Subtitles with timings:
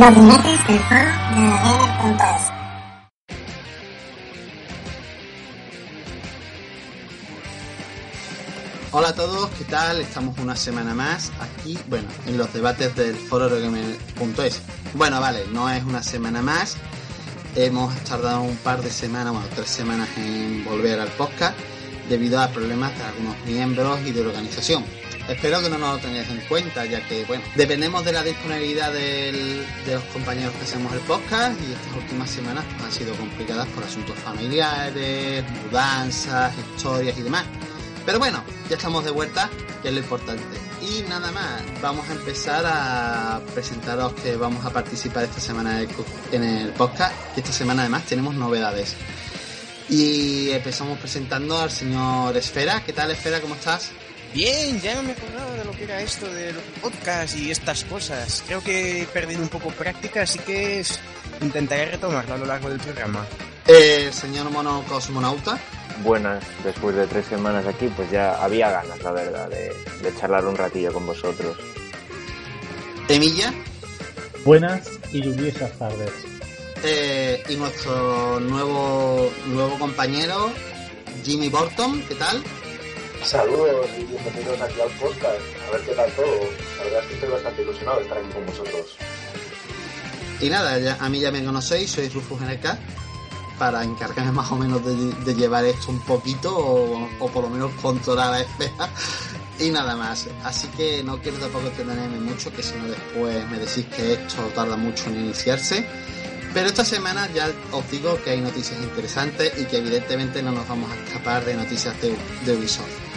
[0.00, 1.50] Los jinetes del foro de
[8.92, 10.00] Hola a todos, ¿qué tal?
[10.00, 14.62] Estamos una semana más aquí, bueno, en los debates del foro Gamer.es.
[14.94, 16.78] Bueno, vale, no es una semana más.
[17.54, 21.58] Hemos tardado un par de semanas, bueno, tres semanas en volver al podcast
[22.08, 24.82] debido a problemas de algunos miembros y de la organización.
[25.30, 28.92] Espero que no nos lo tengáis en cuenta, ya que, bueno, dependemos de la disponibilidad
[28.92, 33.84] de los compañeros que hacemos el podcast y estas últimas semanas han sido complicadas por
[33.84, 37.44] asuntos familiares, mudanzas, historias y demás.
[38.04, 39.48] Pero bueno, ya estamos de vuelta,
[39.82, 40.42] que es lo importante.
[40.82, 45.80] Y nada más, vamos a empezar a presentaros que vamos a participar esta semana
[46.32, 48.96] en el podcast, que esta semana además tenemos novedades.
[49.88, 52.82] Y empezamos presentando al señor Esfera.
[52.84, 53.40] ¿Qué tal, Esfera?
[53.40, 53.92] ¿Cómo estás?
[54.32, 57.84] Bien, ya no me acordaba de lo que era esto de los podcasts y estas
[57.84, 58.44] cosas.
[58.46, 60.84] Creo que he perdido un poco práctica, así que
[61.40, 63.26] intentaré retomarlo a lo largo del programa.
[63.66, 65.58] El señor Mono Cosmonauta.
[66.04, 69.72] Buenas, después de tres semanas aquí, pues ya había ganas, la verdad, de,
[70.02, 71.56] de charlar un ratillo con vosotros.
[73.08, 73.52] Emilla.
[74.44, 76.12] Buenas y lluviosas tardes.
[76.84, 80.50] eh, y nuestro nuevo, nuevo compañero,
[81.24, 82.02] Jimmy Borton.
[82.08, 82.42] ¿Qué tal?
[83.22, 85.40] Saludos y bienvenidos aquí al podcast.
[85.68, 86.40] A ver qué tal todo.
[86.78, 88.96] La verdad es que estoy bastante ilusionado de estar aquí con vosotros.
[90.40, 92.64] Y nada, a mí ya me conocéis, soy Rufus NK,
[93.58, 98.32] para encargarme más o menos de, llevar esto un poquito, o, por lo menos controlar
[98.32, 98.88] a Esfera,
[99.58, 100.26] y nada más.
[100.42, 104.42] Así que no quiero tampoco extenderme mucho, que si no después me decís que esto
[104.54, 105.86] tarda mucho en iniciarse.
[106.54, 110.66] Pero esta semana ya os digo que hay noticias interesantes y que evidentemente no nos
[110.66, 113.09] vamos a escapar de noticias de Ubisoft.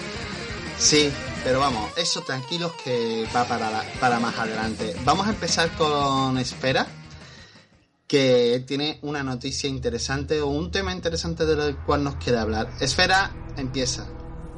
[0.83, 1.09] Sí,
[1.45, 4.93] pero vamos, eso tranquilos que va para, la- para más adelante.
[5.05, 6.85] Vamos a empezar con Esfera,
[8.05, 12.69] que tiene una noticia interesante o un tema interesante del cual nos quiere hablar.
[12.81, 14.05] Esfera, empieza.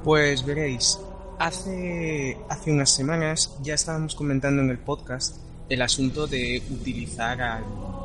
[0.03, 0.97] Pues veréis,
[1.37, 5.37] hace, hace unas semanas ya estábamos comentando en el podcast
[5.69, 7.63] el asunto de utilizar al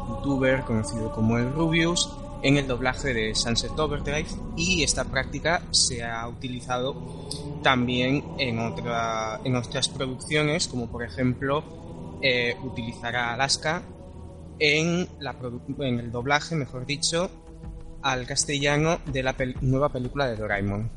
[0.08, 2.08] youtuber conocido como el Rubius
[2.42, 7.28] en el doblaje de Sunset Overdrive y esta práctica se ha utilizado
[7.62, 13.82] también en, otra, en otras producciones como por ejemplo eh, utilizar a Alaska
[14.58, 17.30] en, el doblaje, mejor dicho,
[18.02, 20.90] al castellano de la nueva película de Doraemon.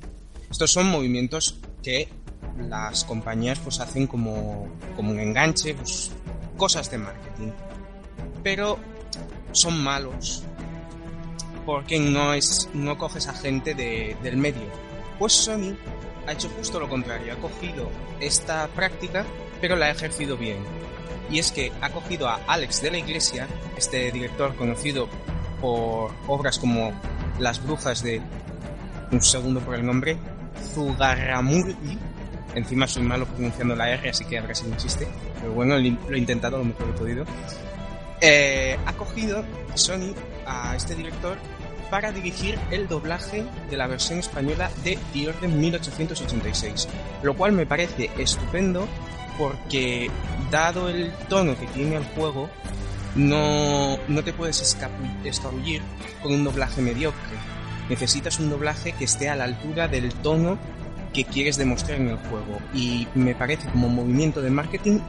[0.51, 2.09] Estos son movimientos que
[2.57, 6.11] las compañías pues hacen como, como un enganche, pues,
[6.57, 7.51] cosas de marketing.
[8.43, 8.77] Pero
[9.53, 10.43] son malos
[11.65, 14.63] porque no es no coges a gente de- del medio.
[15.19, 15.75] Pues Sony
[16.27, 19.25] ha hecho justo lo contrario, ha cogido esta práctica
[19.61, 20.57] pero la ha ejercido bien.
[21.31, 23.47] Y es que ha cogido a Alex de la Iglesia,
[23.77, 25.07] este director conocido
[25.61, 26.91] por obras como
[27.39, 28.21] Las Brujas de
[29.11, 30.17] un segundo por el nombre,
[30.73, 31.97] Zugarramurdi.
[32.55, 35.07] Encima soy malo pronunciando la R, así que habrá sido un chiste.
[35.39, 37.25] Pero bueno, lo he intentado lo mejor que he podido.
[38.21, 39.43] Eh, ha cogido
[39.75, 40.13] Sony
[40.45, 41.37] a este director
[41.89, 46.87] para dirigir el doblaje de la versión española de The Orden 1886.
[47.21, 48.87] Lo cual me parece estupendo
[49.37, 50.09] porque,
[50.51, 52.49] dado el tono que tiene el juego,
[53.15, 55.81] no, no te puedes escabullir
[56.21, 57.37] con un doblaje mediocre.
[57.89, 60.57] Necesitas un doblaje que esté a la altura del tono
[61.13, 62.59] que quieres demostrar en el juego.
[62.73, 64.99] Y me parece como movimiento de marketing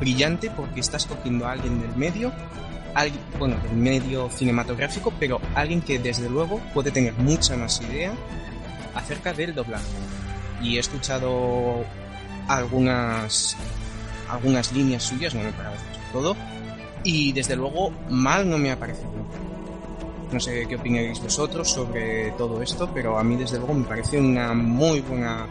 [0.00, 2.32] brillante porque estás cogiendo a alguien del medio,
[2.94, 8.12] alguien, bueno, del medio cinematográfico, pero alguien que desde luego puede tener mucha más idea
[8.94, 9.84] acerca del doblaje.
[10.62, 11.84] Y he escuchado
[12.48, 13.56] algunas
[14.28, 16.36] algunas líneas suyas, no me parece todo,
[17.02, 19.10] y desde luego mal no me ha parecido.
[20.32, 24.18] No sé qué opináis vosotros sobre todo esto, pero a mí desde luego me parece
[24.18, 25.46] una muy buena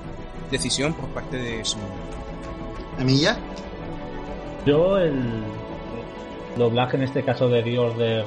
[0.50, 1.82] decisión por parte de Sony.
[2.98, 3.38] Emilla.
[4.66, 5.44] Yo el
[6.60, 8.26] doblaje en este caso de The Order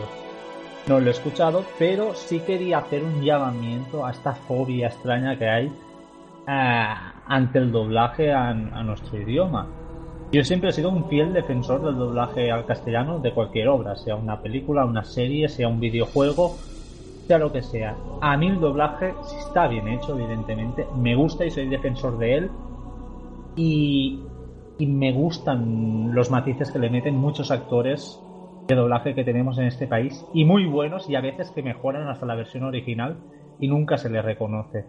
[0.89, 5.49] no lo he escuchado, pero sí quería hacer un llamamiento a esta fobia extraña que
[5.49, 5.73] hay
[6.47, 9.69] a, ante el doblaje a, a nuestro idioma.
[10.33, 14.17] Yo siempre he sido un fiel defensor del doblaje al castellano de cualquier obra, sea
[14.17, 16.57] una película, una serie, sea un videojuego,
[17.27, 17.95] sea lo que sea.
[18.21, 22.51] A mí el doblaje, está bien hecho, evidentemente, me gusta y soy defensor de él.
[23.57, 24.21] Y,
[24.79, 28.21] y me gustan los matices que le meten muchos actores
[28.69, 32.09] de doblaje que tenemos en este país y muy buenos y a veces que mejoran
[32.09, 33.19] hasta la versión original
[33.59, 34.85] y nunca se les reconoce.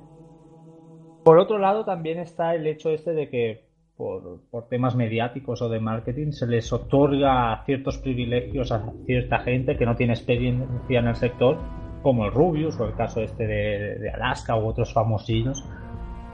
[1.24, 3.65] Por otro lado, también está el hecho este de que
[3.95, 9.77] por, por, temas mediáticos o de marketing se les otorga ciertos privilegios a cierta gente
[9.77, 11.59] que no tiene experiencia en el sector,
[12.03, 15.65] como el Rubius o el caso este de, Alaska u otros famosillos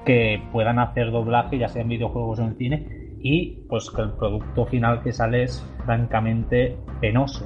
[0.06, 4.12] que puedan hacer doblaje, ya sea en videojuegos o en cine, y pues que el
[4.12, 7.46] producto final que sale es francamente penoso.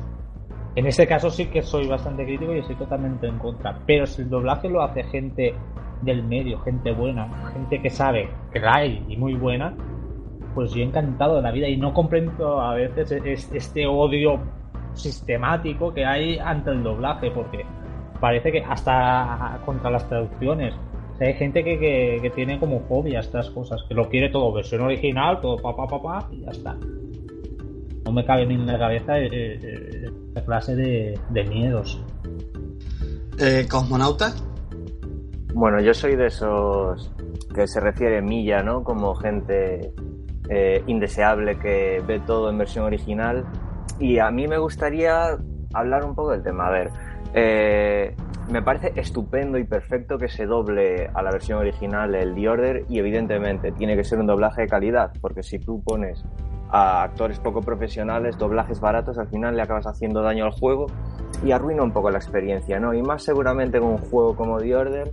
[0.75, 3.80] En este caso sí que soy bastante crítico y estoy totalmente en contra.
[3.86, 5.54] Pero si el doblaje lo hace gente
[6.02, 9.75] del medio, gente buena, gente que sabe que la hay y muy buena,
[10.56, 13.12] pues yo encantado de la vida y no comprendo a veces
[13.54, 14.40] este odio
[14.94, 17.66] sistemático que hay ante el doblaje, porque
[18.20, 20.74] parece que hasta contra las traducciones
[21.25, 24.81] hay gente que, que, tiene como fobia a estas cosas, que lo quiere todo versión
[24.81, 26.75] original, todo papá, papá, y ya está.
[28.06, 32.04] No me cabe ni en la cabeza eh, eh, esta clase de, de miedos.
[33.40, 34.34] Eh, ¿Cosmonauta?
[35.54, 37.12] Bueno, yo soy de esos
[37.54, 38.84] que se refiere Milla, ¿no?
[38.84, 39.94] Como gente
[40.50, 43.46] eh, indeseable que ve todo en versión original.
[44.00, 45.38] Y a mí me gustaría
[45.74, 46.68] hablar un poco del tema.
[46.68, 46.90] A ver,
[47.34, 48.16] eh,
[48.53, 52.85] me parece estupendo y perfecto que se doble a la versión original el The Order
[52.88, 56.23] y evidentemente tiene que ser un doblaje de calidad, porque si tú pones
[56.69, 60.85] a actores poco profesionales, doblajes baratos, al final le acabas haciendo daño al juego
[61.44, 62.94] y arruina un poco la experiencia, ¿no?
[62.94, 65.11] Y más seguramente con un juego como The Order,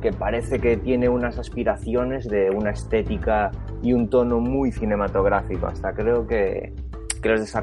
[0.00, 5.68] que parece que tiene unas aspiraciones de una estética y un tono muy cinematográfico.
[5.68, 6.74] Hasta creo que,
[7.22, 7.54] que los,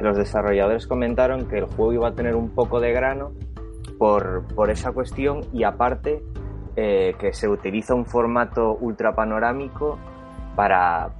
[0.00, 3.30] los desarrolladores comentaron que el juego iba a tener un poco de grano
[4.00, 6.22] por, por esa cuestión y aparte
[6.74, 9.98] eh, que se utiliza un formato ultra panorámico
[10.56, 11.10] para,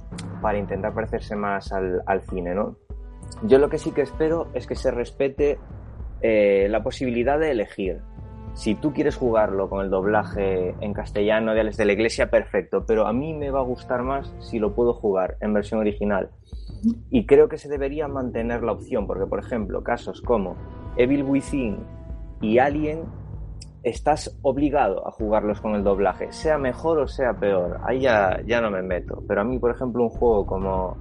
[0.41, 2.77] para intentar parecerse más al, al, cine, ¿no?
[3.43, 5.59] Yo lo que sí que espero es que se respete
[6.21, 8.01] eh, la posibilidad de elegir.
[8.55, 12.83] Si tú quieres jugarlo con el doblaje en castellano de Alex de la Iglesia, perfecto,
[12.87, 16.31] pero a mí me va a gustar más si lo puedo jugar en versión original.
[17.11, 20.55] Y creo que se debería mantener la opción, porque por ejemplo, casos como
[20.97, 22.00] Evil Within
[22.41, 23.05] y Alien
[23.83, 27.79] estás obligado a jugarlos con el doblaje, sea mejor o sea peor.
[27.83, 29.23] Ahí ya, ya no me meto.
[29.27, 30.97] Pero a mí, por ejemplo, un juego como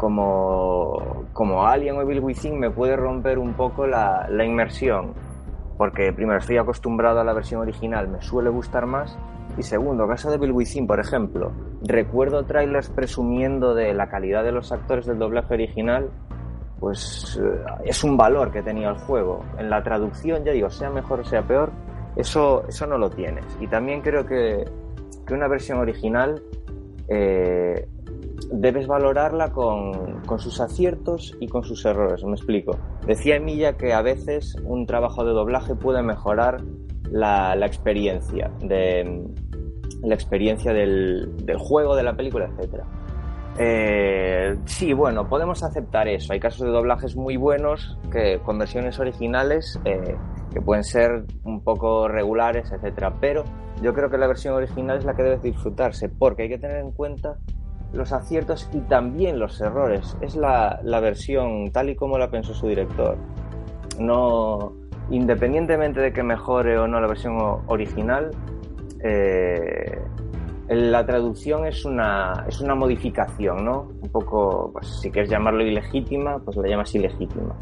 [0.00, 5.12] como, como Alien o Evil Within me puede romper un poco la, la inmersión.
[5.76, 9.18] Porque primero estoy acostumbrado a la versión original, me suele gustar más.
[9.58, 14.52] Y segundo, caso de Evil Within, por ejemplo, recuerdo trailers presumiendo de la calidad de
[14.52, 16.10] los actores del doblaje original
[16.80, 19.44] pues eh, es un valor que tenía el juego.
[19.58, 21.70] En la traducción, ya digo, sea mejor o sea peor,
[22.16, 23.44] eso, eso no lo tienes.
[23.60, 24.64] Y también creo que,
[25.26, 26.42] que una versión original
[27.08, 27.86] eh,
[28.50, 32.24] debes valorarla con, con, sus aciertos y con sus errores.
[32.24, 32.76] Me explico.
[33.06, 36.62] Decía Emilia que a veces un trabajo de doblaje puede mejorar
[37.10, 39.28] la, la experiencia de
[40.02, 42.86] la experiencia del, del juego, de la película, etcétera.
[43.62, 46.32] Eh, sí, bueno, podemos aceptar eso.
[46.32, 50.16] Hay casos de doblajes muy buenos que con versiones originales eh,
[50.50, 53.12] que pueden ser un poco regulares, etcétera.
[53.20, 53.44] Pero
[53.82, 56.78] yo creo que la versión original es la que debe disfrutarse porque hay que tener
[56.78, 57.36] en cuenta
[57.92, 60.16] los aciertos y también los errores.
[60.22, 63.18] Es la, la versión tal y como la pensó su director.
[63.98, 64.72] No,
[65.10, 68.30] independientemente de que mejore o no la versión original,
[69.04, 70.00] eh,
[70.70, 73.90] la traducción es una, es una modificación, ¿no?
[74.02, 77.56] Un poco, pues, si quieres llamarlo ilegítima, pues lo llamas ilegítima.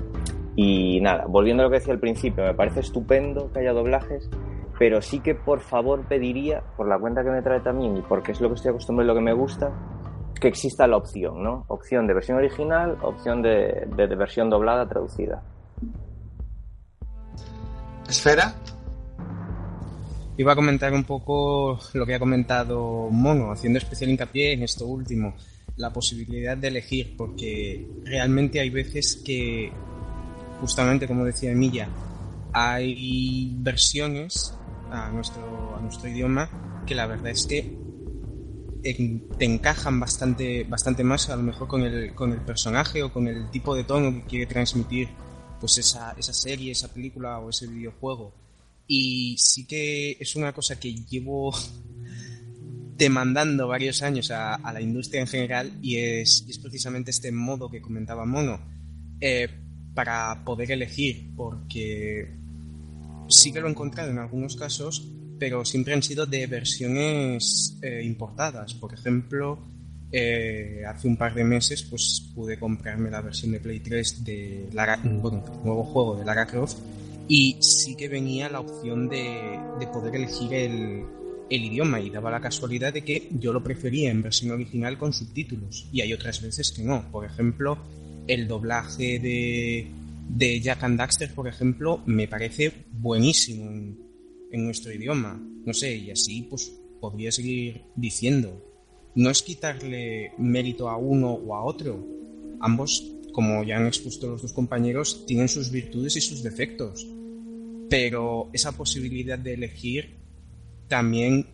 [0.55, 4.29] Y nada, volviendo a lo que decía al principio, me parece estupendo que haya doblajes,
[4.79, 8.33] pero sí que por favor pediría, por la cuenta que me trae también y porque
[8.33, 9.73] es lo que estoy acostumbrado y lo que me gusta,
[10.39, 11.65] que exista la opción, ¿no?
[11.69, 15.43] Opción de versión original, opción de, de, de versión doblada traducida.
[18.07, 18.53] ¿Esfera?
[20.39, 24.87] Iba a comentar un poco lo que ha comentado Mono, haciendo especial hincapié en esto
[24.87, 25.35] último,
[25.77, 29.73] la posibilidad de elegir, porque realmente hay veces que,
[30.61, 31.89] justamente como decía Emilia,
[32.53, 34.55] hay versiones
[34.93, 37.77] a nuestro, a nuestro idioma que la verdad es que
[38.81, 43.27] te encajan bastante, bastante más a lo mejor con el, con el personaje o con
[43.27, 45.09] el tipo de tono que quiere transmitir
[45.59, 48.33] pues esa, esa serie, esa película o ese videojuego.
[48.89, 51.55] Y sí que es una cosa que llevo
[52.99, 57.81] demandando varios años a, la industria en general y es, es, precisamente este modo que
[57.81, 58.61] comentaba Mono
[59.21, 59.49] eh,
[59.95, 62.29] para poder elegir, porque
[63.29, 65.07] sí que lo he encontrado en algunos casos,
[65.39, 68.75] pero siempre han sido de versiones eh, importadas.
[68.75, 69.59] Por ejemplo,
[70.11, 74.69] eh, hace un par de meses pues pude comprarme la versión de Play 3 de
[74.73, 76.79] Lara, bueno, nuevo juego de Lara Croft
[77.29, 81.05] y sí que venía la opción de, de poder elegir el,
[81.51, 85.13] el, idioma y daba la casualidad de que yo lo prefería en versión original con
[85.13, 87.11] subtítulos y hay otras veces que no.
[87.13, 87.79] Por ejemplo,
[88.27, 89.91] el doblaje de,
[90.29, 93.99] de Jack and Daxter, por ejemplo, me parece buenísimo en,
[94.51, 95.41] en nuestro idioma.
[95.65, 98.65] No sé, y así pues podría seguir diciendo
[99.19, 102.07] no es quitarle mérito a uno o a otro.
[102.61, 107.05] Ambos, como ya han expuesto los dos compañeros, tienen sus virtudes y sus defectos.
[107.89, 110.19] Pero esa posibilidad de elegir
[110.89, 111.47] también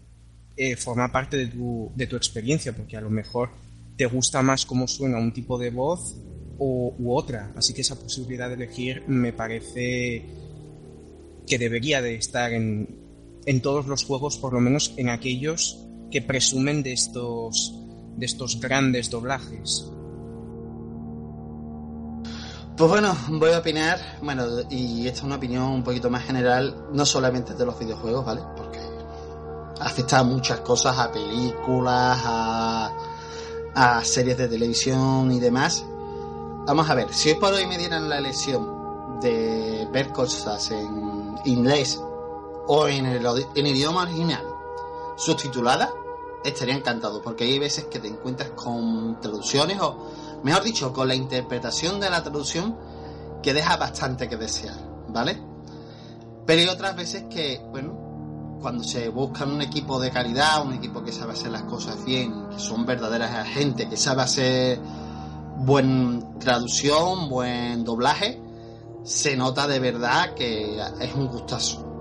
[0.56, 3.50] eh, forma parte de tu, de tu, experiencia, porque a lo mejor
[3.96, 6.16] te gusta más cómo suena un tipo de voz
[6.58, 7.52] o, u otra.
[7.56, 10.24] Así que esa posibilidad de elegir me parece
[11.46, 13.04] que debería de estar en,
[13.46, 17.74] en todos los juegos, por lo menos en aquellos que presumen de estos,
[18.16, 19.90] de estos grandes doblajes.
[22.76, 26.88] Pues bueno, voy a opinar, bueno, y esta es una opinión un poquito más general,
[26.92, 28.42] no solamente de los videojuegos, ¿vale?
[28.56, 28.80] Porque
[29.78, 32.92] afecta a muchas cosas, a películas, a,
[33.74, 35.84] a series de televisión y demás.
[36.66, 41.36] Vamos a ver, si hoy por hoy me dieran la elección de ver cosas en
[41.44, 42.00] inglés
[42.66, 44.42] o en el, idioma original
[45.16, 45.90] subtitulada,
[46.44, 49.96] estaría encantado, porque hay veces que te encuentras con traducciones, o
[50.44, 52.76] mejor dicho, con la interpretación de la traducción
[53.42, 54.76] que deja bastante que desear,
[55.08, 55.42] ¿vale?
[56.46, 61.02] Pero hay otras veces que, bueno, cuando se busca un equipo de calidad, un equipo
[61.02, 64.80] que sabe hacer las cosas bien, que son verdaderas agentes, que sabe hacer
[65.58, 68.40] buen traducción, buen doblaje,
[69.02, 71.93] se nota de verdad que es un gustazo.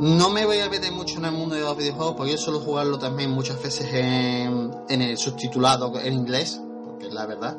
[0.00, 2.60] No me voy a meter mucho en el mundo de los videojuegos porque yo suelo
[2.60, 7.58] jugarlo también muchas veces en, en el subtitulado en inglés, porque es la verdad.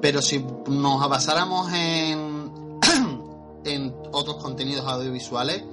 [0.00, 2.78] Pero si nos basáramos en,
[3.64, 5.64] en otros contenidos audiovisuales,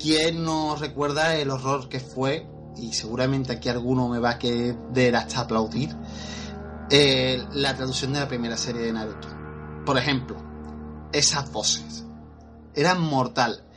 [0.00, 2.48] ¿quién nos recuerda el horror que fue?
[2.76, 5.96] Y seguramente aquí alguno me va a querer hasta aplaudir.
[6.90, 9.28] Eh, la traducción de la primera serie de Naruto.
[9.86, 10.34] Por ejemplo,
[11.12, 12.04] esas voces.
[12.74, 13.69] Eran mortal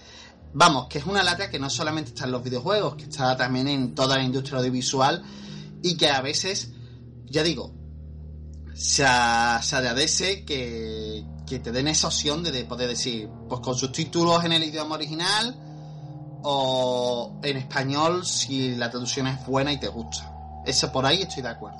[0.55, 3.67] Vamos, que es una lata que no solamente está en los videojuegos, que está también
[3.67, 5.23] en toda la industria audiovisual
[5.81, 6.71] y que a veces,
[7.25, 7.73] ya digo,
[8.75, 14.53] se, agradece que, que te den esa opción de, poder decir, pues con subtítulos en
[14.53, 15.59] el idioma original
[16.43, 20.61] o en español si la traducción es buena y te gusta.
[20.67, 21.79] Eso por ahí estoy de acuerdo.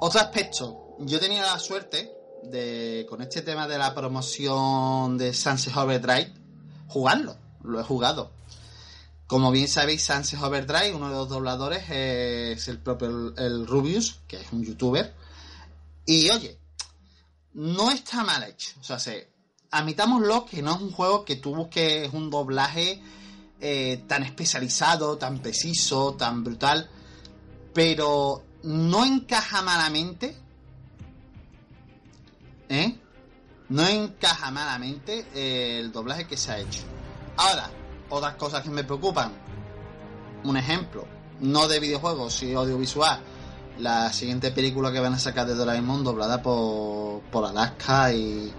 [0.00, 2.12] Otro aspecto, yo tenía la suerte
[2.42, 6.34] de, con este tema de la promoción de Sunset Overdrive,
[6.88, 8.30] jugarlo lo he jugado.
[9.26, 14.36] Como bien sabéis, Sunset Overdrive, uno de los dobladores, es el propio el Rubius, que
[14.40, 15.14] es un youtuber.
[16.04, 16.58] Y oye,
[17.54, 18.70] no está mal hecho.
[18.80, 19.28] O sea, se,
[19.72, 23.02] admitámoslo que no es un juego que tú busques un doblaje
[23.60, 26.88] eh, tan especializado, tan preciso, tan brutal.
[27.74, 30.36] Pero no encaja malamente.
[32.68, 32.96] ¿Eh?
[33.68, 36.82] No encaja malamente el doblaje que se ha hecho.
[37.36, 37.70] Ahora,
[38.08, 39.32] otras cosas que me preocupan.
[40.44, 41.04] Un ejemplo,
[41.40, 43.20] no de videojuegos, sino audiovisual.
[43.78, 48.52] La siguiente película que van a sacar de Doraemon doblada por, por Alaska y,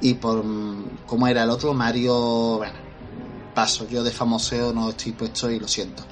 [0.00, 0.44] y por.
[1.06, 1.74] ¿Cómo era el otro?
[1.74, 2.58] Mario.
[2.58, 2.78] Bueno,
[3.54, 3.86] paso.
[3.88, 6.02] Yo de famoseo no estoy puesto y lo siento.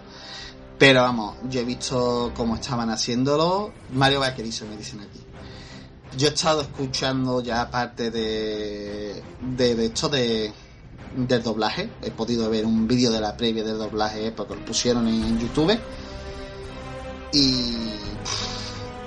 [0.78, 3.72] Pero vamos, yo he visto cómo estaban haciéndolo.
[3.94, 5.20] Mario Vaquerizo me dicen aquí.
[6.16, 10.52] Yo he estado escuchando ya parte de, de esto de,
[11.16, 11.90] del doblaje.
[12.02, 15.78] He podido ver un vídeo de la previa del doblaje porque lo pusieron en YouTube.
[17.32, 17.76] Y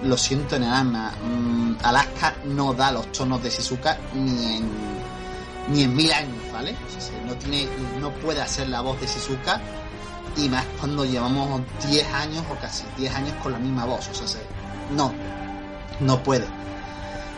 [0.03, 1.11] lo siento en el alma.
[1.23, 4.89] Mm, Alaska no da los tonos de Shizuka ni en
[5.71, 6.75] ni en mil años, ¿vale?
[7.27, 7.67] no tiene,
[8.01, 9.61] no puede hacer la voz de Shizuka
[10.35, 14.27] y más cuando llevamos 10 años o casi 10 años con la misma voz, o
[14.27, 14.41] sea,
[14.95, 15.13] no,
[15.99, 16.45] no puede.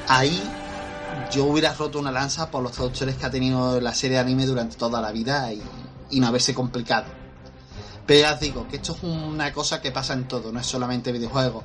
[0.08, 0.42] Ahí
[1.32, 4.46] yo hubiera roto una lanza por los traductores que ha tenido la serie de anime
[4.46, 5.62] durante toda la vida y,
[6.20, 7.06] no haberse complicado.
[8.06, 10.68] Pero ya os digo que esto es una cosa que pasa en todo, no es
[10.68, 11.63] solamente videojuegos.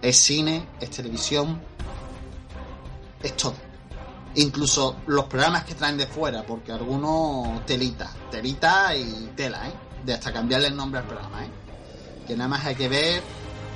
[0.00, 1.60] Es cine, es televisión,
[3.22, 3.54] es todo.
[4.36, 9.72] Incluso los programas que traen de fuera, porque algunos telita, telita y tela, ¿eh?
[10.04, 11.48] De hasta cambiarle el nombre al programa, ¿eh?
[12.26, 13.22] que nada más hay que ver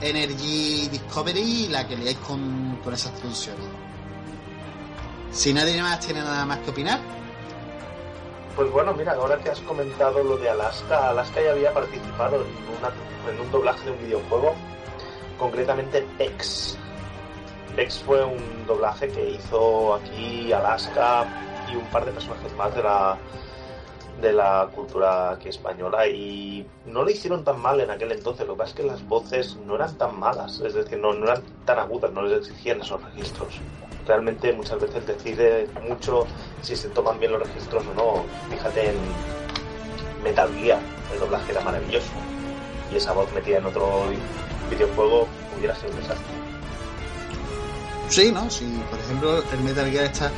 [0.01, 3.88] Energy Discovery y la que leáis con, con esas traducciones.
[5.33, 6.99] Si nadie más tiene nada más que opinar,
[8.57, 12.49] Pues bueno, mira, ahora que has comentado lo de Alaska, Alaska ya había participado en,
[12.77, 14.53] una- en un doblaje de un videojuego,
[15.39, 16.77] concretamente PEX.
[17.77, 21.25] PEX fue un doblaje que hizo aquí Alaska
[21.73, 23.17] y un par de personajes más de la
[24.21, 28.55] de la cultura aquí española y no lo hicieron tan mal en aquel entonces, lo
[28.55, 31.45] que pasa es que las voces no eran tan malas, es decir, no, no eran
[31.65, 33.61] tan agudas, no les exigían esos registros.
[34.09, 36.27] Realmente muchas veces decide mucho
[36.63, 38.25] si se toman bien los registros o no.
[38.49, 38.97] Fíjate en
[40.25, 40.81] Metal Gear,
[41.13, 42.09] el doblaje era maravilloso
[42.91, 44.05] y esa voz metida en otro
[44.71, 46.27] videojuego hubiera sido un desastre.
[48.09, 48.49] sí, ¿no?
[48.49, 50.31] Si, por ejemplo, el Metal Gear está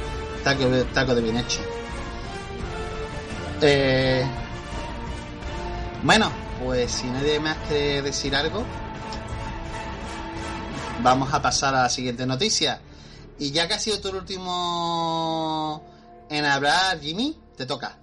[0.43, 1.61] taco, taco de bien hecho.
[3.63, 4.27] Eh,
[6.03, 6.33] bueno,
[6.65, 8.65] pues si nadie más quiere decir algo,
[11.05, 12.81] vamos a pasar a la siguiente noticia.
[13.41, 15.83] Y ya que ha sido tu último
[16.29, 17.99] en hablar, Jimmy, te toca.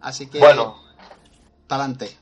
[0.00, 0.76] Así que, Bueno,
[1.66, 2.16] para adelante.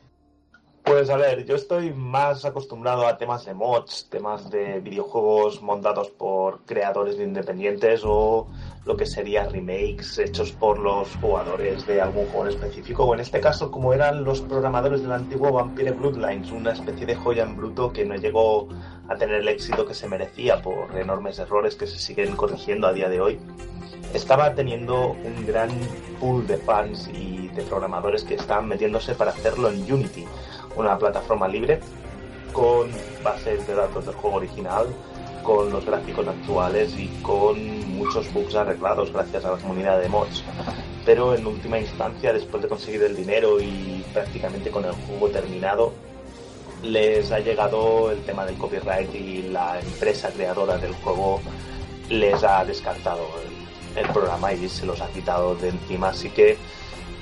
[0.88, 6.09] Pues a ver, yo estoy más acostumbrado a temas de mods, temas de videojuegos montados
[6.09, 8.49] por creadores independientes o
[8.87, 13.38] lo que sería remakes hechos por los jugadores de algún juego específico, o en este
[13.38, 17.92] caso como eran los programadores del antiguo Vampire Bloodlines, una especie de joya en bruto
[17.92, 18.71] que no llegó
[19.11, 22.95] a tener el éxito que se merecía por enormes errores que se siguen corrigiendo a
[22.95, 23.38] día de hoy.
[24.14, 25.68] Estaba teniendo un gran
[26.18, 30.25] pool de fans y de programadores que estaban metiéndose para hacerlo en Unity,
[30.78, 31.80] una plataforma libre
[32.52, 32.90] con
[33.23, 34.87] bases de datos del juego original,
[35.42, 40.44] con los gráficos actuales y con muchos bugs arreglados gracias a la comunidad de mods.
[41.04, 45.92] Pero en última instancia, después de conseguir el dinero y prácticamente con el juego terminado,
[46.82, 51.40] les ha llegado el tema del copyright y la empresa creadora del juego
[52.08, 56.11] les ha descartado el, el programa y se los ha quitado de encima.
[56.11, 56.57] Así que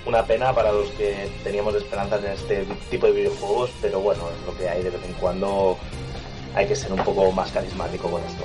[0.06, 4.46] una pena para los que teníamos esperanzas en este tipo de videojuegos, pero bueno, es
[4.46, 5.76] lo que hay de vez en cuando.
[6.54, 8.44] Hay que ser un poco más carismático con esto.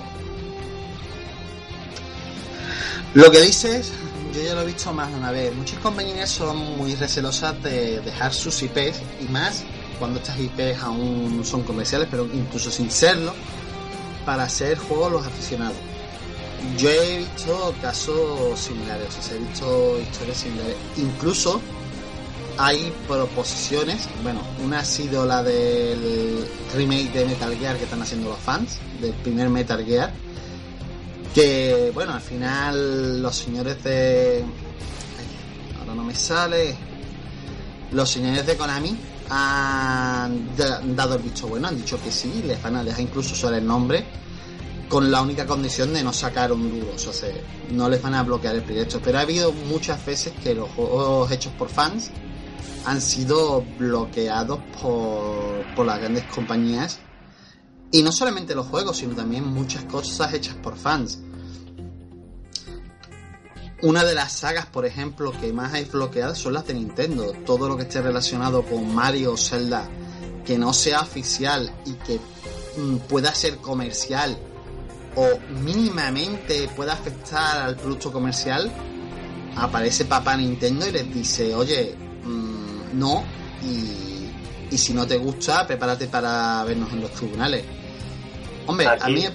[3.14, 3.92] Lo que dices,
[4.34, 5.54] yo ya lo he visto más de una vez.
[5.56, 9.64] Muchas compañías son muy recelosas de dejar sus IPs y más
[10.00, 13.34] cuando estas IPs aún son comerciales, pero incluso sin serlo,
[14.26, 15.78] para hacer juegos los aficionados.
[16.78, 20.76] Yo he visto casos similares, he visto historias similares.
[20.98, 21.60] Incluso
[22.58, 26.46] hay proposiciones, bueno, una ha sido la del
[26.76, 30.12] remake de Metal Gear que están haciendo los fans, del primer Metal Gear,
[31.34, 34.44] que bueno, al final los señores de...
[35.80, 36.76] ahora no me sale.
[37.92, 38.96] Los señores de Konami
[39.30, 43.34] han da- dado el visto bueno, han dicho que sí, les van a dejar incluso
[43.34, 44.06] usar el nombre
[44.92, 47.32] con la única condición de no sacar un duro, o sea,
[47.70, 49.00] no les van a bloquear el proyecto.
[49.02, 52.12] Pero ha habido muchas veces que los juegos hechos por fans
[52.84, 57.00] han sido bloqueados por, por las grandes compañías.
[57.90, 61.20] Y no solamente los juegos, sino también muchas cosas hechas por fans.
[63.84, 67.32] Una de las sagas, por ejemplo, que más hay bloqueadas son las de Nintendo.
[67.46, 69.90] Todo lo que esté relacionado con Mario o Zelda,
[70.46, 72.20] que no sea oficial y que
[72.76, 74.38] mm, pueda ser comercial
[75.16, 78.72] o mínimamente pueda afectar al producto comercial,
[79.56, 83.24] aparece papá Nintendo y les dice, oye, mm, no,
[83.62, 84.32] y,
[84.72, 87.64] y si no te gusta, prepárate para vernos en los tribunales.
[88.68, 89.26] Hombre, a mí...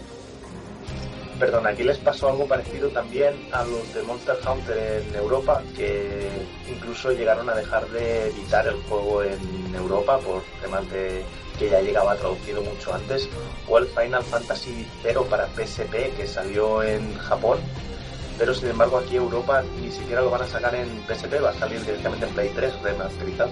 [1.39, 6.31] Perdón, aquí les pasó algo parecido también a los de Monster Hunter en Europa, que
[6.67, 11.27] incluso llegaron a dejar de editar el juego en Europa por temas de
[11.59, 13.29] que ya llegaba traducido mucho antes,
[13.69, 17.59] o el Final Fantasy 0 para PSP que salió en Japón,
[18.39, 21.51] pero sin embargo aquí en Europa ni siquiera lo van a sacar en PSP, va
[21.51, 23.51] a salir directamente en Play 3 remasterizado.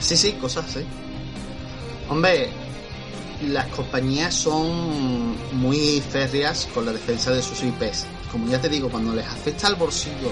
[0.00, 0.84] Sí, sí, cosas así.
[2.08, 2.50] Hombre,
[3.48, 8.06] las compañías son muy férreas con la defensa de sus IPs.
[8.30, 10.30] Como ya te digo, cuando les afecta al bolsillo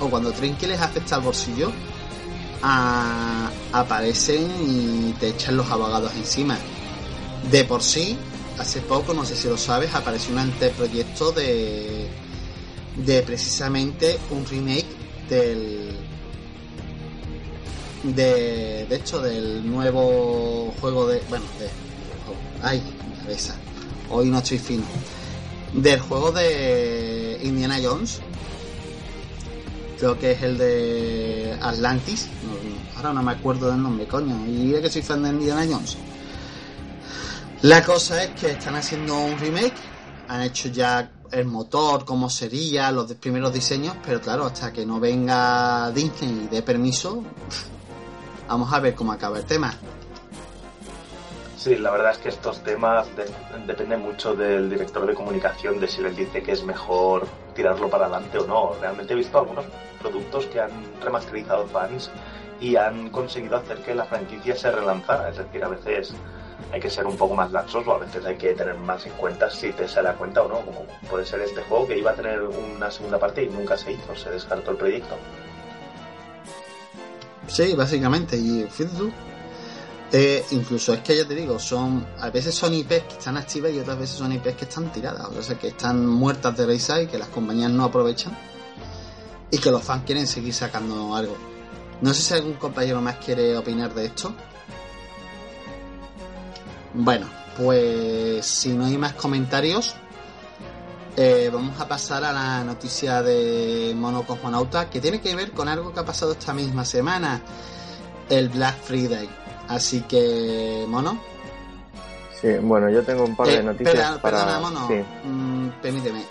[0.00, 1.72] o cuando creen les afecta al bolsillo,
[2.62, 6.58] aparecen y te echan los abogados encima.
[7.50, 8.16] De por sí,
[8.58, 12.08] hace poco, no sé si lo sabes, apareció un anteproyecto de,
[12.96, 14.86] de precisamente un remake
[15.28, 15.96] del,
[18.02, 21.68] de, de hecho del nuevo juego de bueno de
[22.62, 23.54] ay mi cabeza
[24.10, 24.84] hoy no estoy fino
[25.72, 28.20] del juego de Indiana Jones
[30.02, 32.26] creo que es el de Atlantis,
[32.96, 35.96] ahora no me acuerdo del nombre, coño, y es que soy fan de Indiana Jones.
[37.60, 39.76] La cosa es que están haciendo un remake,
[40.26, 44.98] han hecho ya el motor, cómo sería, los primeros diseños, pero claro, hasta que no
[44.98, 47.22] venga Disney y dé permiso,
[48.48, 49.72] vamos a ver cómo acaba el tema.
[51.62, 53.06] Sí, la verdad es que estos temas
[53.68, 58.06] dependen mucho del director de comunicación, de si les dice que es mejor tirarlo para
[58.06, 58.72] adelante o no.
[58.80, 59.66] Realmente he visto algunos
[60.00, 62.10] productos que han remasterizado fans
[62.60, 65.28] y han conseguido hacer que la franquicia se relanzara.
[65.28, 66.12] Es decir, a veces
[66.72, 69.12] hay que ser un poco más laxos o a veces hay que tener más en
[69.12, 70.62] cuenta si te sale a cuenta o no.
[70.62, 73.92] Como puede ser este juego que iba a tener una segunda parte y nunca se
[73.92, 75.14] hizo, se descartó el proyecto.
[77.46, 78.36] Sí, básicamente.
[78.36, 79.12] Y fíjate
[80.14, 83.72] eh, incluso es que ya te digo, son a veces son IPs que están activas
[83.72, 87.00] y otras veces son IPs que están tiradas, o sea, que están muertas de risa
[87.00, 88.36] y que las compañías no aprovechan
[89.50, 91.34] y que los fans quieren seguir sacando algo.
[92.02, 94.34] No sé si algún compañero más quiere opinar de esto.
[96.92, 99.94] Bueno, pues si no hay más comentarios,
[101.16, 105.68] eh, vamos a pasar a la noticia de Mono Cosmonauta que tiene que ver con
[105.68, 107.40] algo que ha pasado esta misma semana,
[108.28, 109.41] el Black Friday.
[109.68, 111.18] Así que, mono.
[112.40, 114.38] Sí, bueno, yo tengo un par de Eh, noticias perdona, para.
[114.38, 114.88] perdona, mono.
[114.88, 115.04] Sí.
[115.28, 116.22] Mm, permíteme.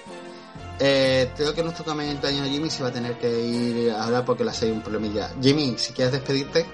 [0.80, 4.50] Eh, creo que nuestro comentario Jimmy se va a tener que ir ahora porque le
[4.50, 5.30] ha salido un problemilla.
[5.42, 6.66] Jimmy, si quieres despedirte.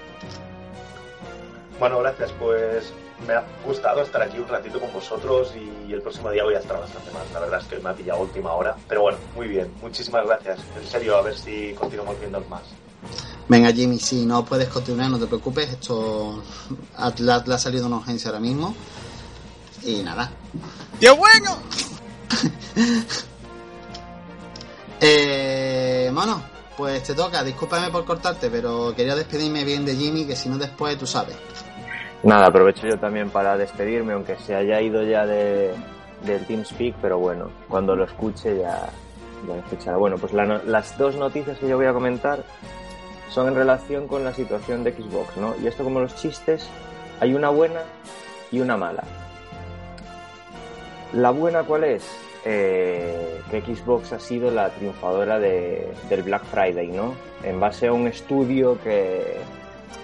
[1.78, 2.92] Bueno, gracias, pues
[3.26, 5.52] me ha gustado estar aquí un ratito con vosotros
[5.86, 7.22] y el próximo día voy a estar bastante más.
[7.32, 10.26] La verdad es que me ha pillado a última hora, pero bueno, muy bien, muchísimas
[10.26, 10.58] gracias.
[10.80, 12.62] En serio, a ver si continuamos viendo más.
[13.48, 15.70] Venga, Jimmy, si no puedes continuar, no te preocupes.
[15.70, 16.42] Esto
[17.18, 18.74] le ha salido una urgencia ahora mismo.
[19.84, 20.30] Y nada.
[21.00, 21.56] ¡Qué bueno!
[25.00, 26.42] Eh, mono,
[26.76, 27.44] pues te toca.
[27.44, 31.36] Discúlpame por cortarte, pero quería despedirme bien de Jimmy, que si no después tú sabes.
[32.24, 35.72] Nada, aprovecho yo también para despedirme, aunque se haya ido ya de,
[36.26, 38.90] del TeamSpeak, pero bueno, cuando lo escuche ya,
[39.46, 39.98] ya lo escuchará.
[39.98, 42.44] Bueno, pues la las dos noticias que yo voy a comentar
[43.30, 45.54] son en relación con la situación de Xbox, ¿no?
[45.62, 46.68] Y esto como los chistes,
[47.20, 47.80] hay una buena
[48.50, 49.04] y una mala.
[51.12, 52.04] La buena cuál es?
[52.44, 57.14] Eh, que Xbox ha sido la triunfadora de- del Black Friday, ¿no?
[57.42, 59.36] En base a un estudio que,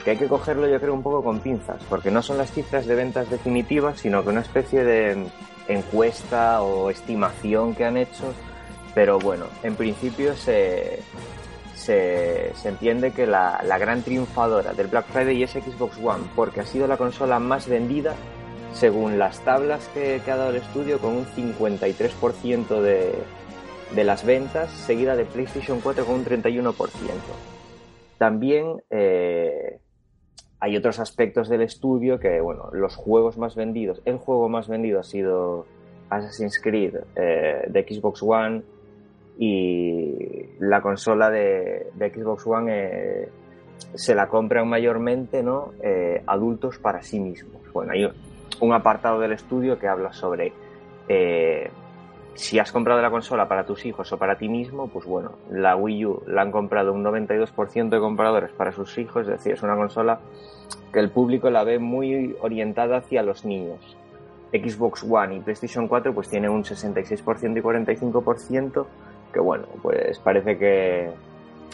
[0.05, 2.87] que hay que cogerlo yo creo un poco con pinzas, porque no son las cifras
[2.87, 5.27] de ventas definitivas, sino que una especie de
[5.69, 8.25] encuesta o estimación que han hecho,
[8.95, 11.01] pero bueno, en principio se,
[11.85, 16.67] se, entiende que la, la gran triunfadora del Black Friday es Xbox One, porque ha
[16.67, 18.15] sido la consola más vendida
[18.73, 23.13] según las tablas que, que ha dado el estudio, con un 53% de,
[23.95, 26.75] de las ventas, seguida de PlayStation 4 con un 31%.
[28.19, 29.79] También eh,
[30.61, 35.01] hay otros aspectos del estudio que, bueno, los juegos más vendidos, el juego más vendido
[35.01, 35.67] ha sido
[36.11, 38.63] Assassin's Creed eh, de Xbox One
[39.39, 43.29] y la consola de, Xbox One eh,
[43.95, 45.73] se la compran mayormente ¿no?
[45.83, 47.63] Eh, adultos para sí mismos.
[47.73, 48.09] Bueno, hay
[48.61, 50.53] un apartado del estudio que habla sobre
[51.09, 51.71] eh,
[52.35, 55.77] si has comprado la consola para tus hijos o para ti mismo, pues bueno, la
[55.77, 59.63] Wii U la han comprado un 92% de compradores para sus hijos, es decir, es
[59.63, 60.21] una consola
[60.93, 63.97] que el público la ve muy orientada hacia los niños.
[64.53, 68.87] Xbox One y PlayStation 4 pues tiene un 66% y 45%,
[69.35, 71.11] que bueno, pues parece que,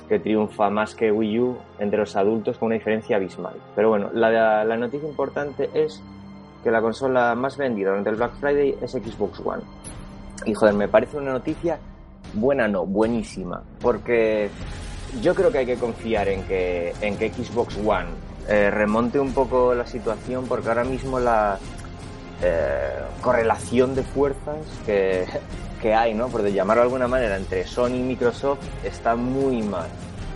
[0.09, 3.55] que triunfa más que Wii U entre los adultos con una diferencia abismal.
[3.77, 6.03] Pero bueno, la, la noticia importante es
[6.65, 9.63] que la consola más vendida durante el Black Friday es Xbox One.
[10.47, 11.79] Y joder, me parece una noticia
[12.33, 14.49] buena, no, buenísima, porque
[15.21, 18.09] yo creo que hay que confiar en que, en que Xbox One
[18.49, 21.59] eh, remonte un poco la situación, porque ahora mismo la
[22.43, 25.27] eh, correlación de fuerzas que,
[25.81, 26.29] que hay, ¿no?
[26.29, 29.89] Por llamarlo de alguna manera, entre Sony y Microsoft está muy mal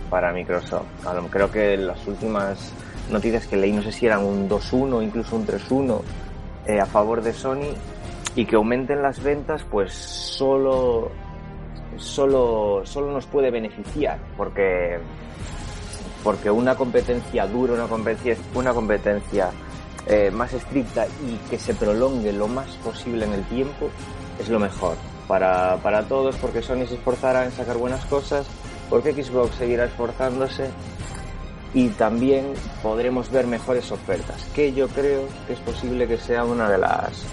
[0.09, 0.85] para Microsoft.
[1.29, 2.73] Creo que las últimas
[3.09, 6.01] noticias que leí, no sé si eran un 2-1, incluso un 3-1
[6.67, 7.73] eh, a favor de Sony
[8.35, 11.11] y que aumenten las ventas, pues solo,
[11.97, 14.99] solo, solo nos puede beneficiar, porque,
[16.23, 19.51] porque una competencia dura, una competencia, una competencia
[20.07, 23.89] eh, más estricta y que se prolongue lo más posible en el tiempo
[24.39, 28.47] es lo mejor para, para todos, porque Sony se esforzará en sacar buenas cosas,
[28.89, 30.69] porque Xbox seguirá esforzándose
[31.73, 36.69] y también podremos ver mejores ofertas, que yo creo que es posible que sea una
[36.69, 37.25] de las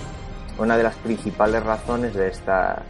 [0.58, 2.82] una de las principales razones de esta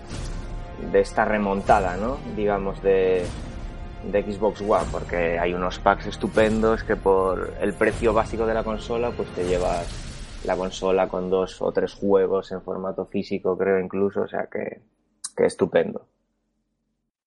[0.90, 2.18] de esta remontada, ¿no?
[2.34, 3.24] Digamos de
[4.10, 8.64] de Xbox One, porque hay unos packs estupendos que por el precio básico de la
[8.64, 9.86] consola, pues te llevas
[10.44, 14.80] la consola con dos o tres juegos en formato físico, creo incluso, o sea que,
[15.36, 16.06] que estupendo.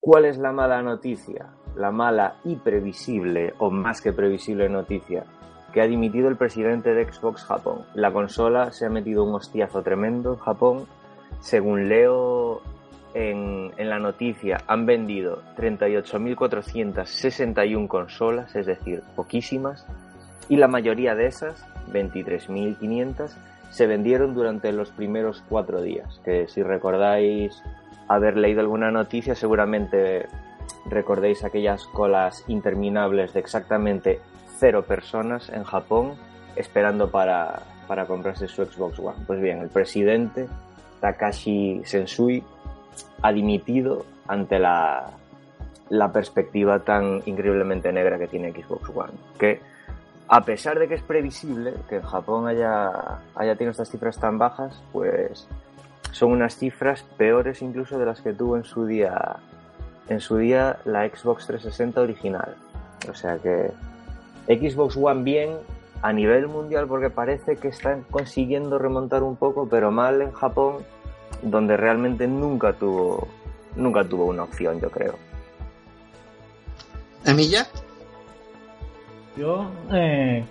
[0.00, 1.46] ¿Cuál es la mala noticia?
[1.74, 5.24] La mala y previsible, o más que previsible noticia,
[5.72, 7.84] que ha dimitido el presidente de Xbox Japón.
[7.94, 10.86] La consola se ha metido un hostiazo tremendo en Japón.
[11.40, 12.62] Según leo
[13.14, 19.84] en, en la noticia, han vendido 38.461 consolas, es decir, poquísimas,
[20.48, 23.30] y la mayoría de esas, 23.500,
[23.70, 26.20] se vendieron durante los primeros cuatro días.
[26.24, 27.62] Que si recordáis
[28.08, 30.26] haber leído alguna noticia, seguramente
[30.86, 34.20] recordéis aquellas colas interminables de exactamente
[34.58, 36.14] cero personas en Japón
[36.54, 39.24] esperando para, para comprarse su Xbox One.
[39.26, 40.48] Pues bien, el presidente
[41.00, 42.42] Takashi Sensui
[43.22, 45.10] ha dimitido ante la,
[45.88, 49.12] la perspectiva tan increíblemente negra que tiene Xbox One.
[49.38, 49.60] Que
[50.28, 54.38] a pesar de que es previsible que en Japón haya, haya tenido estas cifras tan
[54.38, 55.46] bajas, pues
[56.16, 59.36] son unas cifras peores incluso de las que tuvo en su día
[60.08, 62.56] en su día la Xbox 360 original.
[63.10, 63.70] O sea que
[64.46, 65.50] Xbox One bien
[66.00, 70.76] a nivel mundial porque parece que están consiguiendo remontar un poco, pero mal en Japón,
[71.42, 73.28] donde realmente nunca tuvo
[73.74, 75.16] nunca tuvo una opción, yo creo.
[77.26, 77.66] ¿Emilla?
[79.36, 80.42] Yo eh,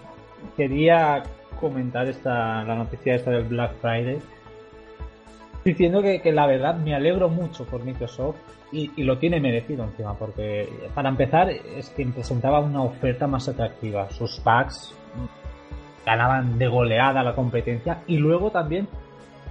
[0.56, 1.24] quería
[1.60, 4.22] comentar esta la noticia esta del Black Friday
[5.66, 8.36] diciendo que, que la verdad me alegro mucho por Microsoft
[8.72, 13.50] y, y, lo tiene merecido encima, porque para empezar es quien presentaba una oferta más
[13.50, 14.10] atractiva.
[14.12, 14.94] Sus packs
[16.06, 18.88] ganaban de goleada la competencia y luego también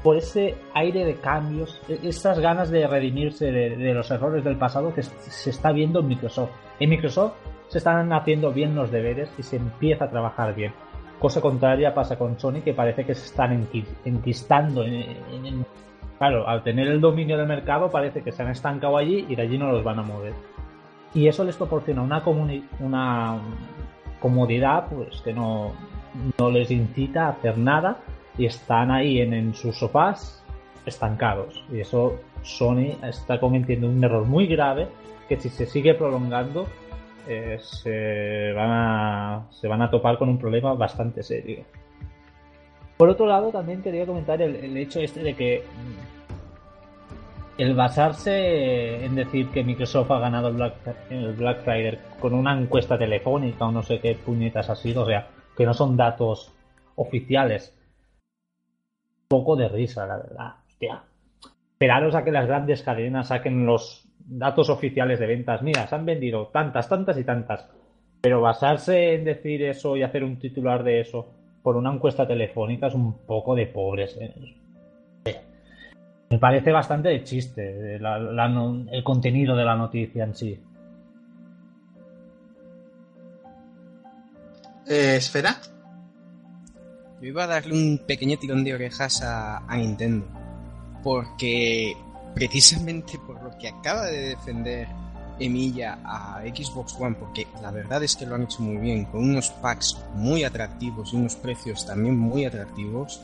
[0.05, 4.95] por ese aire de cambios, estas ganas de redimirse de, de, los errores del pasado
[4.95, 6.51] que se está viendo en Microsoft.
[6.79, 7.33] En Microsoft
[7.69, 10.73] se están haciendo bien los deberes y se empieza a trabajar bien.
[11.19, 13.67] Cosa contraria pasa con Sony que parece que se están
[14.05, 15.67] enquistando en, en, en
[16.19, 19.43] Claro, al tener el dominio del mercado parece que se han estancado allí y de
[19.43, 20.33] allí no los van a mover.
[21.13, 22.23] Y eso les proporciona una,
[22.81, 23.39] una
[24.21, 25.73] comodidad pues que no,
[26.39, 27.99] no, les incita a hacer nada
[28.37, 30.45] y están ahí en, en, sus sofás
[30.87, 31.65] estancados.
[31.73, 34.89] Y eso Sony está cometiendo un error muy grave
[35.29, 36.67] que si se sigue prolongando
[37.27, 41.65] eh, se, van a, se van a topar con un problema bastante serio.
[42.97, 45.65] Por otro lado, también quería comentar el, hecho este de que
[47.59, 50.75] el basarse en decir que Microsoft ha ganado el Black,
[51.11, 55.07] el Black Friday con una encuesta telefónica o no sé qué puñetas ha sido, o
[55.07, 56.53] sea, que no son datos
[56.95, 57.77] oficiales.
[59.29, 60.55] Poco de risa, la verdad.
[60.67, 61.03] Hostia.
[61.73, 65.63] Esperaros a que las grandes cadenas saquen los datos oficiales de ventas.
[65.63, 67.69] Mira, se han vendido tantas, tantas y tantas.
[68.21, 72.89] Pero basarse en decir eso y hacer un titular de eso por una encuesta telefónica
[72.89, 74.15] es un poco de pobres.
[74.21, 74.55] ¿eh?
[76.29, 78.47] Me parece bastante de chiste la, la,
[78.93, 80.63] el contenido de la noticia en sí.
[84.87, 85.57] Eh, ¿Esfera?
[87.23, 90.27] Yo iba a darle un pequeño tirón de orejas a, a Nintendo.
[91.03, 91.97] Porque
[92.35, 94.87] precisamente por lo que acaba de defender
[95.39, 99.23] Emilia a Xbox One, porque la verdad es que lo han hecho muy bien, con
[99.23, 103.21] unos packs muy atractivos y unos precios también muy atractivos.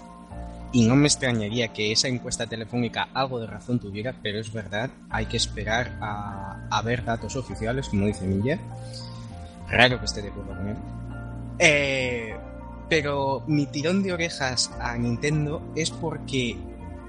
[0.72, 4.88] Y no me extrañaría que esa encuesta telefónica algo de razón tuviera, pero es verdad,
[5.08, 8.60] hay que esperar a, a ver datos oficiales, como dice Emilia.
[9.68, 10.76] Raro que esté de acuerdo con él.
[11.58, 12.36] Eh,
[12.88, 16.56] pero mi tirón de orejas a Nintendo es porque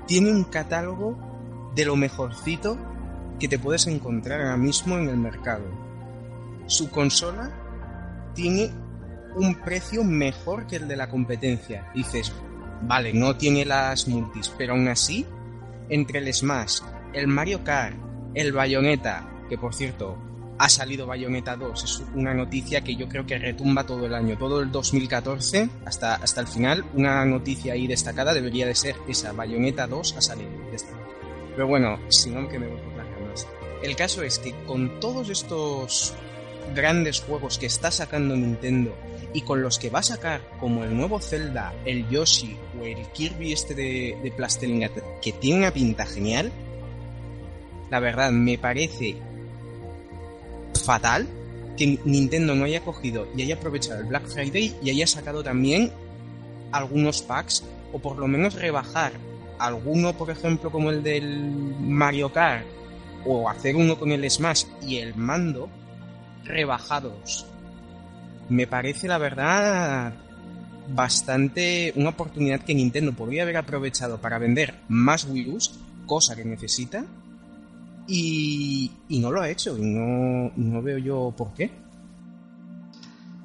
[0.05, 1.17] tiene un catálogo
[1.73, 2.77] de lo mejorcito
[3.41, 5.65] que te puedes encontrar ahora mismo en el mercado.
[6.67, 7.51] Su consola
[8.35, 8.69] tiene
[9.35, 11.89] un precio mejor que el de la competencia.
[11.95, 12.31] Dices,
[12.83, 15.25] vale, no tiene las multis, pero aún así,
[15.89, 16.81] entre el Smash,
[17.13, 17.97] el Mario Kart,
[18.35, 20.15] el Bayonetta, que por cierto,
[20.59, 24.37] ha salido Bayonetta 2, es una noticia que yo creo que retumba todo el año,
[24.37, 29.31] todo el 2014 hasta, hasta el final, una noticia ahí destacada debería de ser esa,
[29.31, 30.51] Bayonetta 2 ha salido.
[31.55, 32.90] Pero bueno, si no, que me voy.
[33.81, 36.13] El caso es que con todos estos
[36.75, 38.95] grandes juegos que está sacando Nintendo
[39.33, 43.07] y con los que va a sacar como el nuevo Zelda, el Yoshi o el
[43.07, 44.89] Kirby este de, de plastilina
[45.21, 46.51] que tiene una pinta genial,
[47.89, 49.17] la verdad me parece
[50.83, 51.27] fatal
[51.75, 55.91] que Nintendo no haya cogido y haya aprovechado el Black Friday y haya sacado también
[56.71, 59.13] algunos packs o por lo menos rebajar
[59.59, 61.39] alguno, por ejemplo, como el del
[61.79, 62.65] Mario Kart
[63.25, 65.69] o hacer uno con el Smash y el mando
[66.43, 67.45] rebajados.
[68.49, 70.13] Me parece, la verdad,
[70.89, 75.57] bastante una oportunidad que Nintendo podría haber aprovechado para vender más Wii U,
[76.05, 77.05] cosa que necesita,
[78.07, 81.71] y, y no lo ha hecho, y no, no veo yo por qué.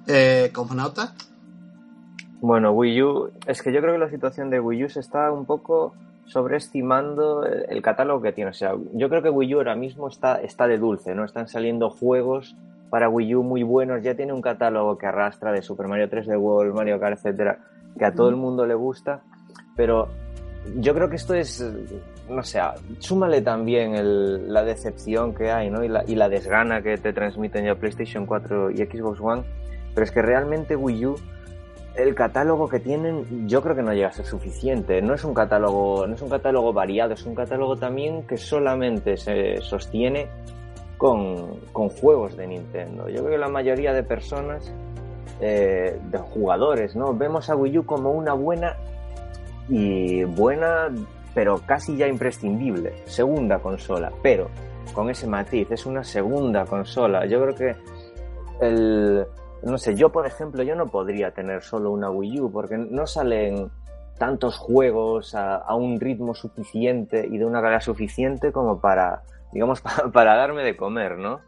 [0.09, 1.15] Eh, ¿Cosmonauta?
[2.41, 5.31] Bueno, Wii U, es que yo creo que la situación de Wii U se está
[5.33, 5.95] un poco
[6.27, 8.51] sobreestimando el, catálogo que tiene.
[8.51, 11.25] O sea, yo creo que Wii U ahora mismo está, está de dulce, ¿no?
[11.25, 12.57] Están saliendo juegos
[12.91, 16.39] para Wii U muy buenos, ya tiene un catálogo que arrastra de Super Mario 3D
[16.39, 17.59] World, Mario Kart, etcétera,
[17.99, 19.23] que a todo el mundo le gusta,
[19.75, 20.09] pero
[20.79, 21.65] yo creo que esto es,
[22.29, 22.61] no sé,
[22.99, 25.85] súmale también el, la decepción que hay, ¿no?
[25.85, 29.43] Y la, y la desgana que te transmiten ya PlayStation 4 y Xbox One,
[29.95, 31.17] pero es que realmente Wii U
[31.96, 35.00] el catálogo que tienen yo creo que no llega a ser suficiente.
[35.02, 39.16] No es un catálogo, no es un catálogo variado, es un catálogo también que solamente
[39.16, 40.28] se sostiene
[40.98, 43.09] con, con juegos de Nintendo.
[43.09, 44.72] Yo creo que la mayoría de personas,
[45.40, 47.14] eh, de jugadores, ¿no?
[47.14, 48.76] Vemos a Wii U como una buena
[49.68, 50.88] y buena,
[51.35, 54.48] pero casi ya imprescindible, segunda consola, pero
[54.92, 57.26] con ese matiz, es una segunda consola.
[57.26, 57.76] Yo creo que
[58.61, 59.26] el,
[59.62, 63.07] no sé, yo por ejemplo, yo no podría tener solo una Wii U porque no
[63.07, 63.71] salen
[64.19, 70.37] tantos juegos a, un ritmo suficiente y de una calidad suficiente como para, digamos, para,
[70.37, 71.40] darme de comer, ¿no?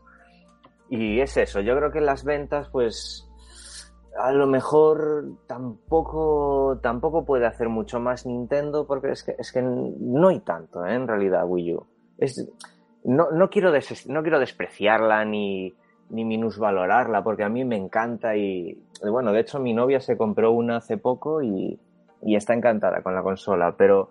[0.90, 3.28] Y es eso, yo creo que las ventas, pues,
[4.18, 9.62] a lo mejor tampoco, tampoco puede hacer mucho más Nintendo porque es que, es que
[9.62, 10.94] no hay tanto, ¿eh?
[10.94, 11.86] en realidad, Wii U.
[12.18, 12.50] Es,
[13.04, 13.72] no, no, quiero
[14.06, 15.74] no quiero despreciarla ni,
[16.10, 20.52] ni minusvalorarla, porque a mí me encanta y, bueno, de hecho mi novia se compró
[20.52, 21.78] una hace poco y,
[22.22, 24.10] y está encantada con la consola, pero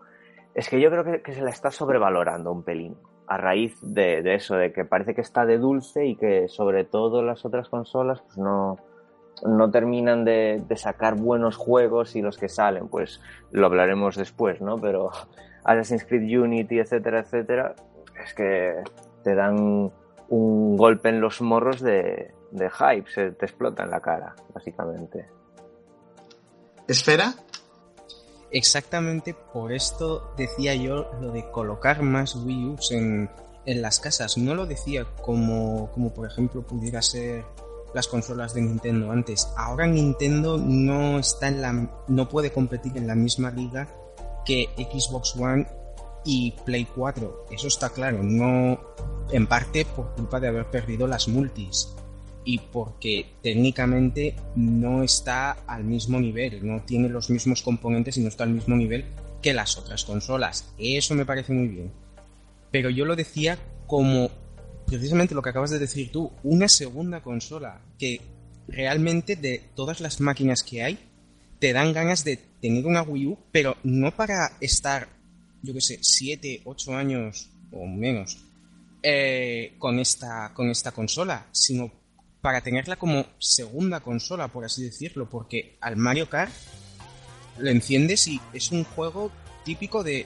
[0.53, 2.95] es que yo creo que, se la está sobrevalorando un pelín,
[3.27, 6.83] a raíz de, de, eso, de que parece que está de dulce y que sobre
[6.83, 8.77] todo las otras consolas pues no,
[9.45, 14.61] no terminan de, de sacar buenos juegos y los que salen, pues lo hablaremos después,
[14.61, 14.77] ¿no?
[14.77, 15.11] Pero
[15.63, 17.75] Assassin's Creed Unity, etcétera, etcétera,
[18.23, 18.75] es que
[19.23, 19.91] te dan
[20.29, 25.29] un golpe en los morros de, de hype, se te explota en la cara, básicamente.
[26.87, 27.33] ¿Esfera?
[28.49, 33.29] Exactamente por esto decía yo lo de colocar más Wii U en,
[33.65, 34.37] en las casas.
[34.37, 37.43] No lo decía como, como por ejemplo pudiera ser
[37.93, 39.51] las consolas de Nintendo antes.
[39.57, 43.87] Ahora Nintendo no está en la no puede competir en la misma liga
[44.45, 45.67] que Xbox One
[46.27, 47.45] y Play 4.
[47.49, 48.77] Eso está claro, no
[49.31, 51.87] en parte por culpa de haber perdido las multis
[52.43, 58.27] y porque técnicamente no está al mismo nivel, no tiene los mismos componentes y no
[58.27, 59.05] está al mismo nivel
[59.41, 60.73] que las otras consolas.
[60.77, 61.91] Eso me parece muy bien.
[62.71, 64.29] Pero yo lo decía como
[64.85, 68.21] precisamente lo que acabas de decir tú, una segunda consola que
[68.67, 70.99] realmente de todas las máquinas que hay
[71.59, 75.07] te dan ganas de tener una Wii U, pero no para estar,
[75.61, 78.37] yo que sé, 7, 8 años o menos
[79.03, 81.91] eh, con, esta, con esta consola, sino
[82.41, 86.51] para tenerla como segunda consola, por así decirlo, porque al Mario Kart
[87.57, 89.31] lo enciendes y es un juego
[89.63, 90.25] típico de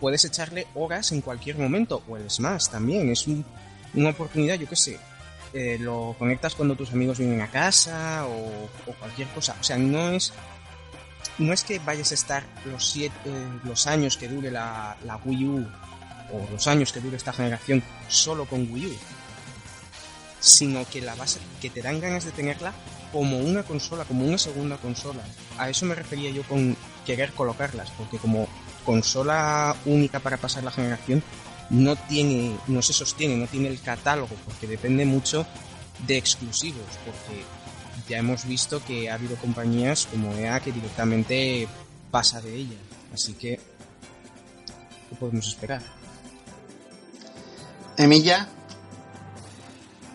[0.00, 3.44] puedes echarle horas en cualquier momento, o el Smash también, es un,
[3.94, 4.98] una oportunidad, yo qué sé,
[5.52, 9.78] eh, lo conectas cuando tus amigos vienen a casa o, o, cualquier cosa, o sea,
[9.78, 10.32] no es
[11.38, 15.16] no es que vayas a estar los, siete, eh, los años que dure la, la
[15.16, 15.66] Wii U
[16.32, 18.96] o los años que dure esta generación solo con Wii U,
[20.40, 22.72] sino que la base, que te dan ganas de tenerla
[23.12, 25.22] como una consola, como una segunda consola.
[25.58, 28.48] A eso me refería yo con querer colocarlas, porque como
[28.84, 31.22] consola única para pasar la generación
[31.70, 35.46] no tiene, no se sostiene, no tiene el catálogo, porque depende mucho
[36.06, 37.44] de exclusivos, porque
[38.08, 41.66] ya hemos visto que ha habido compañías como EA que directamente
[42.10, 42.76] pasa de ella.
[43.12, 43.58] Así que,
[45.08, 45.82] ¿qué podemos esperar?
[47.96, 48.48] Emilia.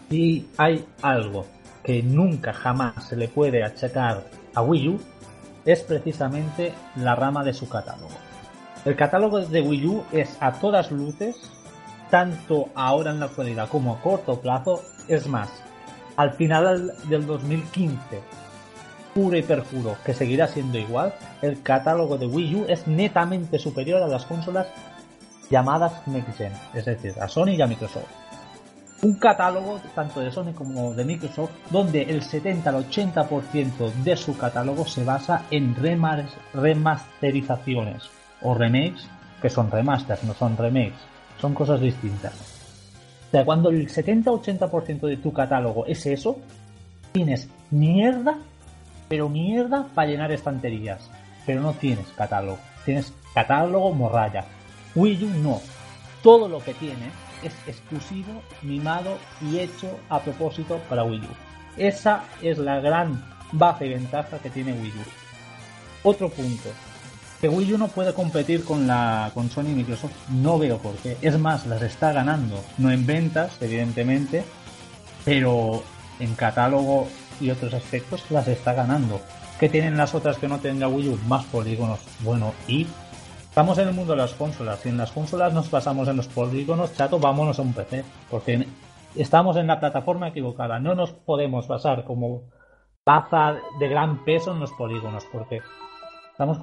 [0.10, 1.46] Si hay algo
[1.84, 4.26] que nunca jamás se le puede achacar
[4.56, 5.00] a Wii U,
[5.66, 8.18] es precisamente la rama de su catálogo.
[8.86, 11.36] El catálogo de Wii U es a todas luces,
[12.10, 15.50] tanto ahora en la actualidad como a corto plazo, es más,
[16.20, 17.98] al final del 2015,
[19.14, 24.04] puro y perjuro que seguirá siendo igual, el catálogo de Wii U es netamente superior
[24.04, 24.68] a las consolas
[25.50, 28.12] llamadas Next Gen, es decir, a Sony y a Microsoft.
[29.02, 34.38] Un catálogo tanto de Sony como de Microsoft donde el 70 al 80% de su
[34.38, 35.74] catálogo se basa en
[36.54, 38.10] remasterizaciones
[38.42, 39.08] o remakes,
[39.42, 41.00] que son remasters, no son remakes,
[41.40, 42.49] son cosas distintas.
[43.30, 46.40] O sea, cuando el 70-80% de tu catálogo es eso,
[47.12, 48.40] tienes mierda,
[49.08, 51.08] pero mierda para llenar estanterías.
[51.46, 52.58] Pero no tienes catálogo.
[52.86, 54.46] Tienes catálogo morralla.
[54.96, 55.62] Wii U no.
[56.24, 57.12] Todo lo que tiene
[57.44, 61.78] es exclusivo, mimado y hecho a propósito para Wii U.
[61.78, 66.10] Esa es la gran base y ventaja que tiene Wii U.
[66.10, 66.70] Otro punto.
[67.42, 70.96] Que Wii U no puede competir con la con Sony y Microsoft, no veo por
[70.96, 71.18] qué.
[71.22, 72.62] Es más, las está ganando.
[72.78, 74.44] No en ventas, evidentemente,
[75.24, 75.84] pero
[76.20, 77.08] en catálogo
[77.40, 79.22] y otros aspectos las está ganando.
[79.60, 81.20] ¿Qué tienen las otras que no tenga Wii U?
[81.28, 82.00] Más polígonos.
[82.22, 82.88] Bueno, y
[83.50, 84.80] estamos en el mundo de las consolas.
[84.80, 88.04] Si en las consolas nos pasamos en los polígonos, chato, vámonos a un PC.
[88.30, 88.68] Porque
[89.16, 90.80] estamos en la plataforma equivocada.
[90.80, 92.44] No nos podemos basar como
[93.06, 95.26] baza de gran peso en los polígonos.
[95.32, 95.62] Porque
[96.40, 96.58] estamos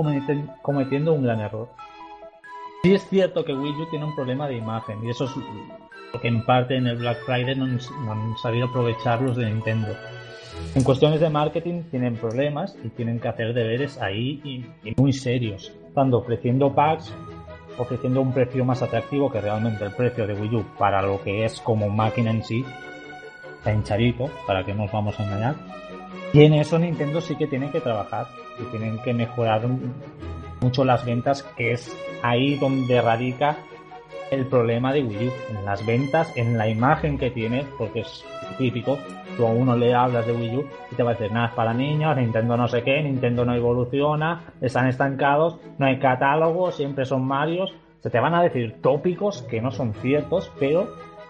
[0.62, 1.68] cometiendo un gran error.
[2.83, 5.05] Sí es cierto que Wii U tiene un problema de imagen.
[5.05, 9.20] Y eso es lo que en parte en el Black Friday no han, sabido aprovechar
[9.20, 9.89] los de Nintendo.
[10.74, 14.41] En cuestiones de marketing tienen problemas y tienen que hacer deberes ahí
[14.83, 17.14] y, muy serios, tanto ofreciendo packs,
[17.77, 21.45] ofreciendo un precio más atractivo que realmente el precio de Wii U para lo que
[21.45, 22.64] es como máquina en sí,
[23.66, 25.55] hinchadito, para que no nos vamos a engañar.
[26.33, 28.27] Y en eso Nintendo sí que tiene que trabajar
[28.59, 29.62] y tienen que mejorar
[30.61, 33.57] mucho las ventas, que es ahí donde radica
[34.30, 38.24] el problema de Wii U, en las ventas, en la imagen que tiene, porque es
[38.59, 38.98] típico,
[39.36, 41.52] tú a uno le hablas de Wii U y te va a decir, nada, es
[41.52, 47.04] para niños, Nintendo no sé qué, Nintendo no evoluciona, están estancados, no hay catálogo, siempre
[47.04, 50.88] son Marios, se te van a decir tópicos que no son ciertos, pero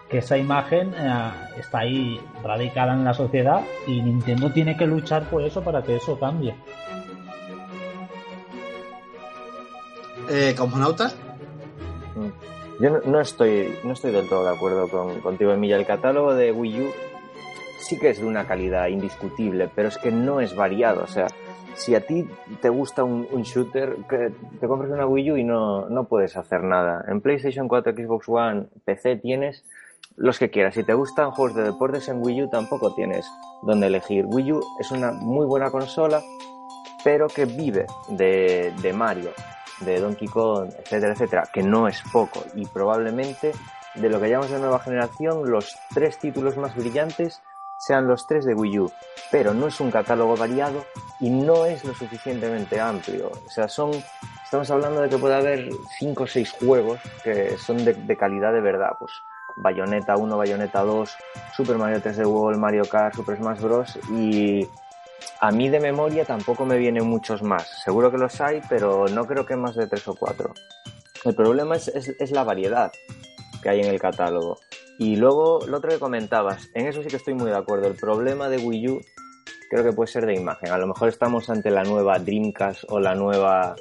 [0.09, 5.23] que esa imagen eh, está ahí radicada en la sociedad y Nintendo tiene que luchar
[5.23, 6.55] por eso para que eso cambie.
[10.29, 11.15] Eh, ¿Cosmonautas?
[12.79, 15.77] Yo no, estoy, no estoy del todo de acuerdo con, contigo, Emilia.
[15.77, 16.91] El catálogo de Wii U
[17.79, 21.03] sí que es de una calidad indiscutible, pero es que no es variado.
[21.03, 21.27] O sea,
[21.75, 22.27] si a ti
[22.61, 23.95] te gusta un, shooter,
[24.59, 27.05] te compras una Wii U y no, no puedes hacer nada.
[27.07, 29.63] En PlayStation 4, Xbox One, PC tienes
[30.17, 30.75] los que quieras.
[30.75, 33.25] Si te gustan juegos de deportes en Wii U, tampoco tienes
[33.63, 34.25] donde elegir.
[34.27, 36.21] Wii U es una muy buena consola,
[37.03, 39.31] pero que vive de Mario,
[39.79, 42.43] de Donkey Kong, etcétera, etcétera, que no es poco.
[42.55, 43.53] Y probablemente
[43.95, 47.41] de lo que llamamos de nueva generación, los tres títulos más brillantes
[47.79, 48.91] sean los tres de Wii U.
[49.31, 50.85] Pero no es un catálogo variado
[51.19, 53.31] y no es lo suficientemente amplio.
[53.45, 53.91] O sea, son.
[54.43, 55.69] Estamos hablando de que puede haber
[55.99, 58.91] cinco o seis juegos que son de, calidad de verdad.
[58.97, 59.11] Pues
[59.57, 61.17] Bayonetta 1, Bayonetta 2,
[61.55, 63.99] Super Mario 3D World, Mario Kart, Super Smash Bros.
[64.11, 64.65] Y
[65.39, 67.83] a mí de memoria tampoco me vienen muchos más.
[67.83, 70.53] Seguro que los hay, pero no creo que más de tres o cuatro.
[71.23, 72.91] El problema es, es, la variedad
[73.61, 74.57] que hay en el catálogo.
[74.97, 77.87] Y luego lo otro que comentabas, en eso sí que estoy muy de acuerdo.
[77.87, 79.01] El problema de Wii U
[79.69, 80.71] creo que puede ser de imagen.
[80.71, 83.75] A lo mejor estamos ante la nueva Dreamcast o la nueva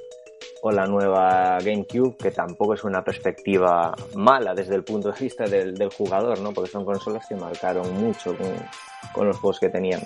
[0.62, 5.44] o la nueva GameCube, que tampoco es una perspectiva mala desde el punto de vista
[5.44, 6.52] del, del jugador, ¿no?
[6.52, 8.52] Porque son consolas que marcaron mucho con,
[9.12, 10.00] con los juegos que tenían.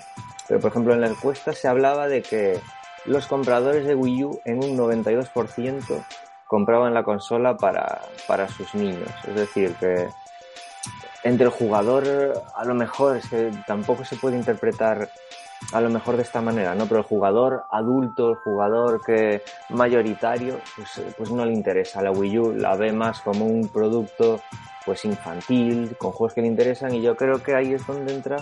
[0.47, 2.59] Pero por ejemplo en la encuesta se hablaba de que
[3.05, 6.05] los compradores de Wii U en un 92%
[6.47, 9.09] compraban la consola para, para sus niños.
[9.27, 10.07] Es decir, que
[11.23, 15.09] entre el jugador a lo mejor es que tampoco se puede interpretar
[15.71, 16.87] a lo mejor de esta manera, ¿no?
[16.87, 22.01] Pero el jugador adulto, el jugador que mayoritario, pues, pues no le interesa.
[22.01, 24.41] La Wii U la ve más como un producto
[24.85, 28.37] pues infantil, con juegos que le interesan, y yo creo que ahí es donde entra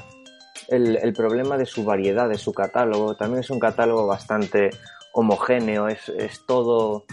[0.70, 3.16] el, problema de su variedad, de su catálogo.
[3.16, 4.70] También es un catálogo bastante
[5.14, 7.06] homogéneo, es, es todo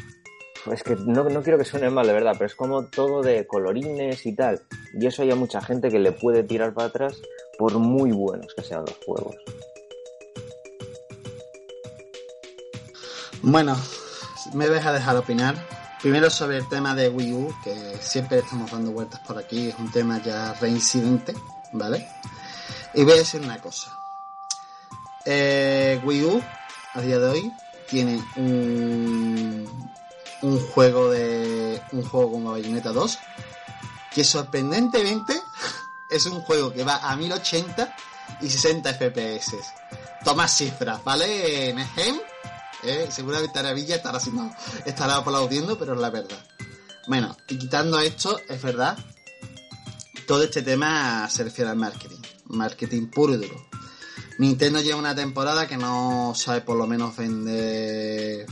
[0.73, 3.47] es que no, no, quiero que suene mal, de verdad, pero es como todo de
[3.47, 4.63] colorines y tal.
[4.95, 7.21] Y eso hay a mucha gente que le puede tirar para atrás
[7.59, 9.37] por muy buenos que sean los juegos.
[13.43, 13.77] Bueno,
[14.55, 15.55] me vais a dejar opinar.
[16.03, 19.79] Primero sobre el tema de Wii U, que siempre estamos dando vueltas por aquí, es
[19.79, 21.35] un tema ya reincidente,
[21.73, 22.07] ¿vale?
[22.97, 23.93] Y voy a decir una cosa.
[25.27, 26.43] Eh, Wii U,
[26.95, 27.53] a día de hoy,
[27.91, 29.91] tiene un,
[30.41, 33.19] un juego de un juego como Bayonetta 2
[34.15, 35.39] que sorprendentemente
[36.11, 37.95] es un juego que va a 1080
[38.41, 39.57] y 60 FPS.
[40.25, 41.75] Toma cifras, ¿vale?
[41.75, 42.19] Nehem,
[42.83, 44.51] eh, seguramente Aravilla estará, haciendo,
[44.87, 46.39] estará aplaudiendo, pero es la verdad.
[47.07, 48.97] Bueno, y quitando esto, es verdad,
[50.27, 52.26] todo este tema se refiere al marketing.
[52.49, 53.67] Marketing puro y duro.
[54.39, 58.47] Nintendo lleva una temporada que no sabe por lo menos vender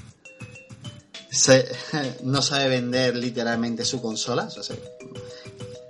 [2.22, 4.44] no sabe vender literalmente su consola.
[4.44, 4.74] O sea, se,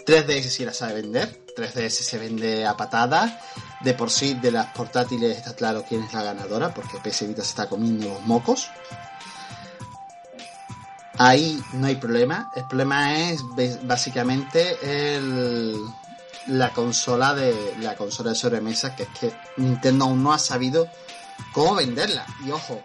[0.07, 1.45] 3DS sí la sabe vender.
[1.57, 3.33] 3DS se vende a patadas.
[3.81, 7.43] De por sí, de las portátiles está claro quién es la ganadora, porque PS Vita
[7.43, 8.69] se está comiendo los mocos.
[11.19, 12.51] Ahí no hay problema.
[12.57, 13.43] El problema es
[13.83, 15.77] básicamente el,
[16.47, 20.89] la consola de la consola de sobremesa, que es que Nintendo aún no ha sabido
[21.53, 22.27] cómo venderla.
[22.45, 22.83] Y ojo,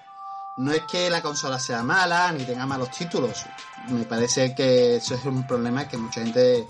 [0.58, 3.46] no es que la consola sea mala ni tenga malos títulos.
[3.90, 6.68] Me parece que eso es un problema que mucha gente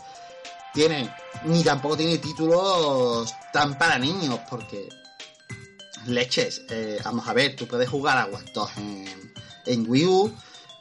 [0.74, 1.14] tiene.
[1.46, 4.90] Ni tampoco tiene títulos tan para niños, porque
[6.06, 6.64] leches.
[6.70, 8.52] eh, vamos a ver, tú puedes jugar a Watch
[9.66, 10.34] en, Wii U,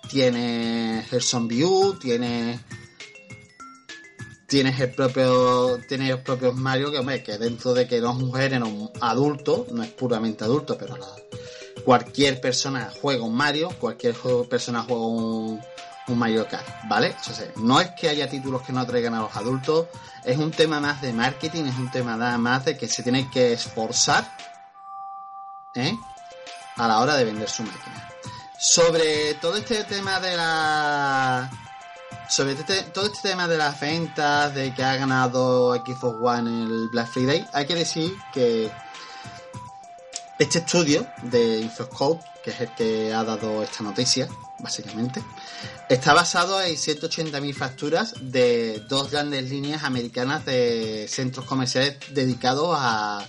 [0.09, 2.61] tienes Zombie U, tienes
[4.49, 8.17] tienes el propio tienes los propios Mario que hombre, que dentro de que no es
[8.17, 11.07] un género adulto no es puramente adulto pero la-
[11.85, 14.15] cualquier persona juega un Mario cualquier
[14.49, 15.61] persona juega un,
[16.09, 19.21] un Mario Kart vale o sea, no es que haya títulos que no atraigan a
[19.21, 19.87] los adultos
[20.25, 23.31] es un tema más de marketing es un tema nada más de que se tiene
[23.31, 24.27] que esforzar
[25.75, 25.95] ¿eh?
[26.77, 28.09] a la hora de vender su máquina
[28.59, 31.51] sobre todo este tema de la
[32.29, 36.89] sobre este- todo este tema de las ventas, de que ha ganado Xbox One el
[36.91, 38.71] Black Friday, hay que decir que
[40.39, 44.29] este estudio de Infoscope, que es el que ha dado esta noticia,
[44.61, 45.23] básicamente,
[45.89, 53.27] está basado en 180.000 facturas de dos grandes líneas americanas de centros comerciales dedicados a,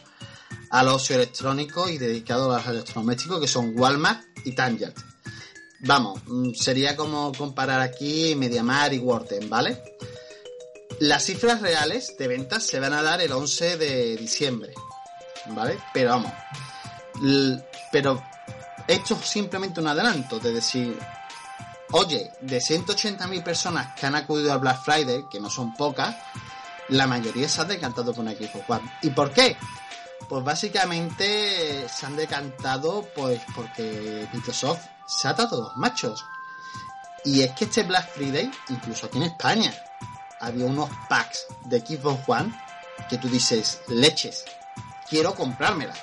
[0.70, 4.93] al ocio electrónico y dedicados a los electrodomésticos, que son Walmart y Target.
[5.82, 9.82] Vamos, mm, sería como comparar aquí Mediamar y Worten, ¿vale?
[10.99, 14.73] Las cifras reales de ventas se van a dar el 11 de diciembre,
[15.47, 15.77] ¿vale?
[15.93, 16.34] Pero vamos,
[17.91, 18.21] pero
[18.88, 20.99] esto es simplemente un adelanto de decir,
[21.91, 26.17] oye, de 180.000 personas que han acudido al Black Friday, que no son pocas,
[26.89, 28.91] la mayoría se han decantado por un Xbox One.
[29.01, 29.55] ¿Y por qué?
[30.27, 36.24] Pues básicamente se han decantado pues porque Microsoft se ha atado los machos.
[37.26, 39.74] Y es que este Black Friday, incluso aquí en España,
[40.39, 42.53] había unos packs de Xbox One
[43.10, 44.45] que tú dices, leches,
[45.10, 45.95] quiero comprármela.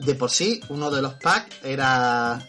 [0.00, 2.40] De por sí, uno de los packs era,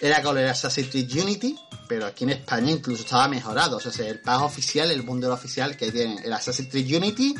[0.00, 1.56] era con el Assassin's Creed Unity,
[1.88, 3.76] pero aquí en España incluso estaba mejorado.
[3.76, 7.34] O sea, el pack oficial, el bundle oficial que tiene el Assassin's Creed Unity,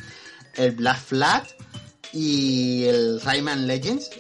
[0.55, 1.47] el Black Flag
[2.12, 4.11] y el Rayman Legends.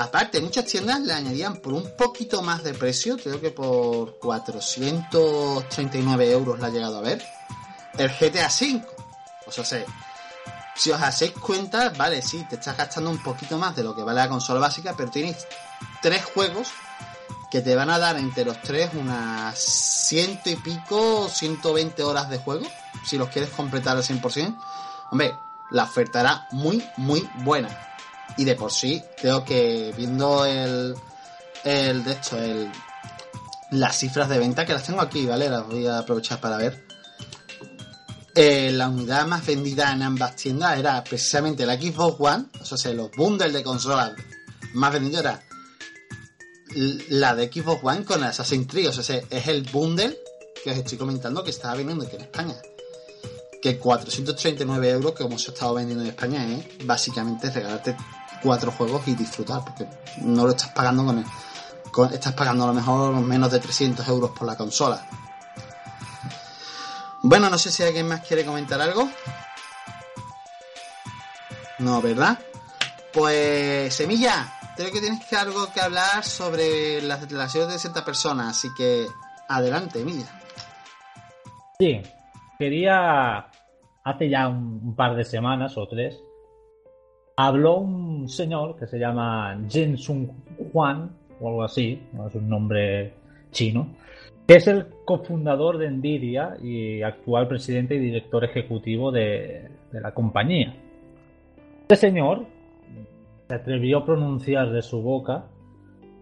[0.00, 6.30] Aparte, muchas tiendas le añadían por un poquito más de precio, creo que por 439
[6.30, 7.20] euros la ha llegado a ver,
[7.98, 8.80] el GTA V.
[9.46, 9.84] O sea, se-
[10.76, 14.04] si os hacéis cuenta, vale, sí, te estás gastando un poquito más de lo que
[14.04, 15.48] vale la consola básica, pero tienes
[16.00, 16.68] tres juegos
[17.50, 22.38] que te van a dar entre los tres unas ciento y pico, 120 horas de
[22.38, 22.68] juego,
[23.04, 24.56] si los quieres completar al 100%.
[25.10, 25.36] Hombre,
[25.70, 27.87] la oferta era muy, muy buena.
[28.38, 30.94] Y de por sí, creo que viendo el,
[31.64, 32.70] el de hecho, el,
[33.72, 35.50] las cifras de venta que las tengo aquí, ¿vale?
[35.50, 36.86] Las voy a aprovechar para ver.
[38.34, 42.92] Eh, la unidad más vendida en ambas tiendas era precisamente la Xbox One, o sea,
[42.92, 44.12] los bundles de consolas
[44.74, 45.42] más vendidos era
[47.08, 50.16] la de Xbox One con el Assassin's Creed, o sea, es el bundle
[50.62, 52.54] que os estoy comentando que estaba vendiendo aquí en España.
[53.60, 57.96] Que 439 euros, como se ha estado vendiendo en España, es básicamente regalarte
[58.42, 59.86] cuatro juegos y disfrutar, porque
[60.18, 61.24] no lo estás pagando con, el,
[61.92, 65.04] con- estás pagando a lo mejor menos de 300 euros por la consola.
[67.22, 69.08] Bueno, no sé si alguien más quiere comentar algo.
[71.78, 72.38] No, ¿verdad?
[73.12, 78.48] Pues, Semilla, creo que tienes que algo que hablar sobre las declaraciones de cierta persona,
[78.50, 79.06] así que
[79.48, 80.26] adelante, Emilia.
[81.78, 82.02] Sí,
[82.58, 83.46] quería.
[84.04, 86.16] Hace ya un, un par de semanas o tres.
[87.40, 90.26] Habló un señor que se llama Jin Sung
[90.72, 91.08] Juan,
[91.38, 93.14] o algo así, es un nombre
[93.52, 93.90] chino,
[94.44, 100.12] que es el cofundador de Nvidia y actual presidente y director ejecutivo de, de la
[100.14, 100.74] compañía.
[101.82, 102.44] Este señor
[103.46, 105.44] se atrevió a pronunciar de su boca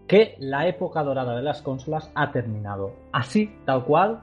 [0.05, 2.93] que la época dorada de las consolas ha terminado.
[3.11, 4.21] Así, tal cual,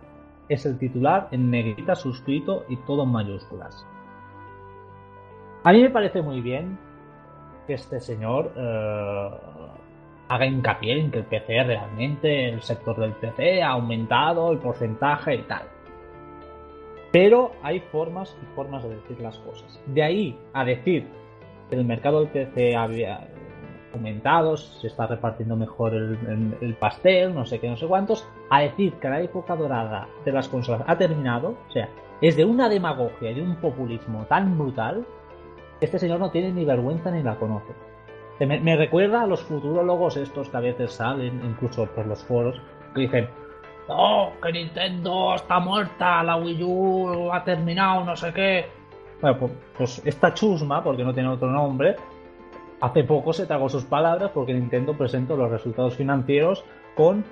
[0.48, 3.84] es el titular en negrita suscrito y todo en mayúsculas.
[5.64, 6.78] A mí me parece muy bien
[7.66, 9.30] que este señor eh,
[10.28, 15.36] haga hincapié en que el PC realmente, el sector del PC ha aumentado el porcentaje
[15.36, 15.62] y tal.
[17.12, 19.80] Pero hay formas y formas de decir las cosas.
[19.86, 21.06] De ahí a decir
[21.70, 23.26] que el mercado del PC había,
[23.94, 28.28] aumentados, se está repartiendo mejor el, el- el pastel, no sé qué, no sé cuántos,
[28.50, 31.88] a decir que la época dorada de las consolas ha terminado, o sea,
[32.20, 35.06] es de una demagogia y de un populismo tan brutal
[35.80, 37.72] este señor no tiene ni vergüenza ni la conoce.
[38.40, 42.60] Me, recuerda a los futurólogos estos que a veces salen, incluso por los foros,
[42.94, 43.28] que dicen,
[43.88, 48.66] no, que Nintendo está muerta, la Wii U ha terminado, no sé qué.
[49.20, 51.94] Bueno, pues, pues esta chusma, porque no tiene otro nombre,
[52.80, 56.64] hace poco se tragó sus palabras porque Nintendo presentó los resultados financieros
[56.96, 57.24] con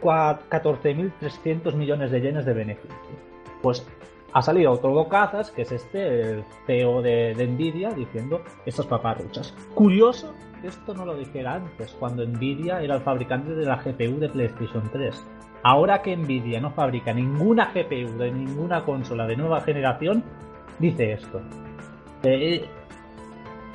[0.00, 2.96] cua- 14.300 millones de yenes de beneficio.
[3.60, 3.84] Pues
[4.32, 9.54] ha salido otro bocazas, que es este, el CEO de, Nvidia, diciendo estas paparruchas.
[9.74, 14.18] Curioso que esto no lo dijera antes, cuando Nvidia era el fabricante de la GPU
[14.18, 15.24] de PlayStation 3.
[15.62, 20.24] Ahora que Nvidia no fabrica ninguna GPU de ninguna consola de nueva generación,
[20.78, 21.40] dice esto.
[22.22, 22.64] Eh,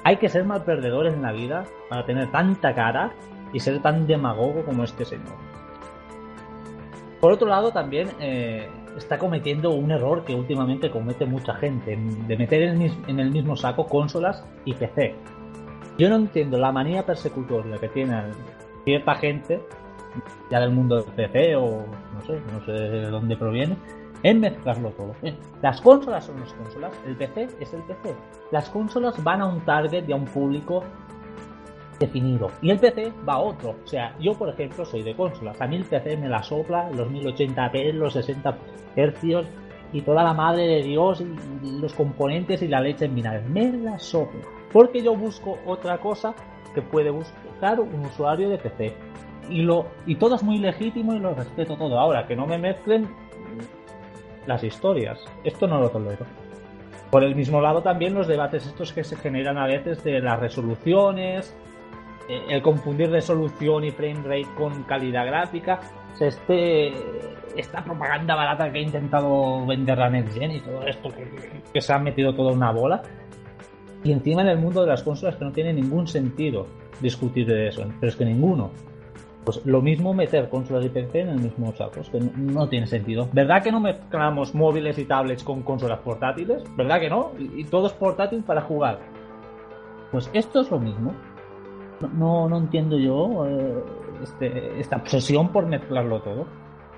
[0.03, 3.11] hay que ser mal perdedores en la vida para tener tanta cara
[3.53, 5.35] y ser tan demagogo como este señor.
[7.21, 8.67] Por otro lado, también eh,
[8.97, 13.87] está cometiendo un error que últimamente comete mucha gente, de meter en, el mismo saco
[13.87, 15.15] consolas y PC.
[15.97, 18.21] Yo no entiendo la manía persecutoria que tiene
[18.83, 19.61] cierta gente,
[20.49, 23.77] ya del mundo del PC o no sé, no sé de dónde proviene,
[24.23, 25.13] en mezclarlo todo.
[25.21, 28.15] Eh, Las consolas son las consolas, el PC es el PC.
[28.51, 30.83] Las consolas van a un target y a un público
[32.61, 33.75] Y el PC va a otro.
[33.83, 35.59] O sea, yo por ejemplo soy de consolas.
[35.61, 38.57] A mí el PC me la sopla los 1080p, los 60
[38.95, 39.45] hercios
[39.91, 43.43] y toda la madre de Dios y los componentes y la leche en vinagre.
[43.49, 44.41] Me la sopla.
[44.71, 46.33] Porque yo busco otra cosa
[46.73, 48.93] que puede buscar un usuario de PC.
[49.49, 51.99] Y, lo, y todo es muy legítimo y lo respeto todo.
[51.99, 53.07] Ahora, que no me mezclen
[54.47, 55.23] las historias.
[55.43, 56.25] Esto no lo tolero.
[57.11, 60.39] Por el mismo lado también los debates estos que se generan a veces de las
[60.39, 61.55] resoluciones,
[62.29, 65.79] eh, el confundir resolución y frame rate con calidad gráfica,
[66.19, 66.93] o este,
[67.55, 71.09] esta propaganda barata que ha intentado vender la Next Gen y todo esto
[71.73, 73.01] que, se ha metido toda una bola.
[74.03, 76.67] Y encima en el mundo de las consolas que no tiene ningún sentido
[76.99, 78.71] discutir de eso, pero es que ninguno.
[79.43, 82.69] Pues lo mismo meter consolas y PC en el mismo saco, es que no, no
[82.69, 83.27] tiene sentido.
[83.33, 86.63] ¿Verdad que no mezclamos móviles y tablets con consolas portátiles?
[86.77, 87.31] ¿Verdad que no?
[87.37, 88.99] Y, y todo es portátil para jugar.
[90.11, 91.13] Pues esto es lo mismo.
[92.09, 93.83] No, no, entiendo yo eh,
[94.23, 96.45] este- esta obsesión por mezclarlo todo.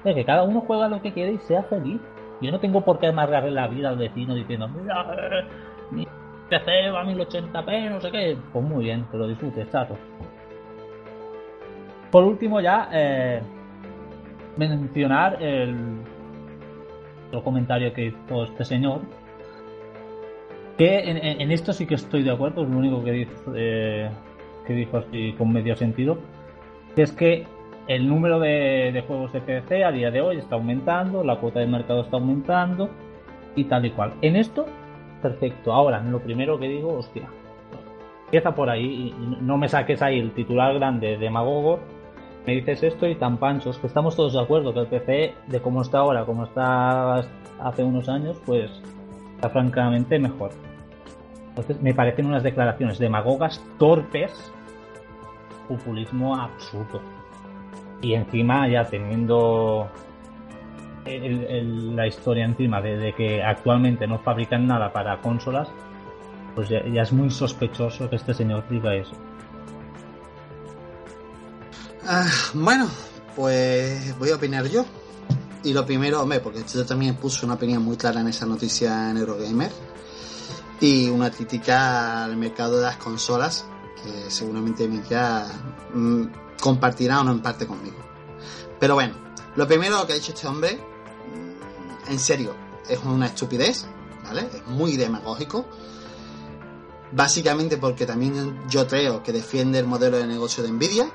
[0.03, 1.99] De que cada uno juega lo que quiere y sea feliz.
[2.41, 5.45] Yo no tengo por qué amargarle la vida al vecino diciendo, mira, eh,
[5.91, 6.07] mi
[6.49, 8.37] PC va a 1080p, no sé qué.
[8.51, 9.97] Pues muy bien, que lo disfrutes, chato.
[12.11, 13.41] Por último ya, eh,
[14.57, 15.75] mencionar el,
[17.27, 19.01] otro comentario que hizo este señor,
[20.77, 24.09] que en esto sí que estoy de acuerdo, es lo único que dice, eh,
[24.65, 26.17] que dijo así con medio sentido,
[26.95, 27.45] que es que
[27.87, 31.67] el número de, juegos de PC a día de hoy está aumentando, la cuota de
[31.67, 32.89] mercado está aumentando
[33.55, 34.13] y tal y cual.
[34.21, 34.65] En esto,
[35.21, 35.73] perfecto.
[35.73, 37.27] Ahora, lo primero que digo, hostia,
[38.25, 41.79] empieza por ahí y no me saques ahí el titular grande de Magogo,
[42.45, 45.61] me dices esto y tan panchos, que estamos todos de acuerdo que el PC, de
[45.61, 47.23] cómo está ahora, como está
[47.59, 48.71] hace unos años, pues
[49.35, 50.51] está francamente mejor.
[51.49, 54.53] Entonces me parecen unas declaraciones demagogas torpes,
[55.67, 57.01] populismo absurdo.
[58.01, 59.89] Y encima ya teniendo
[61.05, 65.67] el- la historia encima de, que actualmente no fabrican nada para consolas,
[66.55, 69.15] pues ya, es muy sospechoso que este señor diga eso.
[72.07, 72.87] Ah, bueno,
[73.35, 74.85] pues voy a opinar yo.
[75.63, 79.09] Y lo primero, hombre, porque yo también puse una opinión muy clara en esa noticia
[79.09, 79.71] en Eurogamer.
[80.79, 83.65] Y una crítica al mercado de las consolas,
[84.29, 85.47] seguramente Mika
[85.93, 86.23] mm,
[86.61, 87.97] compartirá o no en parte conmigo.
[88.79, 89.15] Pero bueno,
[89.55, 92.55] lo primero que ha dicho este hombre, mm, en serio,
[92.89, 93.85] es una estupidez,
[94.23, 94.49] ¿vale?
[94.53, 95.65] Es muy demagógico.
[97.11, 101.09] Básicamente porque también yo creo que defiende el modelo de negocio de Nvidia.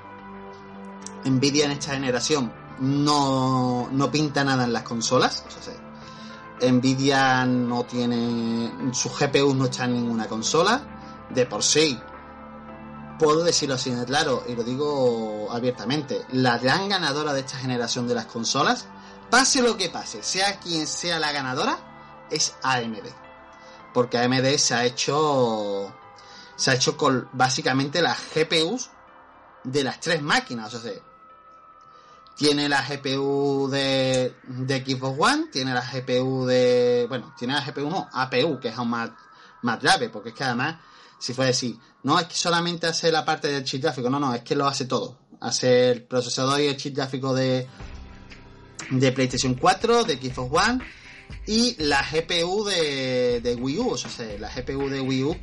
[1.24, 5.44] Nvidia en esta generación no, no pinta nada en las consolas.
[6.62, 8.72] Nvidia no tiene.
[8.92, 11.26] Sus GPUs no están en ninguna consola.
[11.30, 11.98] De por sí.
[13.20, 16.24] Puedo decirlo así de claro, y lo digo abiertamente.
[16.32, 18.86] La gran ganadora de esta generación de las consolas,
[19.28, 23.04] pase lo que pase, sea quien sea la ganadora, es AMD.
[23.92, 25.94] Porque AMD se ha hecho.
[26.56, 28.88] Se ha hecho con básicamente las GPUs
[29.64, 30.72] de las tres máquinas.
[30.72, 30.92] O sea,
[32.36, 37.04] tiene la GPU de, de Xbox One, tiene la GPU de.
[37.06, 39.10] Bueno, tiene la GPU no, APU, que es aún más,
[39.60, 40.76] más grave, porque es que además
[41.20, 44.34] Si fue decir, no es que solamente hace la parte del chip gráfico, no, no,
[44.34, 45.18] es que lo hace todo.
[45.40, 47.66] Hace el procesador y el chip gráfico de,
[48.90, 50.84] de PlayStation 4, de Xbox One
[51.46, 53.90] y la GPU de, de Wii U.
[53.90, 55.36] O sea, la GPU de Wii U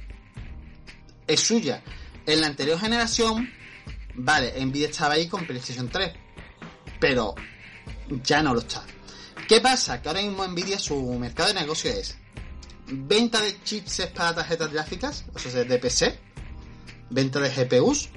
[1.27, 1.83] es suya.
[2.25, 3.49] En la anterior generación,
[4.15, 6.11] vale, Nvidia estaba ahí con PlayStation 3,
[6.99, 7.35] pero
[8.23, 8.83] ya no lo está.
[9.47, 10.01] ¿Qué pasa?
[10.01, 12.17] Que ahora mismo Nvidia su mercado de negocio es
[12.87, 16.19] venta de chips para tarjetas gráficas, o sea, de PC,
[17.09, 18.09] venta de GPUs,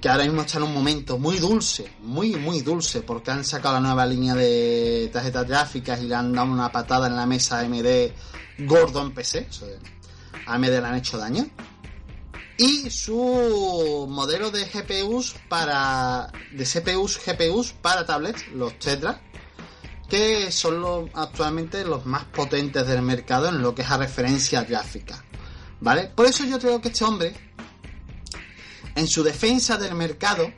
[0.00, 3.74] que ahora mismo está en un momento muy dulce, muy, muy dulce, porque han sacado
[3.74, 7.60] la nueva línea de tarjetas gráficas y le han dado una patada en la mesa
[7.60, 8.12] AMD
[8.58, 11.46] gordo en PC, o AMD le han hecho daño.
[12.56, 16.30] Y su modelo de GPUs para.
[16.52, 19.20] de CPUs, GPUs para tablets, los Tetra,
[20.08, 24.64] que son los, actualmente los más potentes del mercado en lo que es a referencia
[24.64, 25.24] gráfica.
[25.80, 26.10] ¿Vale?
[26.14, 27.34] Por eso yo creo que este hombre,
[28.94, 30.50] en su defensa del mercado,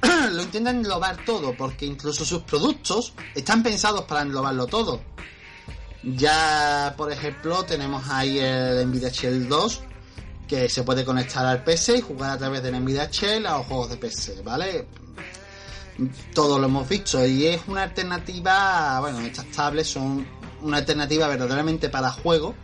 [0.32, 5.00] lo intenta englobar todo, porque incluso sus productos están pensados para englobarlo todo.
[6.02, 9.80] Ya, por ejemplo, tenemos ahí el Nvidia Shell 2,
[10.46, 13.66] que se puede conectar al PC y jugar a través del Nvidia Shell a los
[13.66, 14.86] juegos de PC, ¿vale?
[16.32, 20.26] Todo lo hemos visto y es una alternativa, bueno, estas tablets son
[20.62, 22.54] una alternativa verdaderamente para juego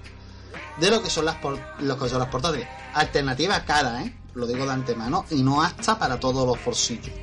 [0.78, 1.36] de lo que son las
[1.80, 2.68] lo que son las portátiles.
[2.94, 4.14] Alternativa cara, ¿eh?
[4.34, 7.14] Lo digo de antemano y no hasta para todos los bolsillos.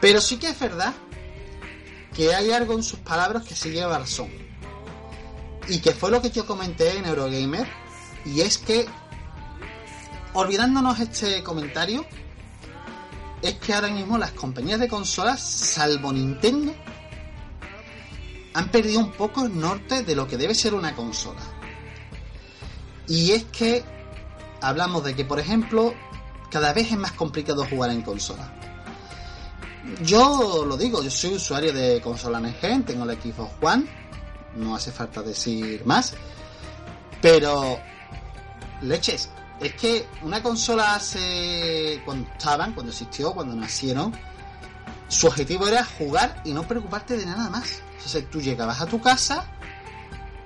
[0.00, 0.92] Pero sí que es verdad
[2.14, 4.28] que hay algo en sus palabras que sí lleva razón.
[5.68, 7.66] Y que fue lo que yo comenté en Eurogamer
[8.24, 8.86] y es que,
[10.32, 12.04] olvidándonos este comentario,
[13.42, 16.74] es que ahora mismo las compañías de consolas, salvo Nintendo,
[18.54, 21.40] han perdido un poco el norte de lo que debe ser una consola.
[23.08, 23.84] Y es que
[24.60, 25.92] hablamos de que, por ejemplo,
[26.50, 28.52] cada vez es más complicado jugar en consola.
[30.02, 33.84] Yo lo digo, yo soy usuario de consola NG, tengo el Xbox One,
[34.54, 36.14] no hace falta decir más,
[37.20, 37.80] pero
[38.82, 39.28] leches.
[39.62, 42.02] Es que una consola hace.
[42.04, 44.12] cuando estaban, cuando existió, cuando nacieron,
[45.06, 47.80] su objetivo era jugar y no preocuparte de nada más.
[47.92, 49.48] Entonces tú llegabas a tu casa,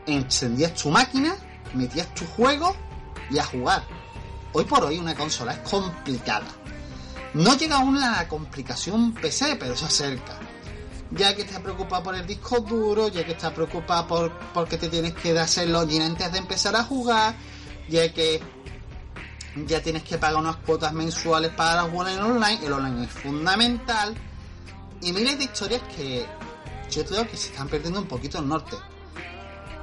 [0.06, 1.34] encendías tu máquina,
[1.72, 2.76] metías tu juego
[3.30, 3.84] y a jugar.
[4.52, 6.46] Hoy por hoy una consola es complicada.
[7.32, 10.38] No llega aún la complicación PC, pero se acerca.
[11.12, 14.88] Ya que estás preocupado por el disco duro, ya que estás preocupado por porque te
[14.90, 17.34] tienes que hacer login antes de empezar a jugar,
[17.88, 18.42] ya que
[19.64, 24.14] ya tienes que pagar unas cuotas mensuales para jugar en online, el online es fundamental,
[25.00, 26.26] y miles de historias que
[26.90, 28.76] yo creo que se están perdiendo un poquito el norte.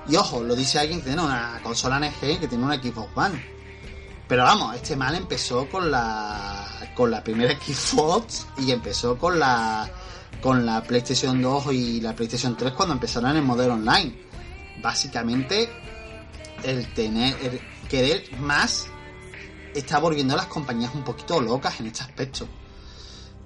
[0.07, 3.53] Y ojo, lo dice alguien que tiene una consola NG que tiene un Xbox One.
[4.27, 9.89] Pero vamos, este mal empezó con la con la primera Xbox y empezó con la
[10.41, 14.13] con la PlayStation 2 y la PlayStation 3 cuando empezaron el modelo online.
[14.81, 15.69] Básicamente
[16.63, 18.87] el tener querer más
[19.73, 22.47] está volviendo a las compañías un poquito locas en este aspecto.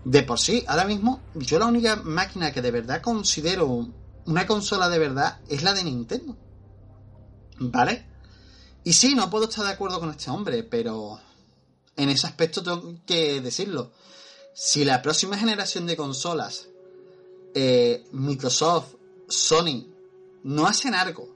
[0.04, 3.88] De por sí, ahora mismo, yo la única máquina que de verdad considero
[4.26, 6.38] una consola de verdad es la de Nintendo.
[7.60, 8.06] ¿Vale?
[8.84, 11.20] Y sí, no puedo estar de acuerdo con este hombre, pero
[11.96, 13.92] en ese aspecto tengo que decirlo.
[14.54, 16.68] Si la próxima generación de consolas,
[17.54, 18.94] eh, Microsoft,
[19.28, 19.88] Sony,
[20.44, 21.36] no hacen algo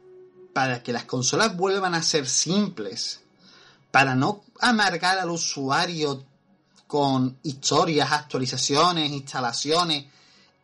[0.53, 3.21] para que las consolas vuelvan a ser simples,
[3.91, 6.25] para no amargar al usuario
[6.87, 10.05] con historias, actualizaciones, instalaciones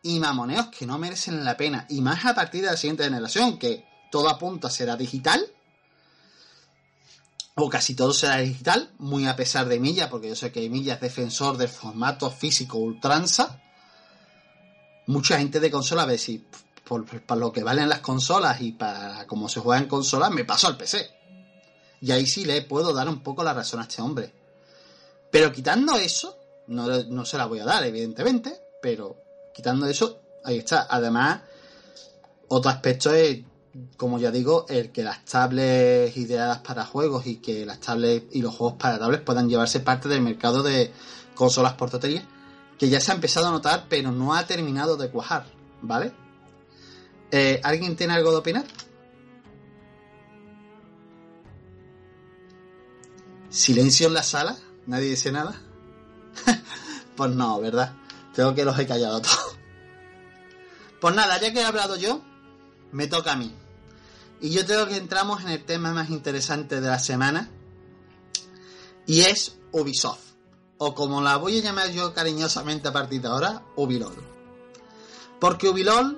[0.02, 3.58] y mamoneos que no merecen la pena, y más a partir de la siguiente generación,
[3.58, 5.40] que todo apunta será digital,
[7.54, 10.94] o casi todo será digital, muy a pesar de Milla, porque yo sé que Milla
[10.94, 13.60] es defensor del formato físico ultranza.
[15.06, 16.44] Mucha gente de consola ve si
[16.88, 17.04] por,
[17.36, 20.76] lo que valen las consolas y para cómo se juega en consolas, me paso al
[20.76, 21.17] PC.
[22.00, 24.32] Y ahí sí le puedo dar un poco la razón a este hombre.
[25.30, 26.36] Pero quitando eso,
[26.68, 29.16] no, no se la voy a dar, evidentemente, pero
[29.54, 30.86] quitando eso, ahí está.
[30.88, 31.40] Además,
[32.48, 33.40] otro aspecto es,
[33.96, 38.42] como ya digo, el que las tablets ideadas para juegos y que las tablets y
[38.42, 40.92] los juegos para tablets puedan llevarse parte del mercado de
[41.34, 42.22] consolas portátiles,
[42.78, 45.46] que ya se ha empezado a notar, pero no ha terminado de cuajar,
[45.82, 46.12] ¿vale?
[47.30, 48.64] Eh, ¿Alguien tiene algo de opinar?
[53.58, 54.56] Silencio en la sala,
[54.86, 55.60] nadie dice nada.
[57.16, 57.92] pues no, ¿verdad?
[58.32, 59.56] Creo que los he callado todos.
[61.00, 62.22] Pues nada, ya que he hablado yo,
[62.92, 63.52] me toca a mí.
[64.40, 67.50] Y yo creo que entramos en el tema más interesante de la semana,
[69.06, 70.34] Y es Ubisoft.
[70.78, 74.14] O como la voy a llamar yo cariñosamente a partir de ahora, Ubilol.
[75.40, 76.16] Porque Ubilol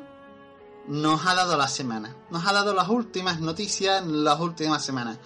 [0.89, 2.15] nos ha dado la semana.
[2.31, 5.19] Nos ha dado las últimas noticias las últimas semanas.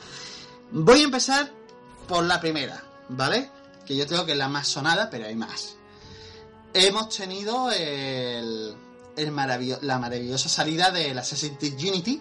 [0.70, 1.63] Voy a empezar
[2.06, 3.50] por la primera, ¿vale?
[3.86, 5.76] Que yo tengo que es la más sonada, pero hay más.
[6.72, 8.74] Hemos tenido el,
[9.16, 12.20] la maravillosa salida del Assassin's Creed Unity.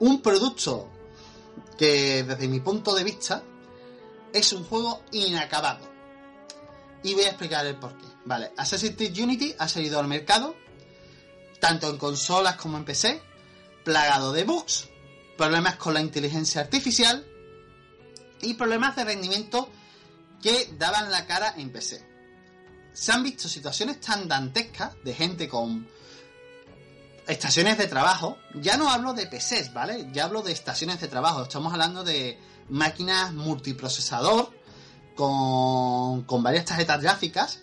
[0.00, 0.88] Un producto
[1.78, 3.42] que desde mi punto de vista
[4.32, 5.88] es un juego inacabado.
[7.02, 8.06] Y voy a explicar el porqué.
[8.24, 10.54] Vale, Assassin's Creed Unity ha salido al mercado,
[11.60, 13.22] tanto en consolas como en PC,
[13.84, 14.88] plagado de bugs,
[15.36, 17.26] problemas con la inteligencia artificial
[18.42, 19.70] y problemas de rendimiento
[20.42, 22.06] que daban la cara en PC.
[22.92, 25.86] Se han visto situaciones tan dantescas de gente con
[27.26, 28.38] estaciones de trabajo.
[28.54, 30.08] Ya no hablo de PCs, ¿vale?
[30.12, 31.42] Ya hablo de estaciones de trabajo.
[31.42, 32.38] Estamos hablando de
[32.68, 34.50] máquinas multiprocesador
[35.14, 37.60] con, con varias tarjetas gráficas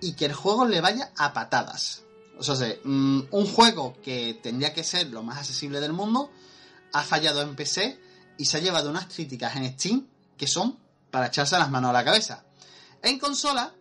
[0.00, 2.02] y que el juego le vaya a patadas.
[2.38, 6.30] O sea, mm, un juego que tendría que ser lo más accesible del mundo
[6.92, 8.00] ha fallado en PC
[8.38, 10.06] y se ha llevado unas críticas en Steam
[10.36, 10.78] que son
[11.10, 12.44] para echarse las manos a la cabeza.
[13.02, 13.74] En consola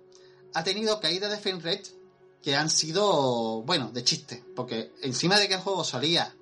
[0.53, 1.99] ha tenido caídas de frame rate
[2.43, 6.33] que han sido, bueno, de chiste, porque encima de que el juego salía,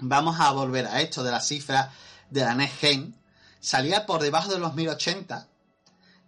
[0.00, 1.92] vamos a volver a esto de las cifras
[2.30, 3.14] de la Next Gen,
[3.60, 5.48] salía por debajo de los 1080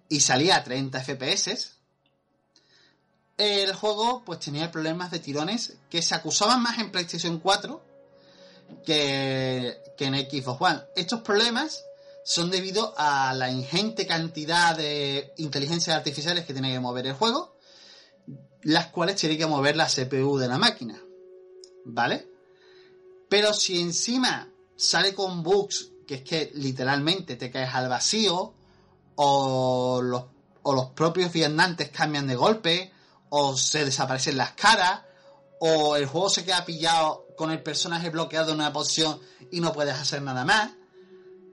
[0.08, 1.76] y salía a 30 FPS.
[3.36, 7.89] El juego pues tenía problemas de tirones que se acusaban más en PlayStation 4
[8.84, 10.80] que, que en Xbox One.
[10.96, 11.84] Estos problemas
[12.24, 17.56] son debido a la ingente cantidad de inteligencias artificiales que tiene que mover el juego,
[18.62, 21.00] las cuales tiene que mover la CPU de la máquina.
[21.84, 22.28] ¿Vale?
[23.28, 28.54] Pero si encima sale con bugs, que es que literalmente te caes al vacío,
[29.16, 30.24] o los,
[30.62, 32.92] o los propios viandantes cambian de golpe,
[33.30, 35.02] o se desaparecen las caras,
[35.60, 39.18] o el juego se queda pillado con el personaje bloqueado en una posición
[39.50, 40.72] y no puedes hacer nada más.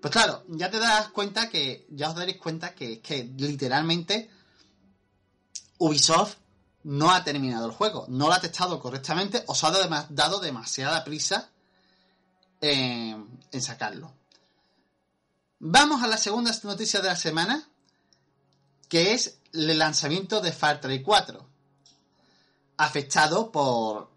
[0.01, 4.29] Pues claro, ya te das cuenta que, ya os daréis cuenta que, que literalmente
[5.77, 6.35] Ubisoft
[6.83, 10.41] no ha terminado el juego, no lo ha testado correctamente, os ha dado, dema- dado
[10.41, 11.51] demasiada prisa
[12.59, 14.13] en, en sacarlo.
[15.59, 17.65] Vamos a la segunda noticia de la semana,
[18.89, 21.47] que es el lanzamiento de Far Cry 4,
[22.75, 24.16] afectado por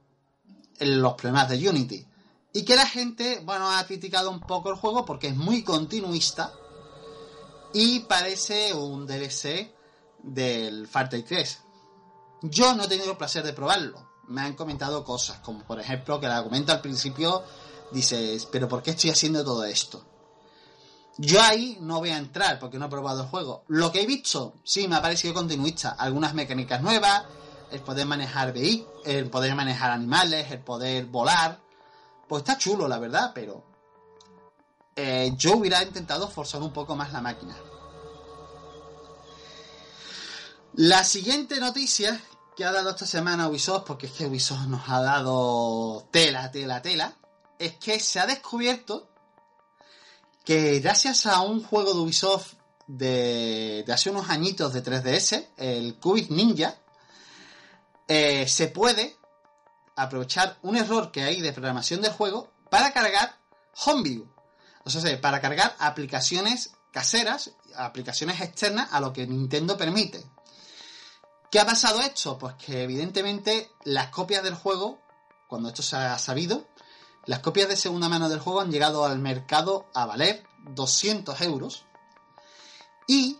[0.81, 2.07] los problemas de Unity.
[2.53, 6.53] Y que la gente, bueno, ha criticado un poco el juego porque es muy continuista
[7.72, 9.72] y parece un DLC
[10.22, 11.59] del Far Cry 3.
[12.43, 14.11] Yo no he tenido el placer de probarlo.
[14.28, 17.45] Me han comentado cosas, como por ejemplo que el argumento al principio
[17.93, 20.05] dices, pero ¿por qué estoy haciendo todo esto?
[21.18, 23.64] Yo ahí no voy a entrar porque no he probado el juego.
[23.68, 25.91] Lo que he visto, sí, me ha parecido continuista.
[25.91, 27.24] Algunas mecánicas nuevas,
[27.71, 31.61] el poder manejar vehículos, el poder manejar animales, el poder volar.
[32.29, 33.64] Pues está chulo, la verdad, pero
[34.97, 37.57] eh, yo hubiera intentado forzar un poco más la máquina.
[40.75, 42.21] La siguiente noticia
[42.57, 46.83] que ha dado esta semana Ubisoft, porque es que Ubisoft nos ha dado tela, tela,
[46.83, 47.16] tela,
[47.59, 49.09] es que se ha descubierto
[50.45, 52.55] que gracias a un juego de Ubisoft
[52.87, 56.80] de, de hace unos añitos de 3DS, el Cubic Ninja,
[58.13, 59.17] eh, se puede
[59.95, 63.39] aprovechar un error que hay de programación del juego para cargar
[63.87, 64.27] Homebrew.
[64.83, 70.27] O sea, para cargar aplicaciones caseras, aplicaciones externas a lo que Nintendo permite.
[71.53, 72.37] ¿Qué ha pasado esto?
[72.37, 75.01] Pues que evidentemente las copias del juego,
[75.49, 76.67] cuando esto se ha sabido,
[77.27, 80.43] las copias de segunda mano del juego han llegado al mercado a valer
[80.75, 81.85] 200 euros.
[83.07, 83.39] Y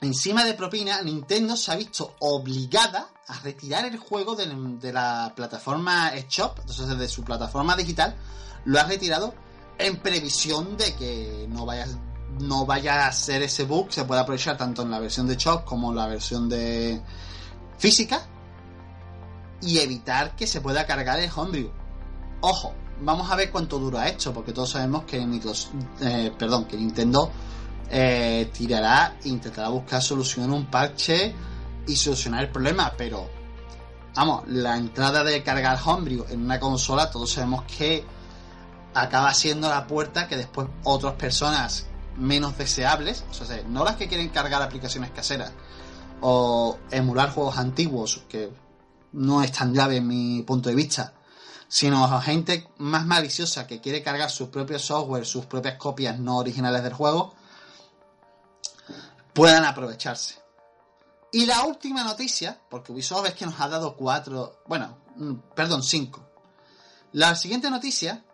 [0.00, 6.10] encima de propina, Nintendo se ha visto obligada a retirar el juego de, la plataforma
[6.10, 8.14] eShop, entonces de su plataforma digital,
[8.64, 9.34] lo ha retirado
[9.78, 11.86] en previsión de que no vaya,
[12.40, 15.64] no vaya a ser ese bug, se pueda aprovechar tanto en la versión de Shop
[15.64, 17.00] como en la versión de
[17.78, 18.26] física
[19.62, 21.70] y evitar que se pueda cargar el Homebrew.
[22.42, 25.18] Ojo, vamos a ver cuánto dura esto, porque todos sabemos que,
[26.00, 27.30] eh, perdón, que Nintendo
[27.88, 31.34] eh, tirará e intentará buscar solución en un parche
[31.86, 33.28] y solucionar el problema, pero
[34.14, 38.04] vamos, la entrada de cargar Homebrew en una consola, todos sabemos que
[38.94, 44.08] acaba siendo la puerta que después otras personas menos deseables, o sea, no las que
[44.08, 45.52] quieren cargar aplicaciones caseras
[46.20, 48.50] o emular juegos antiguos, que
[49.12, 51.14] no es tan grave en mi punto de vista,
[51.68, 56.82] sino gente más maliciosa que quiere cargar su propio software, sus propias copias no originales
[56.82, 57.34] del juego,
[59.32, 60.41] puedan aprovecharse.
[61.32, 65.82] Y la última noticia, porque Ubisoft es que nos ha dado cuatro, bueno, mm, perdón,
[65.82, 66.22] cinco.
[67.12, 68.24] La siguiente noticia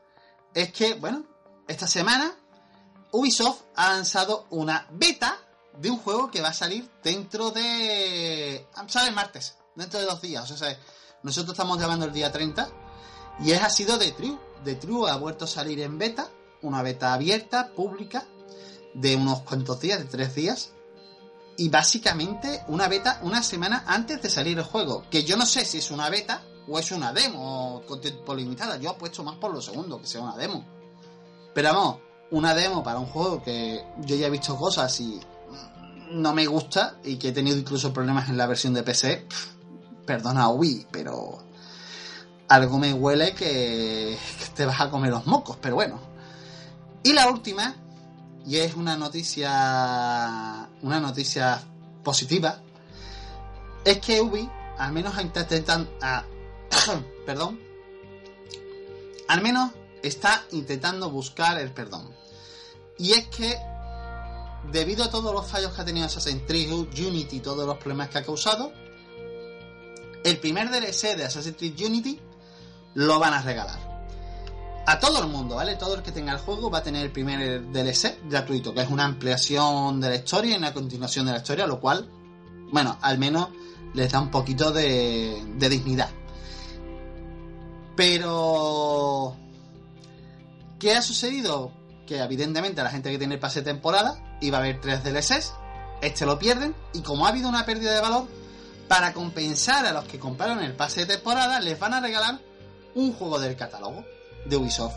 [0.53, 1.25] es que, bueno,
[1.69, 2.35] esta semana
[3.13, 5.39] Ubisoft ha lanzado una beta
[5.77, 8.67] de un juego que va a salir dentro de...
[8.89, 10.51] sale el martes, dentro de dos días.
[10.51, 10.77] O sea,
[11.23, 12.69] nosotros estamos llamando el día 30
[13.41, 14.39] y es ha sido de True.
[14.65, 16.29] De True ha vuelto a salir en beta,
[16.63, 18.27] una beta abierta, pública,
[18.95, 20.73] de unos cuantos días, de tres días.
[21.59, 25.05] Y básicamente una beta una semana antes de salir el juego.
[25.11, 28.77] Que yo no sé si es una beta o es una demo con tiempo limitada.
[28.79, 30.65] Yo apuesto más por lo segundo, que sea una demo.
[31.55, 31.97] Pero vamos,
[32.31, 35.21] una demo para un juego que yo ya he visto cosas y
[36.13, 39.27] no me gusta y que he tenido incluso problemas en la versión de PC.
[40.07, 41.43] perdona Wii, pero
[42.49, 45.99] algo me huele que, que te vas a comer los mocos, pero bueno.
[47.03, 47.75] Y la última,
[48.47, 51.63] y es una noticia una noticia
[52.03, 52.61] positiva,
[53.85, 54.49] es que Ubi
[54.79, 56.25] al menos intentan a,
[57.27, 57.61] perdón,
[59.27, 59.73] al menos
[60.03, 62.15] está intentando buscar el perdón.
[62.97, 63.57] Y es que
[64.73, 68.19] debido a todos los fallos que ha tenido Assassin's Creed Unity, todos los problemas que
[68.19, 68.73] ha causado,
[70.25, 72.21] el primer DLC de Assassin's Creed Unity
[72.95, 73.88] lo van a regalar.
[74.89, 75.77] A todo el mundo, ¿vale?
[75.77, 78.89] Todo el que tenga el juego va a tener el primer DLC gratuito, que es
[78.89, 82.09] una ampliación de la historia y una continuación de la historia, lo cual,
[82.73, 83.51] bueno, al menos
[83.93, 86.09] les da un poquito de, dignidad.
[87.97, 89.37] Pero...
[90.79, 91.71] ¿Qué ha sucedido?
[92.07, 95.05] Que evidentemente a la gente que tiene el pase de temporada iba a haber tres
[95.05, 95.53] DLCs,
[96.01, 98.27] este lo pierden y como ha habido una pérdida de valor,
[98.89, 102.41] para compensar a los que compraron el pase de temporada les van a regalar
[102.95, 104.03] un juego del catálogo
[104.49, 104.97] de Ubisoft.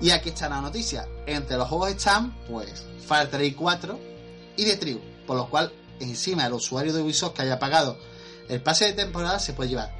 [0.00, 1.08] Y aquí está la noticia.
[1.26, 3.98] Entre los juegos están, pues, Far Cry 4
[4.56, 5.00] y The Triu.
[5.26, 7.96] Por lo cual, encima el usuario de Ubisoft que haya pagado
[8.48, 9.92] el pase de temporada se puede llevar,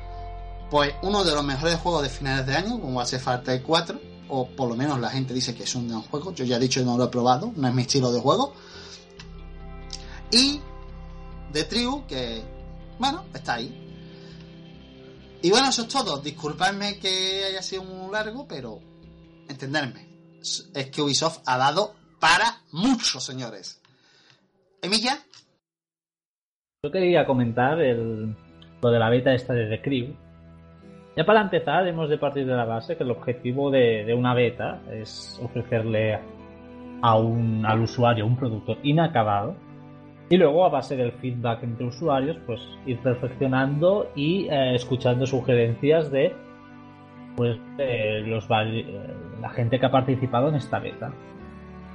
[0.71, 3.43] pues, uno de los mejores juegos de finales de año, como va a ser Far
[3.43, 6.33] Cry 4, o por lo menos la gente dice que es un gran juego.
[6.33, 8.55] Yo ya he dicho que no lo he probado, no es mi estilo de juego.
[10.31, 10.61] Y
[11.53, 12.43] The Triu, que,
[12.99, 13.83] bueno, está ahí.
[15.43, 16.19] Y bueno, eso es todo.
[16.19, 18.81] Disculpadme que haya sido muy largo, pero
[19.49, 20.07] entenderme.
[20.41, 23.81] Es que Ubisoft ha dado para mucho, señores.
[24.83, 25.19] Emilia.
[26.83, 28.37] Yo quería comentar el,
[28.83, 30.17] lo de la beta esta de The Crew.
[31.17, 34.35] Ya para empezar, hemos de partir de la base que el objetivo de, de una
[34.35, 36.21] beta es ofrecerle
[37.03, 39.57] a un, al usuario un producto inacabado
[40.29, 46.11] y luego, a base del feedback entre usuarios, pues ir perfeccionando y eh, escuchando sugerencias
[46.11, 46.35] de
[47.37, 51.13] pues los eh, la gente que ha participado en esta beta.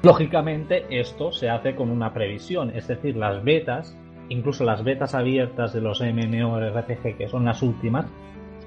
[0.03, 3.97] Lógicamente, esto se hace con una previsión, es decir, las betas,
[4.29, 8.05] incluso las betas abiertas de los MMORPG, que son las últimas,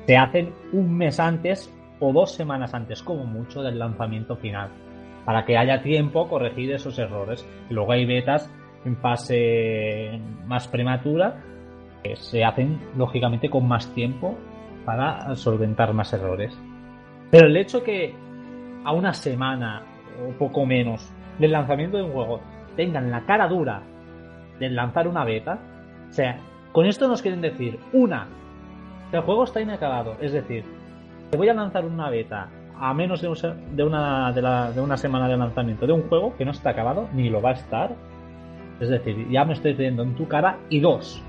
[0.07, 4.69] se hacen un mes antes o dos semanas antes, como mucho, del lanzamiento final,
[5.25, 7.47] para que haya tiempo a corregir esos errores.
[7.71, 8.51] luego hay betas
[8.85, 11.43] en fase más prematura,
[12.03, 14.37] que se hacen lógicamente con más tiempo
[14.85, 16.57] para solventar más errores.
[17.31, 18.15] Pero el hecho que
[18.85, 19.83] a una semana
[20.23, 22.41] o poco menos del lanzamiento de un juego
[22.77, 23.83] tengan la cara dura
[24.59, 25.59] de lanzar una beta,
[26.11, 26.39] o sea,
[26.73, 28.29] con esto nos quieren decir, una,
[29.11, 30.65] que el juego está inacabado, es decir,
[31.31, 34.43] que voy a lanzar una beta a menos de, una, de,
[34.75, 37.51] de una semana de lanzamiento de un juego que no está acabado, ni lo va
[37.51, 37.95] a estar,
[38.81, 40.59] es decir, ya me estoy pidiendo en tu cara.
[40.69, 41.23] Y dos,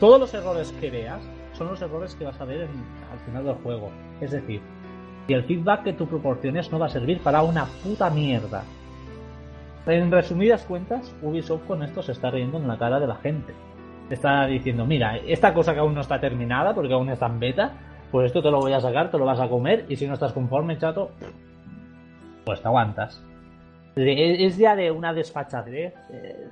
[0.00, 1.20] todos los errores que veas
[1.52, 2.68] son los errores que vas a ver
[3.12, 3.90] al final del juego.
[4.20, 4.60] Es decir,
[5.28, 8.64] y el feedback que tú proporciones no va a servir para una puta mierda.
[9.86, 13.52] En resumidas cuentas, Ubisoft con esto se está riendo en la cara de la gente.
[14.10, 17.72] Está diciendo, mira, esta cosa que aún no está terminada, porque aún está en beta,
[18.10, 20.14] pues esto te lo voy a sacar, te lo vas a comer, y si no
[20.14, 21.10] estás conforme, chato,
[22.44, 23.24] pues te aguantas.
[23.96, 25.94] Es ya de una desfachatez.
[26.10, 26.48] Eh,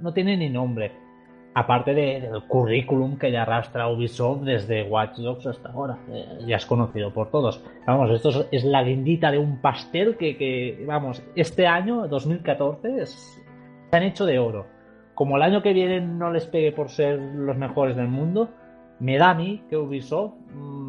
[0.00, 0.92] no tiene ni nombre.
[1.52, 5.98] Aparte del currículum que ya arrastra Ubisoft desde Watch Dogs hasta ahora.
[6.46, 7.62] Ya es conocido por todos.
[7.86, 13.42] Vamos, esto es, la guindita de un pastel que, vamos, este año, 2014, se
[13.90, 14.66] han hecho de oro.
[15.14, 18.48] Como el año que viene no les pegue por ser los mejores del mundo,
[19.00, 20.88] me da a mí que Ubisoft mm,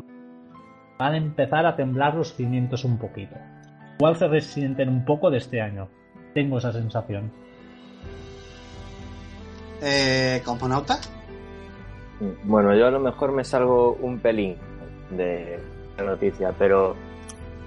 [1.00, 3.36] van a empezar a temblar los cimientos un poquito.
[3.98, 5.88] Igual se resienten un poco de este año.
[6.34, 7.32] Tengo esa sensación.
[9.82, 11.00] Eh, ¿Componauta?
[12.44, 14.56] Bueno, yo a lo mejor me salgo un pelín
[15.10, 15.60] de
[15.98, 16.96] la noticia, pero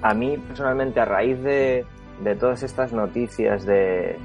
[0.01, 1.85] a mí personalmente a raíz de,
[2.39, 4.17] todas estas noticias de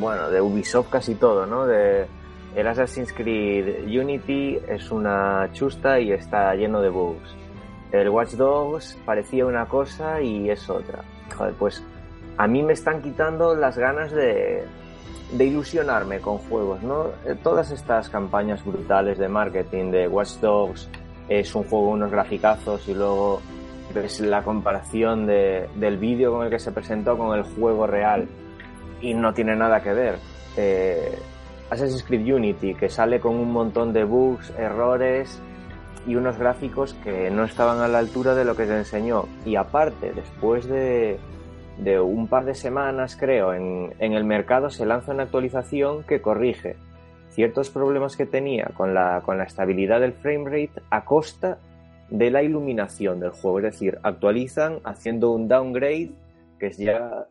[0.00, 1.66] bueno, de Ubisoft casi todo, ¿no?
[1.66, 2.06] De,
[2.54, 7.36] el Assassin's Creed Unity es una chusta y está lleno de bugs.
[7.92, 11.02] El Watch Dogs parecía una cosa y es otra.
[11.36, 11.82] Joder, pues
[12.36, 14.64] a mí me están quitando las ganas de,
[15.32, 17.06] de ilusionarme con juegos, ¿no?
[17.24, 20.88] Eh, todas estas campañas brutales de marketing de Watch Dogs
[21.28, 23.40] es un juego unos graficazos y luego
[23.94, 28.28] ves la comparación de, del vídeo con el que se presentó con el juego real
[29.00, 30.18] y no tiene nada que ver.
[30.56, 31.18] Eh,
[31.70, 35.40] Assassin's Creed Unity, que sale con un montón de bugs, errores
[36.06, 39.26] y unos gráficos que no estaban a la altura de lo que se enseñó.
[39.46, 41.18] Y aparte, después de,
[41.78, 46.20] de un par de semanas, creo, en, en, el mercado se lanza una actualización que
[46.20, 46.76] corrige
[47.30, 51.58] ciertos problemas que tenía con la, con la estabilidad del framerate a costa
[52.10, 53.58] de la iluminación del juego.
[53.58, 56.10] Es decir, actualizan haciendo un downgrade
[56.58, 57.26] que es ya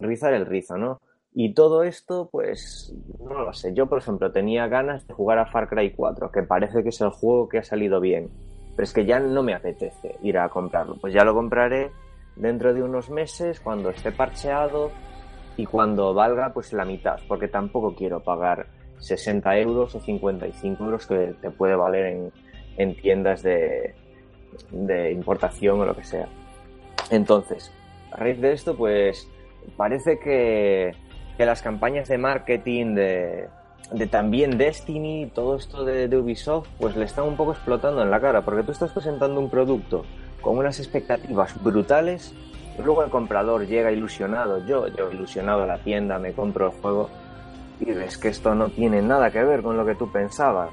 [0.00, 1.00] rizar el rizo, ¿no?
[1.32, 3.74] Y todo esto, pues, no lo sé.
[3.74, 7.00] Yo, por ejemplo, tenía ganas de jugar a Far Cry 4, que parece que es
[7.00, 8.30] el juego que ha salido bien.
[8.76, 10.96] Pero es que ya no me apetece ir a comprarlo.
[11.00, 11.90] Pues ya lo compraré
[12.36, 14.90] dentro de unos meses, cuando esté parcheado
[15.56, 17.18] y cuando valga, pues la mitad.
[17.28, 18.66] Porque tampoco quiero pagar
[18.98, 22.32] 60 euros o 55 euros que te puede valer en,
[22.76, 23.94] en tiendas de,
[24.70, 26.28] de importación o lo que sea.
[27.10, 27.72] Entonces,
[28.12, 29.28] a raíz de esto, pues
[29.76, 30.92] parece que
[31.36, 33.48] que las campañas de marketing de,
[33.92, 38.10] de también Destiny, todo esto de, de, Ubisoft, pues le están un poco explotando en
[38.10, 40.04] la cara, porque tú estás presentando un producto
[40.44, 42.34] con unas expectativas brutales,
[42.78, 47.08] luego el comprador llega ilusionado, yo, yo ilusionado a la tienda, me compro el juego,
[47.80, 50.70] y ves que esto no tiene nada que ver con lo que tú pensabas.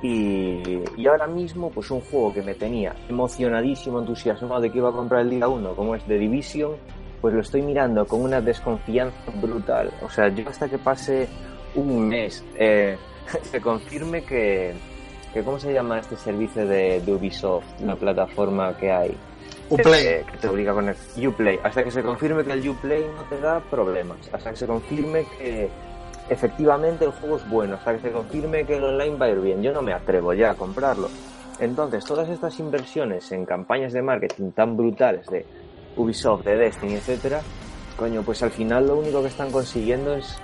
[0.00, 0.62] Y,
[0.96, 4.92] y ahora mismo, pues un juego que me tenía emocionadísimo, entusiasmado de que iba a
[4.92, 6.76] comprar el día 1, como es The Division,
[7.20, 9.90] pues lo estoy mirando con una desconfianza brutal.
[10.02, 11.28] O sea, yo hasta que pase
[11.74, 12.96] un mes, eh,
[13.42, 14.74] se confirme que,
[15.38, 19.16] que, ¿cómo se llama este servicio de, de Ubisoft, la plataforma que hay?
[19.70, 20.02] Uplay.
[20.02, 21.58] Que, que, te obliga con el Uplay.
[21.62, 24.18] Hasta que se confirme que el Uplay no te da problemas.
[24.32, 25.68] Hasta que se confirme que
[26.28, 27.74] efectivamente el juego es bueno.
[27.74, 29.62] Hasta que se confirme que el online va a ir bien.
[29.62, 31.08] Yo no me atrevo ya a comprarlo.
[31.60, 35.44] Entonces, todas estas inversiones en campañas de marketing tan brutales de
[35.96, 37.40] Ubisoft, de Destiny, etcétera,
[37.96, 40.38] coño, pues al final lo único que están consiguiendo es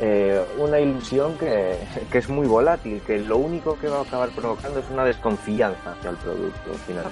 [0.00, 1.76] eh, una ilusión que,
[2.10, 5.92] que, es muy volátil, que lo único que va a acabar provocando es una desconfianza
[5.92, 7.04] hacia el producto al final.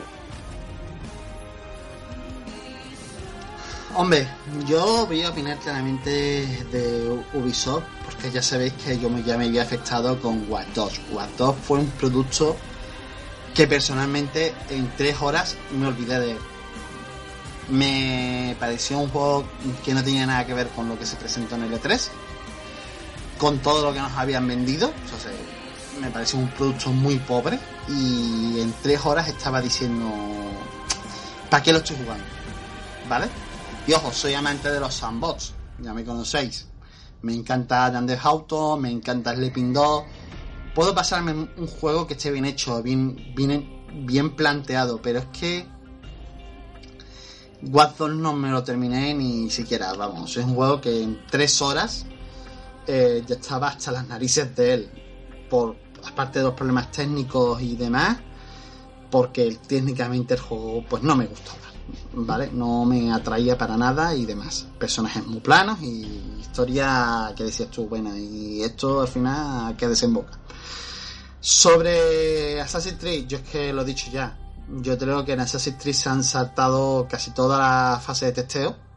[3.94, 4.26] Hombre,
[4.66, 9.62] yo voy a opinar claramente de Ubisoft, porque ya sabéis que yo ya me había
[9.62, 11.00] afectado con Watch Dogs.
[11.12, 12.56] Watch Dogs fue un producto
[13.54, 16.38] que personalmente en tres horas me olvidé de él
[17.70, 19.44] me pareció un juego
[19.84, 22.08] que no tenía nada que ver con lo que se presentó en el E3,
[23.38, 24.92] con todo lo que nos habían vendido.
[26.00, 27.58] Me pareció un producto muy pobre
[27.88, 30.06] y en tres horas estaba diciendo,
[31.50, 32.24] ¿para qué lo estoy jugando?
[33.08, 33.28] ¿Vale?
[33.86, 36.66] Y ojo, soy amante de los sandbox, ya me conocéis.
[37.22, 40.04] Me encanta Yandere Auto, me encanta Sleeping Dog.
[40.74, 45.66] Puedo pasarme un juego que esté bien hecho, bien, bien, bien planteado, pero es que
[47.62, 50.36] Watson no me lo terminé ni siquiera, vamos.
[50.36, 52.06] Es un juego que en tres horas
[52.88, 54.90] eh, ya estaba hasta las narices de él.
[55.48, 58.18] Por aparte de los problemas técnicos y demás,
[59.10, 61.58] porque técnicamente el juego pues no me gustaba.
[62.12, 62.50] ¿Vale?
[62.52, 64.66] No me atraía para nada y demás.
[64.78, 68.18] Personajes muy planos y historia que decías tú, buena.
[68.18, 70.38] Y esto al final que desemboca.
[71.40, 74.36] Sobre Assassin's Creed, yo es que lo he dicho ya
[74.70, 78.87] yo creo que en Assassin's Creed se han saltado casi toda la fase de testeo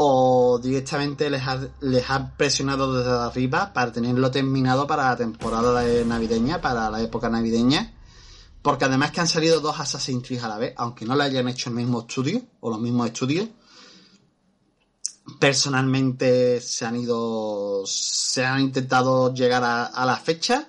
[0.00, 5.82] o directamente les ha, les ha presionado desde arriba para tenerlo terminado para la temporada
[6.04, 7.94] navideña, para la época navideña.
[8.62, 11.48] Porque además que han salido dos Assassin's Creed a la vez, aunque no le hayan
[11.48, 13.48] hecho el mismo estudio o los mismos estudios.
[15.40, 20.68] Personalmente se han ido, se han intentado llegar a, a la fecha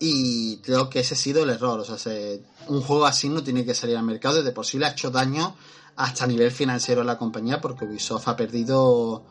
[0.00, 1.78] y creo que ese ha sido el error.
[1.78, 4.66] O sea, se, un juego así no tiene que salir al mercado y de por
[4.66, 5.54] sí le ha hecho daño
[5.96, 9.24] hasta nivel financiero la compañía porque Ubisoft ha perdido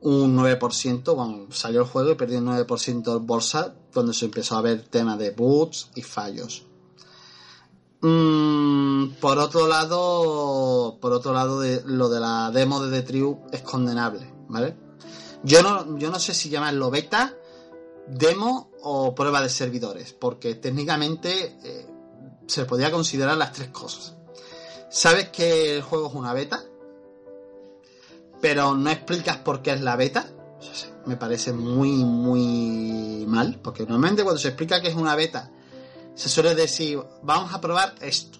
[0.00, 4.56] un 9%, bueno, salió el juego y perdió un 9% en bolsa cuando se empezó
[4.56, 6.66] a ver temas de bugs y fallos.
[8.02, 13.62] Mm, por otro lado, por otro lado, lo de la demo de The Triu es
[13.62, 14.76] condenable, ¿vale?
[15.42, 17.34] Yo no, yo no sé si llamarlo beta,
[18.06, 21.86] demo o prueba de servidores, porque técnicamente eh,
[22.46, 24.15] se podría considerar las tres cosas.
[24.88, 26.62] Sabes que el juego es una beta,
[28.40, 30.26] pero no explicas por qué es la beta.
[31.06, 35.50] me parece muy, muy mal, porque normalmente cuando se explica que es una beta,
[36.14, 38.38] se suele decir, vamos a probar esto.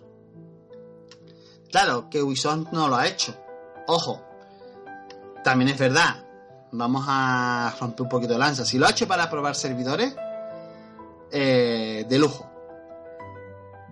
[1.70, 3.36] Claro, que Ubisoft no lo ha hecho.
[3.86, 4.22] Ojo,
[5.44, 6.24] también es verdad,
[6.72, 8.64] vamos a romper un poquito de lanza.
[8.64, 10.14] Si lo ha hecho para probar servidores,
[11.30, 12.50] eh, de lujo.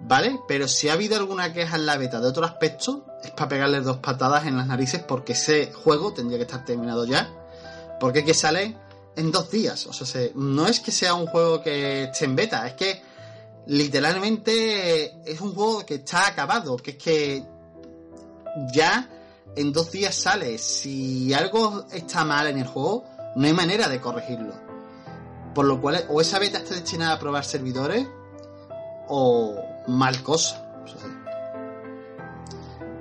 [0.07, 0.39] ¿Vale?
[0.47, 3.81] Pero si ha habido alguna queja en la beta de otro aspecto, es para pegarle
[3.81, 7.33] dos patadas en las narices porque ese juego tendría que estar terminado ya.
[7.99, 8.77] Porque es que sale
[9.17, 9.87] en dos días.
[9.87, 13.01] O sea, no es que sea un juego que esté en beta, es que
[13.67, 16.77] literalmente es un juego que está acabado.
[16.77, 17.45] Que es que
[18.75, 19.09] ya
[19.57, 20.59] en dos días sale.
[20.59, 23.05] Si algo está mal en el juego,
[23.37, 24.53] no hay manera de corregirlo.
[25.55, 28.07] Por lo cual, o esa beta está destinada a probar servidores,
[29.09, 30.61] o mal cosa.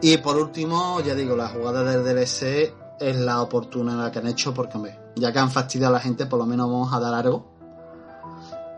[0.01, 4.27] Y por último, ya digo, la jugada del DLC es la oportuna la que han
[4.27, 6.99] hecho porque, hombre, ya que han fastidiado a la gente, por lo menos vamos a
[6.99, 7.53] dar algo.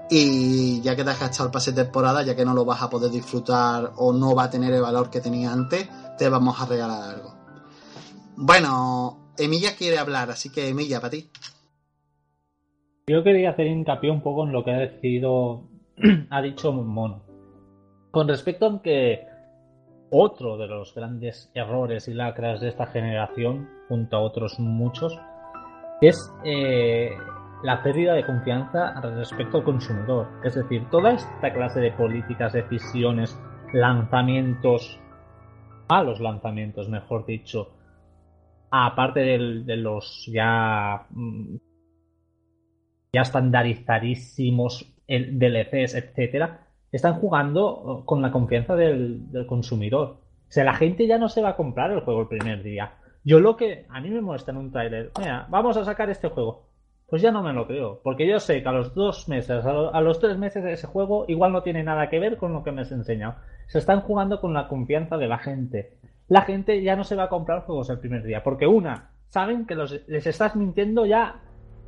[0.09, 2.81] Y ya que te has gastado el pase de temporada, ya que no lo vas
[2.81, 6.61] a poder disfrutar o no va a tener el valor que tenía antes, te vamos
[6.61, 7.33] a regalar algo.
[8.35, 11.31] Bueno, Emilia quiere hablar, así que Emilia, para ti.
[13.07, 15.63] Yo quería hacer hincapié un poco en lo que ha decidido,
[16.29, 17.24] ha dicho Mono.
[18.15, 19.27] Con respecto a que
[20.09, 25.19] otro de los grandes errores y lacras de esta generación, junto a otros muchos,
[25.99, 27.09] es eh,
[27.61, 30.29] la pérdida de confianza respecto al consumidor.
[30.45, 33.37] Es decir, toda esta clase de políticas, decisiones,
[33.73, 34.97] lanzamientos,
[35.89, 37.75] malos lanzamientos, mejor dicho,
[38.71, 41.57] aparte de los ya, mm,
[43.11, 46.64] ya estandarizadísimos DLCs, etcétera,
[46.95, 50.17] están jugando con la confianza del, consumidor.
[50.47, 52.93] O sea, la gente ya no se va a comprar el juego el primer día.
[53.23, 56.29] Yo lo que a mí me molesta en un trailer, mira, vamos a sacar este
[56.29, 56.63] juego.
[57.07, 60.01] Pues ya no me lo creo, porque yo sé que a los dos meses, a
[60.01, 62.71] los tres meses de ese juego, igual no tiene nada que ver con lo que
[62.71, 63.35] me has enseñado.
[63.67, 65.97] Se están jugando con la confianza de la gente.
[66.27, 69.67] La gente ya no se va a comprar juegos el primer día, porque una, saben
[69.67, 71.41] que les estás mintiendo ya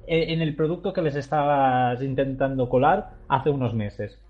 [0.06, 4.22] en el producto que les estabas intentando colar hace unos meses.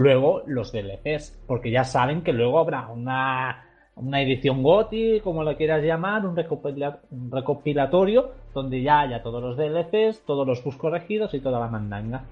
[0.00, 3.64] Luego los DLCs, porque ya saben que luego habrá una,
[3.96, 10.24] una edición GOTI, como lo quieras llamar, un, recopilatorio, donde ya haya todos los DLCs,
[10.24, 12.22] todos los bus corregidos y toda la mandanga.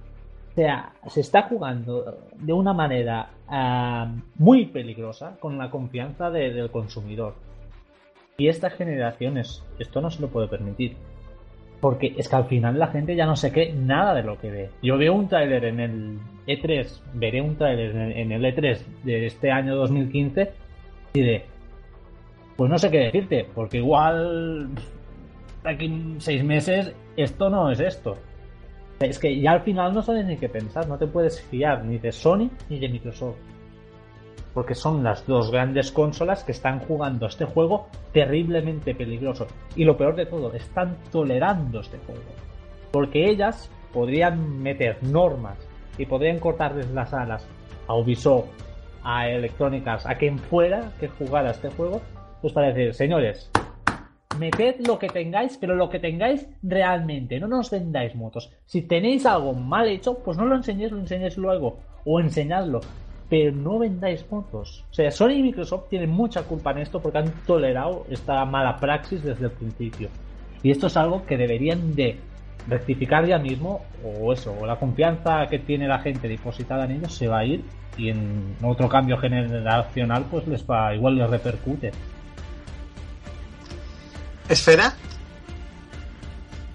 [0.52, 6.70] O sea, se está jugando de una manera ah, muy peligrosa con la confianza del
[6.70, 7.34] consumidor.
[8.38, 10.96] Y estas generaciones, esto no se lo puede permitir.
[11.80, 14.50] Porque es que al final la gente ya no se cree nada de lo que
[14.50, 14.70] ve.
[14.82, 19.50] Yo veo un tráiler en el E3, veré un tráiler en el E3 de este
[19.50, 20.52] año 2015
[21.14, 21.44] y de...
[22.56, 24.70] Pues no sé qué decirte, porque igual
[25.64, 28.16] aquí seis meses esto no es esto.
[28.98, 31.98] Es que ya al final no sabes ni qué pensar, no te puedes fiar ni
[31.98, 33.36] de Sony ni de Microsoft
[34.56, 39.46] porque son las dos grandes consolas que están jugando este juego terriblemente peligroso.
[39.74, 42.22] Y lo peor de todo, están tolerando este juego.
[42.90, 45.58] Porque ellas podrían meter normas
[45.98, 47.46] y podrían cortarles las alas
[47.86, 48.46] a Ubisoft,
[49.02, 52.00] a Electrónicas, a quien fuera que jugara este juego,
[52.40, 53.50] pues para decir, señores,
[54.38, 58.50] meted lo que tengáis, pero lo que tengáis realmente, no nos vendáis motos.
[58.64, 62.80] Si tenéis algo mal hecho, pues no lo enseñéis, lo enseñéis luego, o enseñadlo
[63.28, 64.84] pero no vendáis motos.
[64.90, 68.76] O sea, Sony y Microsoft tienen mucha culpa en esto porque han tolerado esta mala
[68.76, 70.08] praxis desde el principio.
[70.62, 72.18] Y esto es algo que deberían de
[72.68, 77.14] rectificar ya mismo, o eso, o la confianza que tiene la gente depositada en ellos
[77.14, 77.64] se va a ir
[77.96, 81.92] y en otro cambio generacional pues les va, igual les repercute.
[84.48, 84.92] ¿Esfera?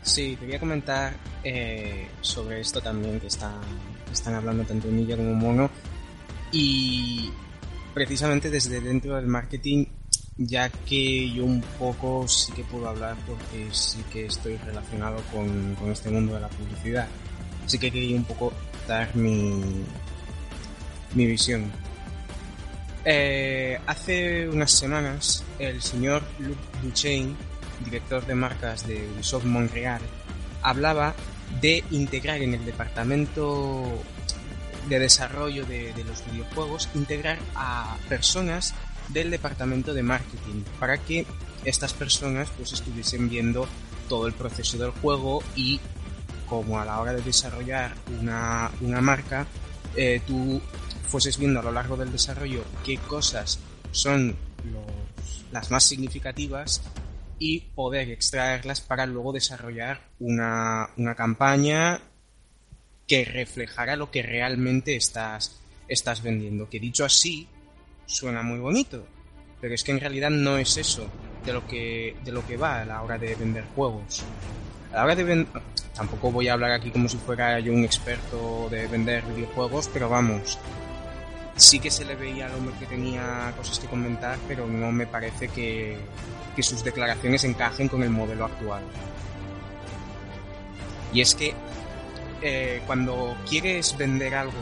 [0.02, 1.14] Sí, quería comentar
[1.44, 3.52] eh, sobre esto también que, está,
[4.12, 5.70] están hablando tanto Milla como Mono
[6.52, 7.32] y
[7.94, 9.86] precisamente desde dentro del marketing,
[10.38, 15.76] ya que yo un poco sí que puedo hablar porque sí que estoy relacionado con,
[15.92, 17.08] este mundo de la publicidad.
[17.66, 18.54] Así que quería un poco
[18.88, 19.62] dar mi,
[21.14, 21.72] mi visión.
[23.04, 27.36] Eh, hace unas semanas, el señor Luc Duchesne,
[27.84, 30.02] director de marcas de Ubisoft Montreal,
[30.62, 31.16] hablaba
[31.60, 33.84] de integrar en el departamento
[34.90, 38.74] de desarrollo de, los videojuegos integrar a personas
[39.10, 41.26] del departamento de marketing para que
[41.66, 43.68] estas personas pues estuviesen viendo
[44.10, 45.80] todo el proceso del juego y
[46.48, 48.72] como a la hora de desarrollar una,
[49.02, 49.46] marca
[49.96, 50.62] eh, tú
[51.08, 53.60] fueses viendo a lo largo del desarrollo qué cosas
[53.92, 54.36] son
[55.52, 56.82] las más significativas
[57.40, 62.00] y poder extraerlas para luego desarrollar una, una campaña
[63.12, 65.60] que reflejara lo que realmente estás,
[65.90, 66.70] estás vendiendo.
[66.70, 67.46] Que dicho así,
[68.06, 69.06] suena muy bonito,
[69.60, 71.10] pero es que en realidad no es eso
[71.46, 74.24] de lo que, de lo que va a la hora de vender juegos.
[74.94, 75.62] A la hora de vender...
[75.94, 80.08] Tampoco voy a hablar aquí como si fuera yo un experto de vender videojuegos, pero
[80.08, 80.58] vamos,
[81.58, 85.06] sí que se le veía al hombre que tenía cosas que comentar, pero no me
[85.06, 85.98] parece que,
[86.56, 88.84] que sus declaraciones encajen con el modelo actual.
[91.12, 91.54] Y es que
[92.42, 94.58] eh, cuando quieres vender algo,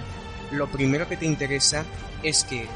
[0.51, 1.85] lo primero que te interesa
[2.23, 2.67] es que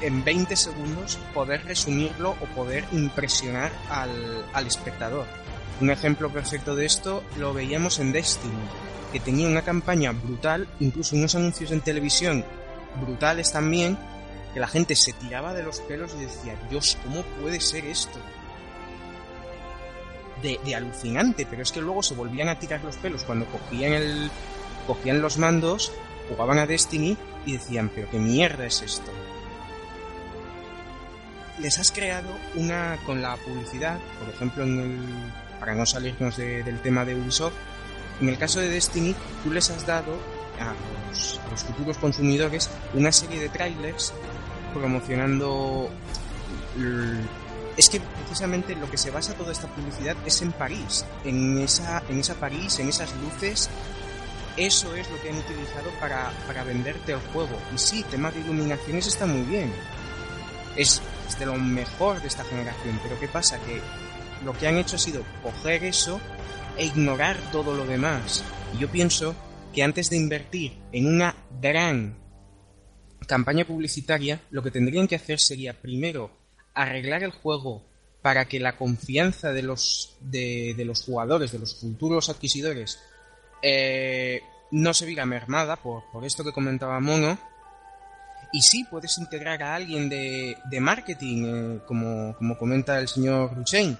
[0.00, 5.26] en 20 segundos poder resumirlo o poder impresionar al, al espectador.
[5.80, 8.54] Un ejemplo perfecto de esto lo veíamos en Destiny,
[9.12, 12.44] que tenía una campaña brutal, incluso unos anuncios en televisión
[13.00, 13.98] brutales también,
[14.54, 18.18] que la gente se tiraba de los pelos y decía, Dios, ¿cómo puede ser esto?
[20.42, 24.30] De, alucinante, pero es que luego se volvían a tirar los pelos cuando cogían el.
[24.86, 25.92] cogían los mandos,
[26.28, 29.10] jugaban a Destiny y decían, pero qué mierda es esto.
[31.58, 35.58] Les has creado una con la publicidad, por ejemplo en el.
[35.58, 37.54] para no salirnos de, del tema de Ubisoft,
[38.20, 40.12] en el caso de Destiny, tú les has dado
[40.60, 40.74] a
[41.08, 44.12] los, a los futuros consumidores una serie de trailers
[44.72, 45.90] promocionando
[47.76, 52.02] es que precisamente lo que se basa toda esta publicidad es en París, en esa,
[52.08, 53.68] en esa París, en esas luces.
[54.56, 57.58] Eso es lo que han utilizado para, para venderte el juego.
[57.74, 59.70] Y sí, tema de iluminaciones está muy bien.
[60.74, 62.98] Es, es, de lo mejor de esta generación.
[63.02, 63.58] Pero ¿qué pasa?
[63.58, 63.82] Que
[64.44, 66.18] lo que han hecho ha sido coger eso
[66.78, 68.42] e ignorar todo lo demás.
[68.74, 69.34] Y yo pienso
[69.74, 72.16] que antes de invertir en una gran
[73.26, 76.30] campaña publicitaria, lo que tendrían que hacer sería primero
[76.76, 77.82] arreglar el juego
[78.22, 83.00] para que la confianza de los, de, de los jugadores, de los futuros adquisidores,
[83.62, 87.38] eh, no se viera mermada por, por, esto que comentaba Mono.
[88.52, 93.54] Y sí, puedes integrar a alguien de, de marketing, eh, como, como, comenta el señor
[93.54, 93.98] Ruchain,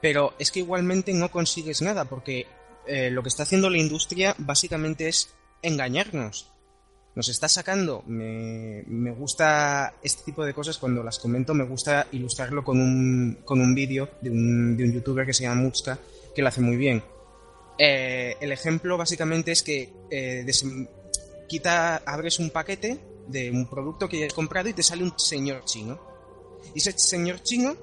[0.00, 2.46] pero es que igualmente no consigues nada, porque
[2.86, 6.53] eh, lo que está haciendo la industria básicamente es engañarnos
[7.14, 8.02] nos está sacando.
[8.06, 13.38] Me, me, gusta este tipo de cosas cuando las comento, me gusta ilustrarlo con un,
[13.44, 15.98] con un vídeo de un, de un youtuber que se llama Muxka,
[16.34, 17.02] que lo hace muy bien.
[17.78, 20.46] Eh, el ejemplo básicamente es que eh,
[21.48, 25.18] quita, abres un paquete de un producto que ya has comprado y te sale un
[25.18, 26.00] señor chino.
[26.74, 27.76] Y ese señor chino,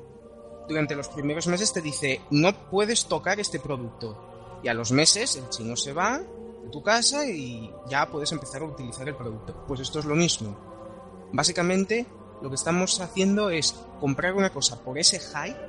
[0.67, 4.59] durante los primeros meses, te dice, no puedes tocar este producto.
[4.63, 6.21] Y a los meses el chino se va,
[6.72, 9.65] tu casa y ya puedes empezar a utilizar el producto.
[9.68, 10.57] Pues esto es lo mismo.
[11.31, 12.06] Básicamente
[12.41, 15.60] lo que estamos haciendo es comprar una cosa por ese hype,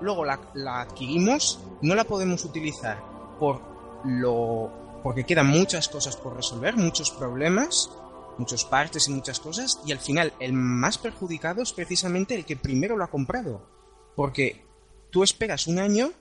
[0.00, 3.02] luego la, la adquirimos, no la podemos utilizar
[3.38, 3.60] por
[4.04, 4.70] lo
[5.02, 7.90] porque quedan muchas cosas por resolver, muchos problemas,
[8.38, 12.56] muchos partes y muchas cosas, y al final el más perjudicado es precisamente el que
[12.56, 13.66] primero lo ha comprado.
[14.14, 14.64] Porque
[15.10, 16.12] tú esperas un año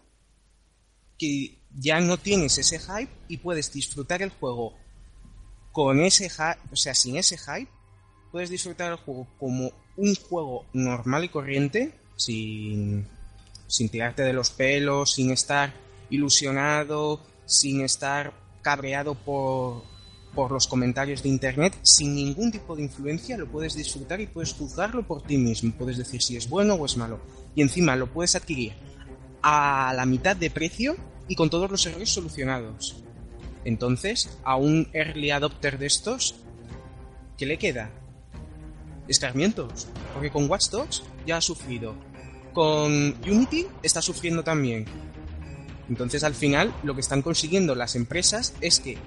[1.17, 4.73] que ya no tienes ese hype y puedes disfrutar el juego
[5.71, 7.69] con ese hype, o sea, sin ese hype,
[8.31, 13.07] puedes disfrutar el juego como un juego normal y corriente, sin,
[13.67, 15.73] sin tirarte de los pelos, sin estar
[16.09, 19.83] ilusionado, sin estar cabreado por,
[20.33, 24.53] por los comentarios de internet, sin ningún tipo de influencia, lo puedes disfrutar y puedes
[24.53, 25.73] juzgarlo por ti mismo.
[25.77, 27.19] Puedes decir si es bueno o es malo.
[27.55, 28.73] Y encima lo puedes adquirir
[29.41, 30.95] a la mitad de precio
[31.29, 32.97] y con todos los errores solucionados.
[33.63, 36.35] Entonces, a un early adopter de estos,
[37.37, 37.91] ¿qué le queda?
[39.07, 39.87] Escarmientos.
[40.13, 41.95] Porque con Watch Dogs ya ha sufrido.
[42.51, 44.85] Con Unity está sufriendo también.
[45.87, 48.97] Entonces, al final, lo que están consiguiendo las empresas es que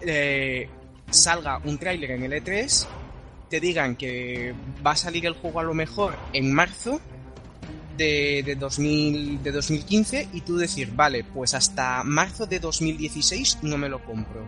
[0.00, 0.68] eh,
[1.10, 2.86] salga un tráiler en el E3,
[3.50, 4.54] te digan que
[4.84, 7.00] va a salir el juego a lo mejor en marzo
[7.96, 13.78] de, de, 2000, de 2015 y tú decir, vale, pues hasta marzo de 2016 no
[13.78, 14.46] me lo compro.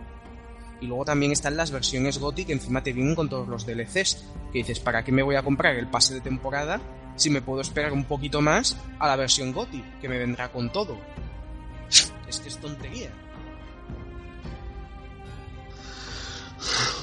[0.81, 4.23] Y luego también están las versiones GOTY que encima te vienen con todos los DLCs.
[4.51, 6.79] Que dices, ¿para qué me voy a comprar el pase de temporada
[7.15, 10.71] si me puedo esperar un poquito más a la versión GOTY, que me vendrá con
[10.71, 10.97] todo?
[11.89, 13.09] Es que es tontería.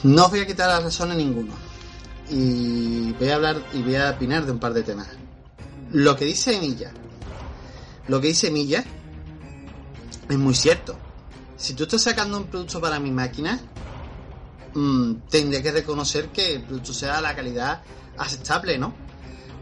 [0.04, 1.52] No os voy a quitar la razón a ninguno.
[2.30, 5.08] Y voy a hablar y voy a opinar de un par de temas
[5.92, 6.92] lo que dice Milla,
[8.08, 8.84] lo que dice Milla
[10.28, 10.96] es muy cierto.
[11.56, 13.60] Si tú estás sacando un producto para mi máquina,
[14.74, 17.82] mmm, tendría que reconocer que el producto sea la calidad
[18.18, 18.92] aceptable, ¿no?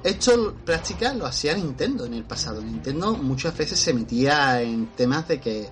[0.02, 2.60] Esto práctica lo hacía Nintendo en el pasado.
[2.60, 5.70] Nintendo muchas veces se metía en temas de que,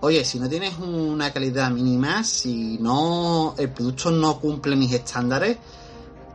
[0.00, 5.58] oye, si no tienes una calidad mínima, si no el producto no cumple mis estándares,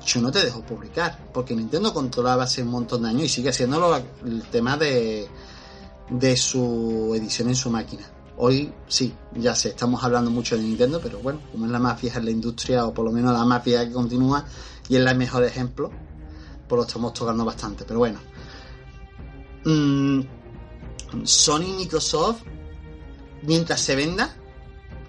[0.06, 1.30] yo no te dejo publicar.
[1.34, 5.28] Porque Nintendo controlaba hace un montón de años y sigue haciéndolo el tema de,
[6.10, 8.04] de su edición en su máquina.
[8.38, 12.02] Hoy sí, ya sé, estamos hablando mucho de Nintendo, pero bueno, como es la más
[12.02, 14.44] vieja en la industria, o por lo menos la más vieja que continúa,
[14.90, 15.92] y es el mejor ejemplo,
[16.68, 17.86] pues lo estamos tocando bastante.
[17.86, 18.20] Pero bueno,
[19.66, 20.22] mm,
[21.24, 22.42] Sony y Microsoft,
[23.44, 24.36] mientras se venda,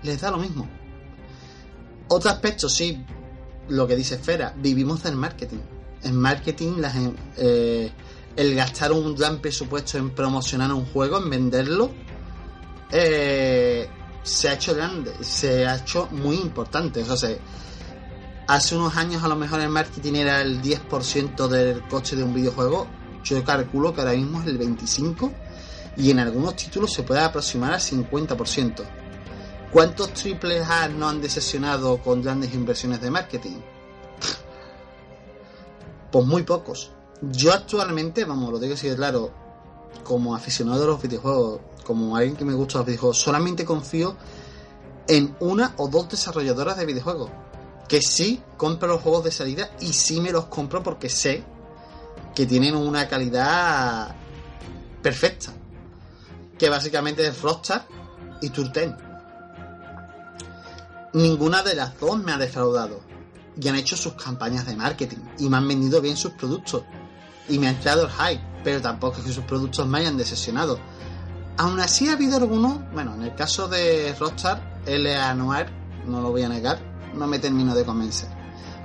[0.03, 0.69] les da lo mismo.
[2.09, 3.03] Otro aspecto, sí,
[3.69, 5.59] lo que dice Esfera, vivimos del marketing.
[6.03, 6.95] En marketing, las,
[7.37, 7.91] eh,
[8.37, 11.91] el gastar un gran presupuesto en promocionar un juego, en venderlo,
[12.91, 13.89] eh,
[14.23, 17.03] se ha hecho grande, se ha hecho muy importante.
[17.03, 17.37] O sea,
[18.47, 22.35] hace unos años a lo mejor el marketing era el 10% del coche de un
[22.35, 22.87] videojuego.
[23.23, 25.33] Yo calculo que ahora mismo es el 25%
[25.97, 28.85] y en algunos títulos se puede aproximar al 50%.
[29.75, 33.57] ¿Cuántos triples A no han decepcionado con grandes inversiones de marketing?
[36.13, 36.93] Pues muy pocos.
[37.23, 39.33] Yo actualmente, vamos, lo tengo que decir claro,
[40.05, 44.17] como aficionado de los videojuegos, como alguien que me gusta los videojuegos, solamente confío
[45.09, 47.33] en una o dos desarrolladoras de videojuegos.
[47.89, 51.43] Que sí compro los juegos de salida y sí me los compro porque sé
[52.33, 54.15] que tienen una calidad
[55.03, 55.53] perfecta.
[56.57, 57.89] Que básicamente es Rockstar
[58.41, 59.14] y Turten.
[61.15, 63.01] Ninguna de las dos me ha defraudado.
[63.61, 65.19] Y han hecho sus campañas de marketing.
[65.39, 66.83] Y me han vendido bien sus productos.
[67.49, 68.45] Y me han creado el hype.
[68.63, 70.79] Pero tampoco es que sus productos me hayan decepcionado.
[71.57, 75.35] Aún así ha habido algunos, bueno, en el caso de Rockstar, L.A.
[75.35, 75.67] Noir,
[76.05, 76.81] no lo voy a negar,
[77.15, 78.29] no me termino de convencer.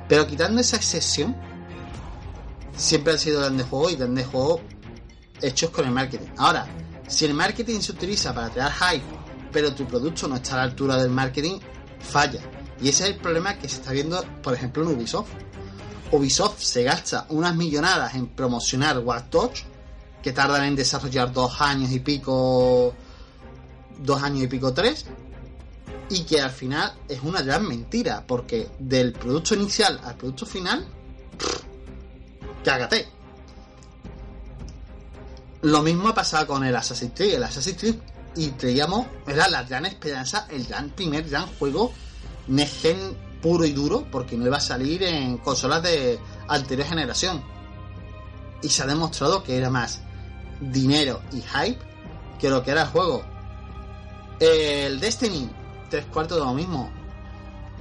[0.08, 1.36] Pero quitando esa excepción,
[2.76, 4.62] siempre han sido grandes juegos y grandes juegos
[5.42, 6.28] hechos con el marketing.
[6.38, 6.68] Ahora,
[7.08, 9.06] si el marketing se utiliza para crear hype,
[9.52, 11.60] pero tu producto no está a la altura del marketing,
[12.00, 12.42] falla.
[12.82, 15.30] Y ese es el problema que se está viendo, por ejemplo, en Ubisoft.
[16.12, 19.62] Ubisoft se gasta unas millonadas en promocionar Watch
[20.24, 22.94] que tardan en desarrollar dos años y pico,
[24.00, 25.06] dos años y pico, tres,
[26.10, 30.86] y que al final es una gran mentira, porque del producto inicial al producto final,
[32.64, 33.08] cágate.
[35.62, 37.36] Lo mismo ha pasado con el Assassin's Creed.
[37.36, 37.96] El Assassin's Creed,
[38.36, 41.92] y creíamos, era la gran esperanza, el gran primer gran juego
[42.48, 42.86] Next
[43.42, 47.44] puro y duro, porque no iba a salir en consolas de anterior generación.
[48.62, 50.02] Y se ha demostrado que era más
[50.60, 51.80] dinero y hype
[52.40, 53.24] que lo que era el juego.
[54.40, 55.50] El Destiny,
[55.90, 56.90] tres cuartos de lo mismo.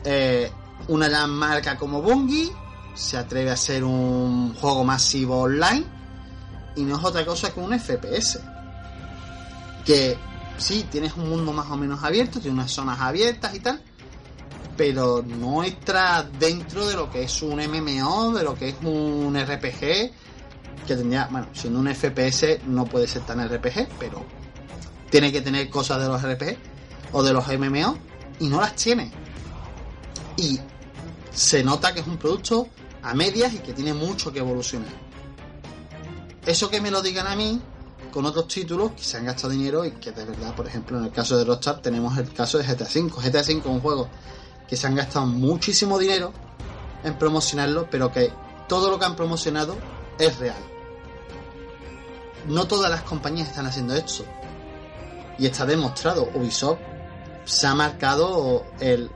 [0.05, 0.51] Eh,
[0.89, 2.53] una gran marca como Bungie
[2.95, 5.85] se atreve a ser un juego masivo online
[6.77, 8.41] y no es otra cosa que un FPS.
[9.85, 10.17] Que
[10.59, 13.83] sí, tienes un mundo más o menos abierto, tienes unas zonas abiertas y tal,
[14.77, 19.35] pero no entra dentro de lo que es un MMO, de lo que es un
[19.35, 20.13] RPG
[20.87, 24.25] que tendría, bueno, siendo un FPS no puede ser tan RPG, pero
[25.11, 26.57] tiene que tener cosas de los RPG
[27.13, 27.99] o de los MMO
[28.41, 29.11] y no las tiene.
[30.37, 30.59] Y
[31.33, 32.69] se nota que es un producto
[33.03, 34.93] a medias y que tiene mucho que evolucionar.
[36.47, 37.61] Eso que me lo digan a mí
[38.11, 41.05] con otros títulos que se han gastado dinero y que de verdad, por ejemplo, en
[41.05, 43.11] el caso de Rockstar tenemos el caso de GTA V.
[43.11, 44.09] GTA V es un juego
[44.69, 46.33] que se han gastado muchísimo dinero
[47.05, 48.33] en promocionarlo, pero que
[48.69, 49.77] todo lo que han promocionado
[50.19, 50.57] es real
[52.49, 54.25] no todas las compañías están haciendo esto.
[55.39, 56.29] Y está demostrado.
[56.35, 56.79] Ubisoft
[57.45, 59.11] se ha marcado el.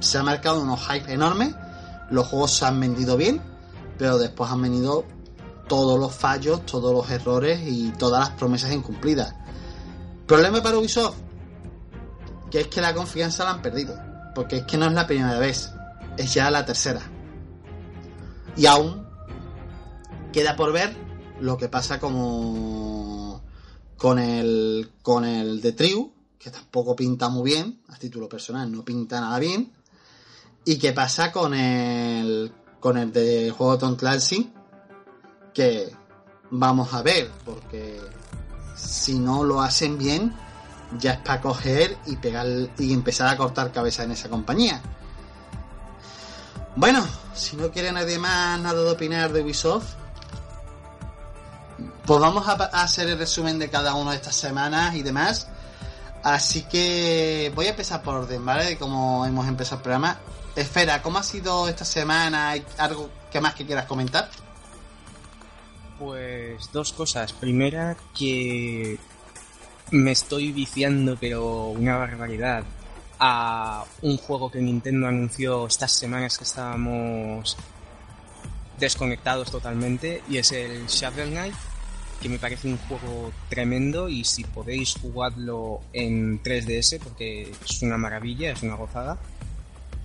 [0.00, 1.54] Se ha marcado unos hype enormes.
[2.10, 3.42] Los juegos se han vendido bien.
[3.98, 5.04] Pero después han venido
[5.68, 9.34] todos los fallos, todos los errores y todas las promesas incumplidas.
[10.26, 11.16] Problema para Ubisoft.
[12.50, 13.98] Que es que la confianza la han perdido.
[14.34, 15.70] Porque es que no es la primera vez.
[16.16, 17.00] Es ya la tercera.
[18.56, 19.06] Y aún
[20.32, 20.96] queda por ver
[21.40, 23.42] lo que pasa como
[23.96, 28.84] con el con el de Triu, que tampoco pinta muy bien, a título personal no
[28.84, 29.72] pinta nada bien.
[30.64, 34.52] Y qué pasa con el con el de juego Tom Clancy,
[35.56, 35.90] que
[36.50, 37.98] vamos a ver, porque
[38.76, 40.36] si no lo hacen bien,
[40.98, 42.46] ya es para coger y pegar
[42.78, 44.82] y empezar a cortar cabeza en esa compañía.
[46.76, 47.02] Bueno,
[47.34, 49.94] si no quiere nadie más nada de opinar de Ubisoft,
[52.04, 52.52] pues vamos a,
[52.82, 55.48] hacer el resumen de cada una de estas semanas y demás.
[56.22, 58.66] Así que voy a empezar por orden, ¿vale?
[58.66, 60.18] De cómo hemos empezado el programa.
[60.54, 62.50] Esfera, ¿cómo ha sido esta semana?
[62.50, 64.28] ¿Hay algo que más que quieras comentar?
[65.98, 67.32] Pues dos cosas.
[67.32, 68.98] Primera, que
[69.90, 72.64] me estoy viciando, pero una barbaridad,
[73.18, 77.56] a un juego que Nintendo anunció estas semanas que estábamos
[78.78, 81.54] desconectados totalmente, y es el Shovel Knight,
[82.20, 87.96] que me parece un juego tremendo y si podéis jugarlo en 3DS, porque es una
[87.96, 89.18] maravilla, es una gozada.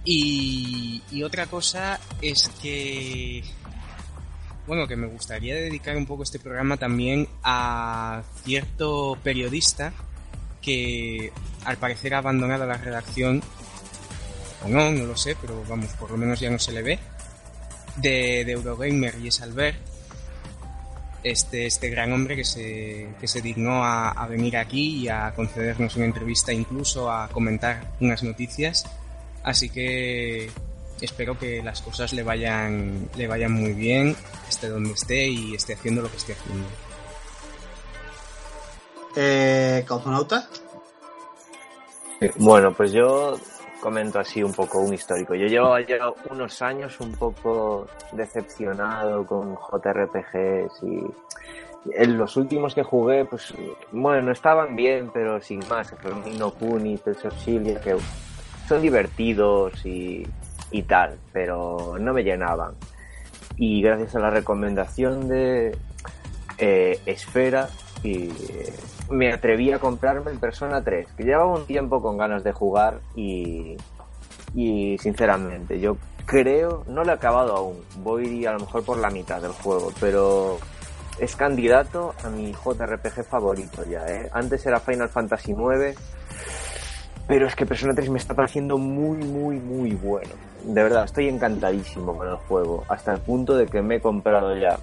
[0.06, 3.44] Y otra cosa es que
[4.72, 9.92] bueno, que me gustaría dedicar un poco este programa también a cierto periodista
[10.62, 11.34] que
[11.66, 13.44] al parecer ha abandonado la redacción,
[14.64, 17.00] o no, no lo sé, pero vamos, por lo menos ya no se le ve,
[17.98, 19.78] de, de Eurogamer y es Albert,
[21.22, 25.34] este, este gran hombre que se, que se dignó a, a venir aquí y a
[25.36, 28.86] concedernos una entrevista, incluso a comentar unas noticias.
[29.44, 30.50] Así que
[31.06, 34.16] espero que las cosas le vayan, le vayan muy bien,
[34.48, 36.68] esté donde esté y esté haciendo lo que esté haciendo.
[39.16, 40.48] Eh, ¿Cosmonauta?
[42.38, 43.38] Bueno, pues yo
[43.82, 45.36] comento así un poco un histórico.
[45.36, 45.98] Yo llevo ya
[46.30, 51.04] unos años un poco decepcionado con JRPGs y
[51.96, 53.54] en los últimos que jugué, pues
[53.92, 55.90] bueno, estaban bien, pero sin más.
[56.00, 57.00] Fueron Nino Kuni,
[57.44, 57.98] Xillia, que
[58.68, 60.26] son divertidos y,
[60.72, 62.76] y tal, pero no me llenaban.
[63.58, 65.78] Y gracias a la recomendación de
[66.58, 67.70] eh, Esfera,
[68.04, 68.74] y eh,
[69.10, 73.00] me atreví a comprarme el Persona 3, que llevaba un tiempo con ganas de jugar
[73.16, 73.78] y,
[74.56, 79.10] y sinceramente yo creo, no lo he acabado aún, voy a lo mejor por la
[79.10, 80.60] mitad del juego, pero
[81.20, 84.06] es candidato a mi JRPG favorito ya.
[84.08, 84.30] ¿eh?
[84.34, 85.96] Antes era Final Fantasy IX,
[87.32, 90.32] pero es que Persona 3 me está pareciendo muy, muy, muy bueno.
[90.66, 94.54] De verdad, estoy encantadísimo con el juego, hasta el punto de que me he comprado
[94.58, 94.78] ya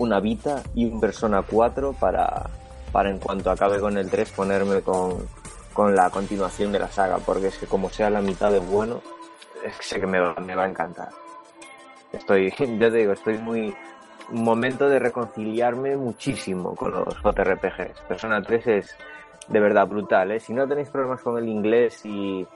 [0.00, 2.50] una Vita y un Persona 4 para,
[2.90, 5.28] para en cuanto acabe con el 3 ponerme con,
[5.72, 9.00] con la continuación de la saga, porque es que como sea la mitad de bueno,
[9.64, 11.10] es que sé que me va, a encantar.
[12.12, 13.72] Estoy, ya te digo, estoy muy,
[14.30, 18.00] momento de reconciliarme muchísimo con los JRPGs.
[18.08, 18.96] Persona 3 es
[19.48, 20.40] de verdad brutal, ¿eh?
[20.40, 22.46] Si no tenéis problemas con el inglés y,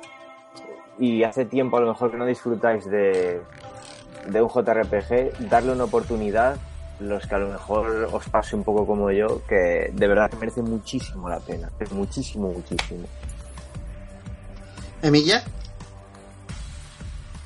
[0.98, 3.40] y hace tiempo a lo mejor que no disfrutáis de,
[4.28, 6.56] de un JRPG, darle una oportunidad,
[7.00, 10.62] los que a lo mejor os pase un poco como yo, que de verdad merece
[10.62, 13.06] muchísimo la pena, es muchísimo, muchísimo.
[15.02, 15.42] ¿Emilia?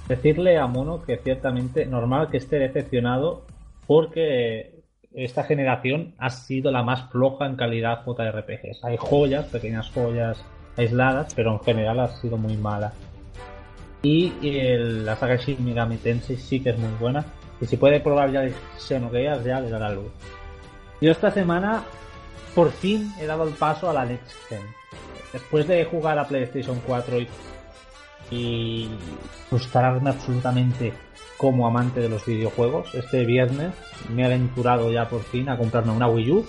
[0.08, 3.42] Decirle a Mono que ciertamente normal que esté decepcionado
[3.86, 4.81] porque
[5.14, 8.84] esta generación ha sido la más floja en calidad JRPGs.
[8.84, 10.44] Hay joyas, pequeñas joyas
[10.76, 12.92] aisladas, pero en general ha sido muy mala.
[14.02, 17.24] Y el, la saga Shin Megami Tensei sí que es muy buena.
[17.60, 18.48] Y si puede probar ya
[18.78, 20.10] Xenogears, ya le dará luz.
[21.00, 21.82] Yo esta semana
[22.54, 24.62] por fin he dado el paso a la Next Gen.
[25.32, 27.28] Después de jugar a PlayStation 4 y,
[28.30, 28.90] y
[29.48, 30.92] frustrarme absolutamente
[31.42, 33.74] como amante de los videojuegos, este viernes
[34.08, 36.46] me he aventurado ya por fin a comprarme una Wii U,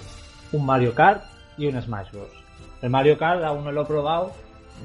[0.52, 1.24] un Mario Kart
[1.57, 2.30] y un Smash Bros.
[2.80, 4.34] El Mario Kart aún no lo he probado,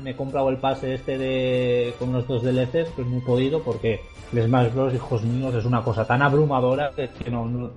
[0.02, 3.62] me he comprado el pase este de con los dos DLCs, pues no he podido
[3.62, 4.00] porque
[4.32, 7.70] el Smash Bros, hijos míos, es una cosa tan abrumadora que, no,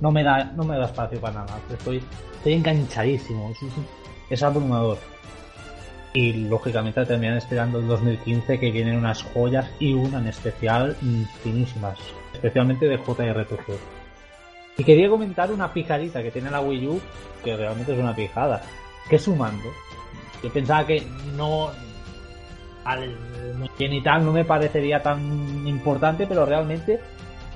[0.00, 1.58] no, me da no me da espacio para nada.
[1.70, 2.02] Estoy,
[2.36, 3.52] estoy enganchadísimo,
[4.30, 4.96] es abrumador.
[6.14, 10.96] Y lógicamente terminan esperando el 2015 que vienen unas joyas y una en especial
[11.42, 11.98] finísimas,
[12.32, 13.76] especialmente de JRPG.
[14.78, 17.00] Y quería comentar una pijadita que tiene la Wii U,
[17.42, 18.62] que realmente es una pijada,
[19.08, 19.68] que es un mando.
[20.42, 21.02] Yo pensaba que
[21.36, 21.70] no
[22.84, 23.16] al
[23.78, 27.00] bien y tal no me parecería tan importante, pero realmente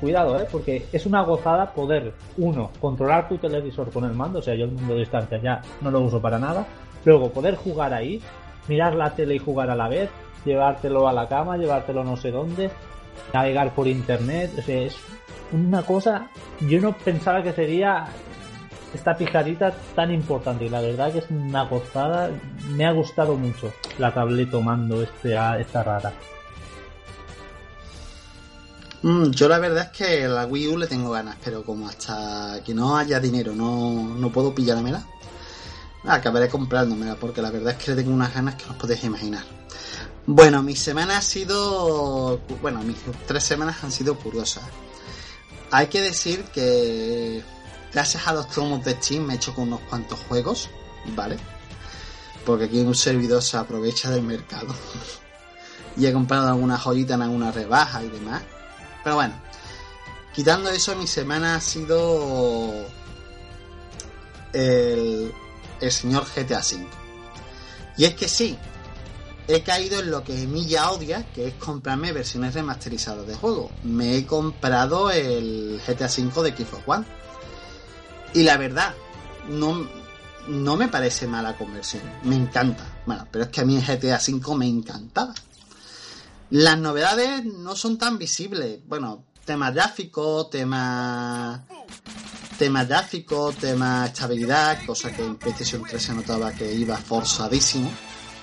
[0.01, 0.47] cuidado, ¿eh?
[0.51, 4.65] porque es una gozada poder, uno, controlar tu televisor con el mando, o sea, yo
[4.65, 6.67] el mundo de distancia ya no lo uso para nada,
[7.05, 8.21] luego poder jugar ahí,
[8.69, 10.11] mirar la tele y jugar a la vez,
[10.45, 12.71] llevártelo a la cama, llevártelo no sé dónde,
[13.33, 14.97] navegar por internet, o sea, es
[15.53, 16.29] una cosa,
[16.61, 18.07] yo no pensaba que sería
[18.95, 22.31] esta pijadita tan importante y la verdad que es una gozada,
[22.71, 26.13] me ha gustado mucho la tablet tomando este, esta rara.
[29.03, 32.61] Mm, yo la verdad es que la Wii U le tengo ganas, pero como hasta
[32.65, 35.05] que no haya dinero no, no puedo pillármela,
[36.05, 39.05] acabaré comprándomela porque la verdad es que le tengo unas ganas que no os podéis
[39.05, 39.45] imaginar.
[40.27, 42.39] Bueno, mi semana ha sido.
[42.61, 42.97] Bueno, mis
[43.27, 44.65] tres semanas han sido curiosas.
[45.71, 47.43] Hay que decir que
[47.93, 50.69] gracias a los tomos de Steam me he hecho con unos cuantos juegos,
[51.17, 51.37] ¿vale?
[52.45, 54.75] Porque aquí un servidor se aprovecha del mercado.
[55.97, 58.43] y he comprado alguna joyita en alguna rebaja y demás.
[59.03, 59.35] Pero bueno,
[60.35, 62.87] quitando eso, mi semana ha sido
[64.53, 65.33] el,
[65.81, 66.87] el señor GTA V.
[67.97, 68.57] Y es que sí,
[69.49, 73.71] he caído en lo que Emilia odia, que es comprarme versiones remasterizadas de juego.
[73.83, 77.07] Me he comprado el GTA V de Xbox One.
[78.35, 78.95] Y la verdad,
[79.49, 79.89] no,
[80.49, 82.03] no me parece mala conversión.
[82.25, 82.85] Me encanta.
[83.07, 85.35] Bueno, pero es que a mí el GTA V me encantaba.
[86.51, 88.81] Las novedades no son tan visibles.
[88.87, 91.65] Bueno, tema gráfico, tema
[92.59, 97.91] tema gráfico, tema estabilidad, cosa que en PlayStation 3 se notaba que iba forzadísimo.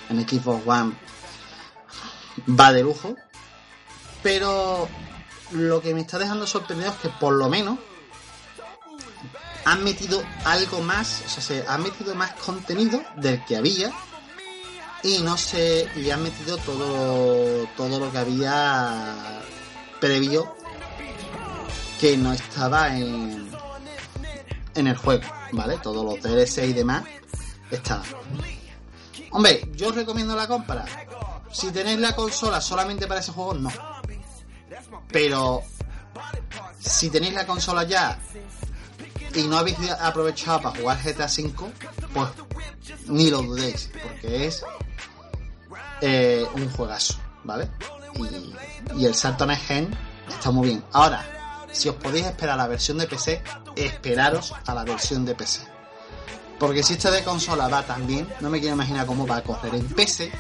[0.10, 0.94] En Xbox One
[2.58, 3.16] va de lujo.
[4.24, 4.88] Pero
[5.52, 7.78] lo que me está dejando sorprendido es que por lo menos
[9.66, 13.92] han metido algo más, o sea, se han metido más contenido del que había
[15.04, 19.42] y no sé, y han metido todo, todo lo que había
[20.00, 20.56] previo
[22.00, 23.55] que no estaba en,
[24.76, 25.78] en el juego, ¿vale?
[25.78, 27.04] Todos los DLC y demás
[27.72, 28.06] estaban.
[29.32, 30.86] Hombre, yo os recomiendo la compra.
[31.52, 33.72] Si tenéis la consola solamente para ese juego, no.
[35.10, 35.64] Pero
[36.80, 38.20] si tenéis la consola ya
[39.34, 41.54] y no habéis aprovechado para jugar GTA V,
[42.14, 42.30] pues
[43.08, 44.64] ni lo dudéis, porque es
[46.02, 47.70] eh, un juegazo, ¿vale?
[48.96, 49.98] Y, y el salto en gen
[50.30, 50.84] está muy bien.
[50.94, 51.35] Ahora,
[51.76, 53.44] si os podéis esperar a la versión de PC,
[53.76, 55.62] esperaros a la versión de PC.
[56.58, 59.44] Porque si esta de consola va tan bien, no me quiero imaginar cómo va a
[59.44, 60.32] correr en PC,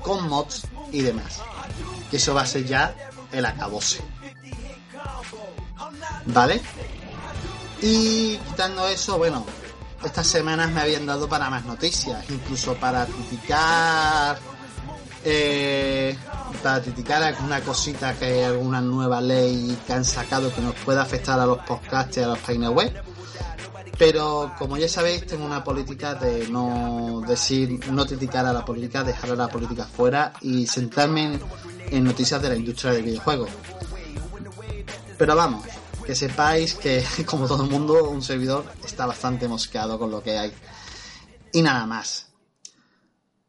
[0.00, 1.40] con mods y demás.
[2.10, 2.94] Que eso va a ser ya
[3.30, 4.02] el acabose.
[6.26, 6.60] ¿Vale?
[7.80, 9.46] Y quitando eso, bueno,
[10.04, 14.38] estas semanas me habían dado para más noticias, incluso para criticar
[15.24, 16.16] eh,
[16.62, 21.38] para criticar alguna cosita que alguna nueva ley que han sacado que nos pueda afectar
[21.38, 22.92] a los podcasts y a las páginas web.
[23.98, 29.04] Pero como ya sabéis, tengo una política de no decir, no criticar a la política,
[29.04, 31.40] dejar a la política fuera y centrarme en,
[31.90, 33.46] en noticias de la industria del videojuego.
[35.18, 35.64] Pero vamos,
[36.04, 40.38] que sepáis que, como todo el mundo, un servidor está bastante mosqueado con lo que
[40.38, 40.52] hay.
[41.52, 42.26] Y nada más.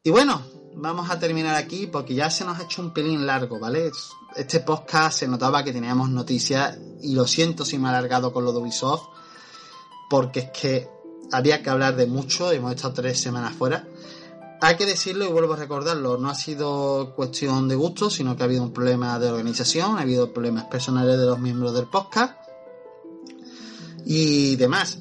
[0.04, 0.44] Y bueno,
[0.76, 3.91] vamos a terminar aquí porque ya se nos ha hecho un pelín largo, ¿vale?
[4.36, 8.44] Este podcast se notaba que teníamos noticias y lo siento si me ha alargado con
[8.45, 9.08] lo de Ubisoft
[10.10, 10.90] porque es que
[11.32, 13.88] había que hablar de mucho, hemos estado tres semanas fuera.
[14.62, 18.44] Hay que decirlo y vuelvo a recordarlo, no ha sido cuestión de gusto, sino que
[18.44, 22.38] ha habido un problema de organización, ha habido problemas personales de los miembros del podcast
[24.06, 25.00] y demás.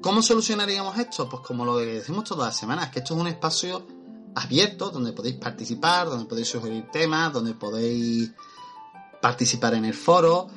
[0.00, 1.28] ¿Cómo solucionaríamos esto?
[1.28, 3.99] Pues como lo decimos todas las semanas, que esto es un espacio
[4.34, 8.30] abierto donde podéis participar, donde podéis sugerir temas, donde podéis
[9.20, 10.48] participar en el foro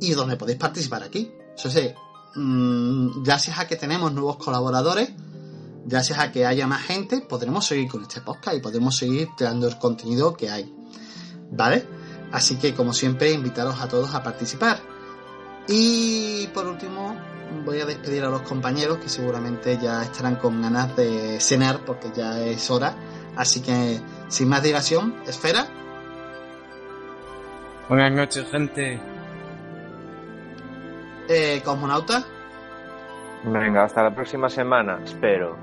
[0.00, 1.32] y donde podéis participar aquí.
[1.56, 1.90] Eso sí,
[2.36, 5.10] mmm, gracias a que tenemos nuevos colaboradores,
[5.84, 9.68] gracias a que haya más gente, podremos seguir con este podcast y podremos seguir creando
[9.68, 10.74] el contenido que hay.
[11.52, 11.86] ¿Vale?
[12.32, 14.80] Así que como siempre, invitaros a todos a participar.
[15.66, 17.16] Y por último,
[17.64, 22.10] voy a despedir a los compañeros que seguramente ya estarán con ganas de cenar porque
[22.14, 22.94] ya es hora.
[23.36, 25.66] Así que, sin más dilación, Esfera.
[27.88, 29.00] Buenas noches, gente.
[31.28, 32.24] Eh, Cosmonauta.
[33.44, 35.56] Venga, hasta la próxima semana, espero.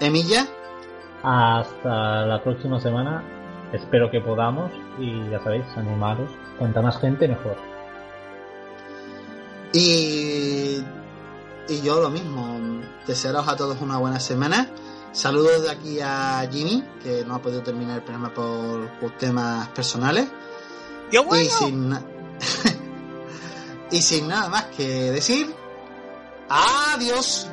[0.00, 0.46] Emilla.
[1.22, 3.22] Hasta la próxima semana.
[3.72, 6.30] Espero que podamos y ya sabéis, animaros.
[6.58, 7.69] Cuanta más gente, mejor.
[9.72, 10.82] Y,
[11.68, 12.58] y yo lo mismo,
[13.06, 14.70] desearos a todos una buena semana.
[15.12, 19.68] Saludos de aquí a Jimmy, que no ha podido terminar el programa por, por temas
[19.68, 20.28] personales.
[21.10, 21.44] ¡Qué bueno!
[21.44, 21.98] Y sin,
[23.90, 25.52] y sin nada más que decir,
[26.48, 27.49] adiós.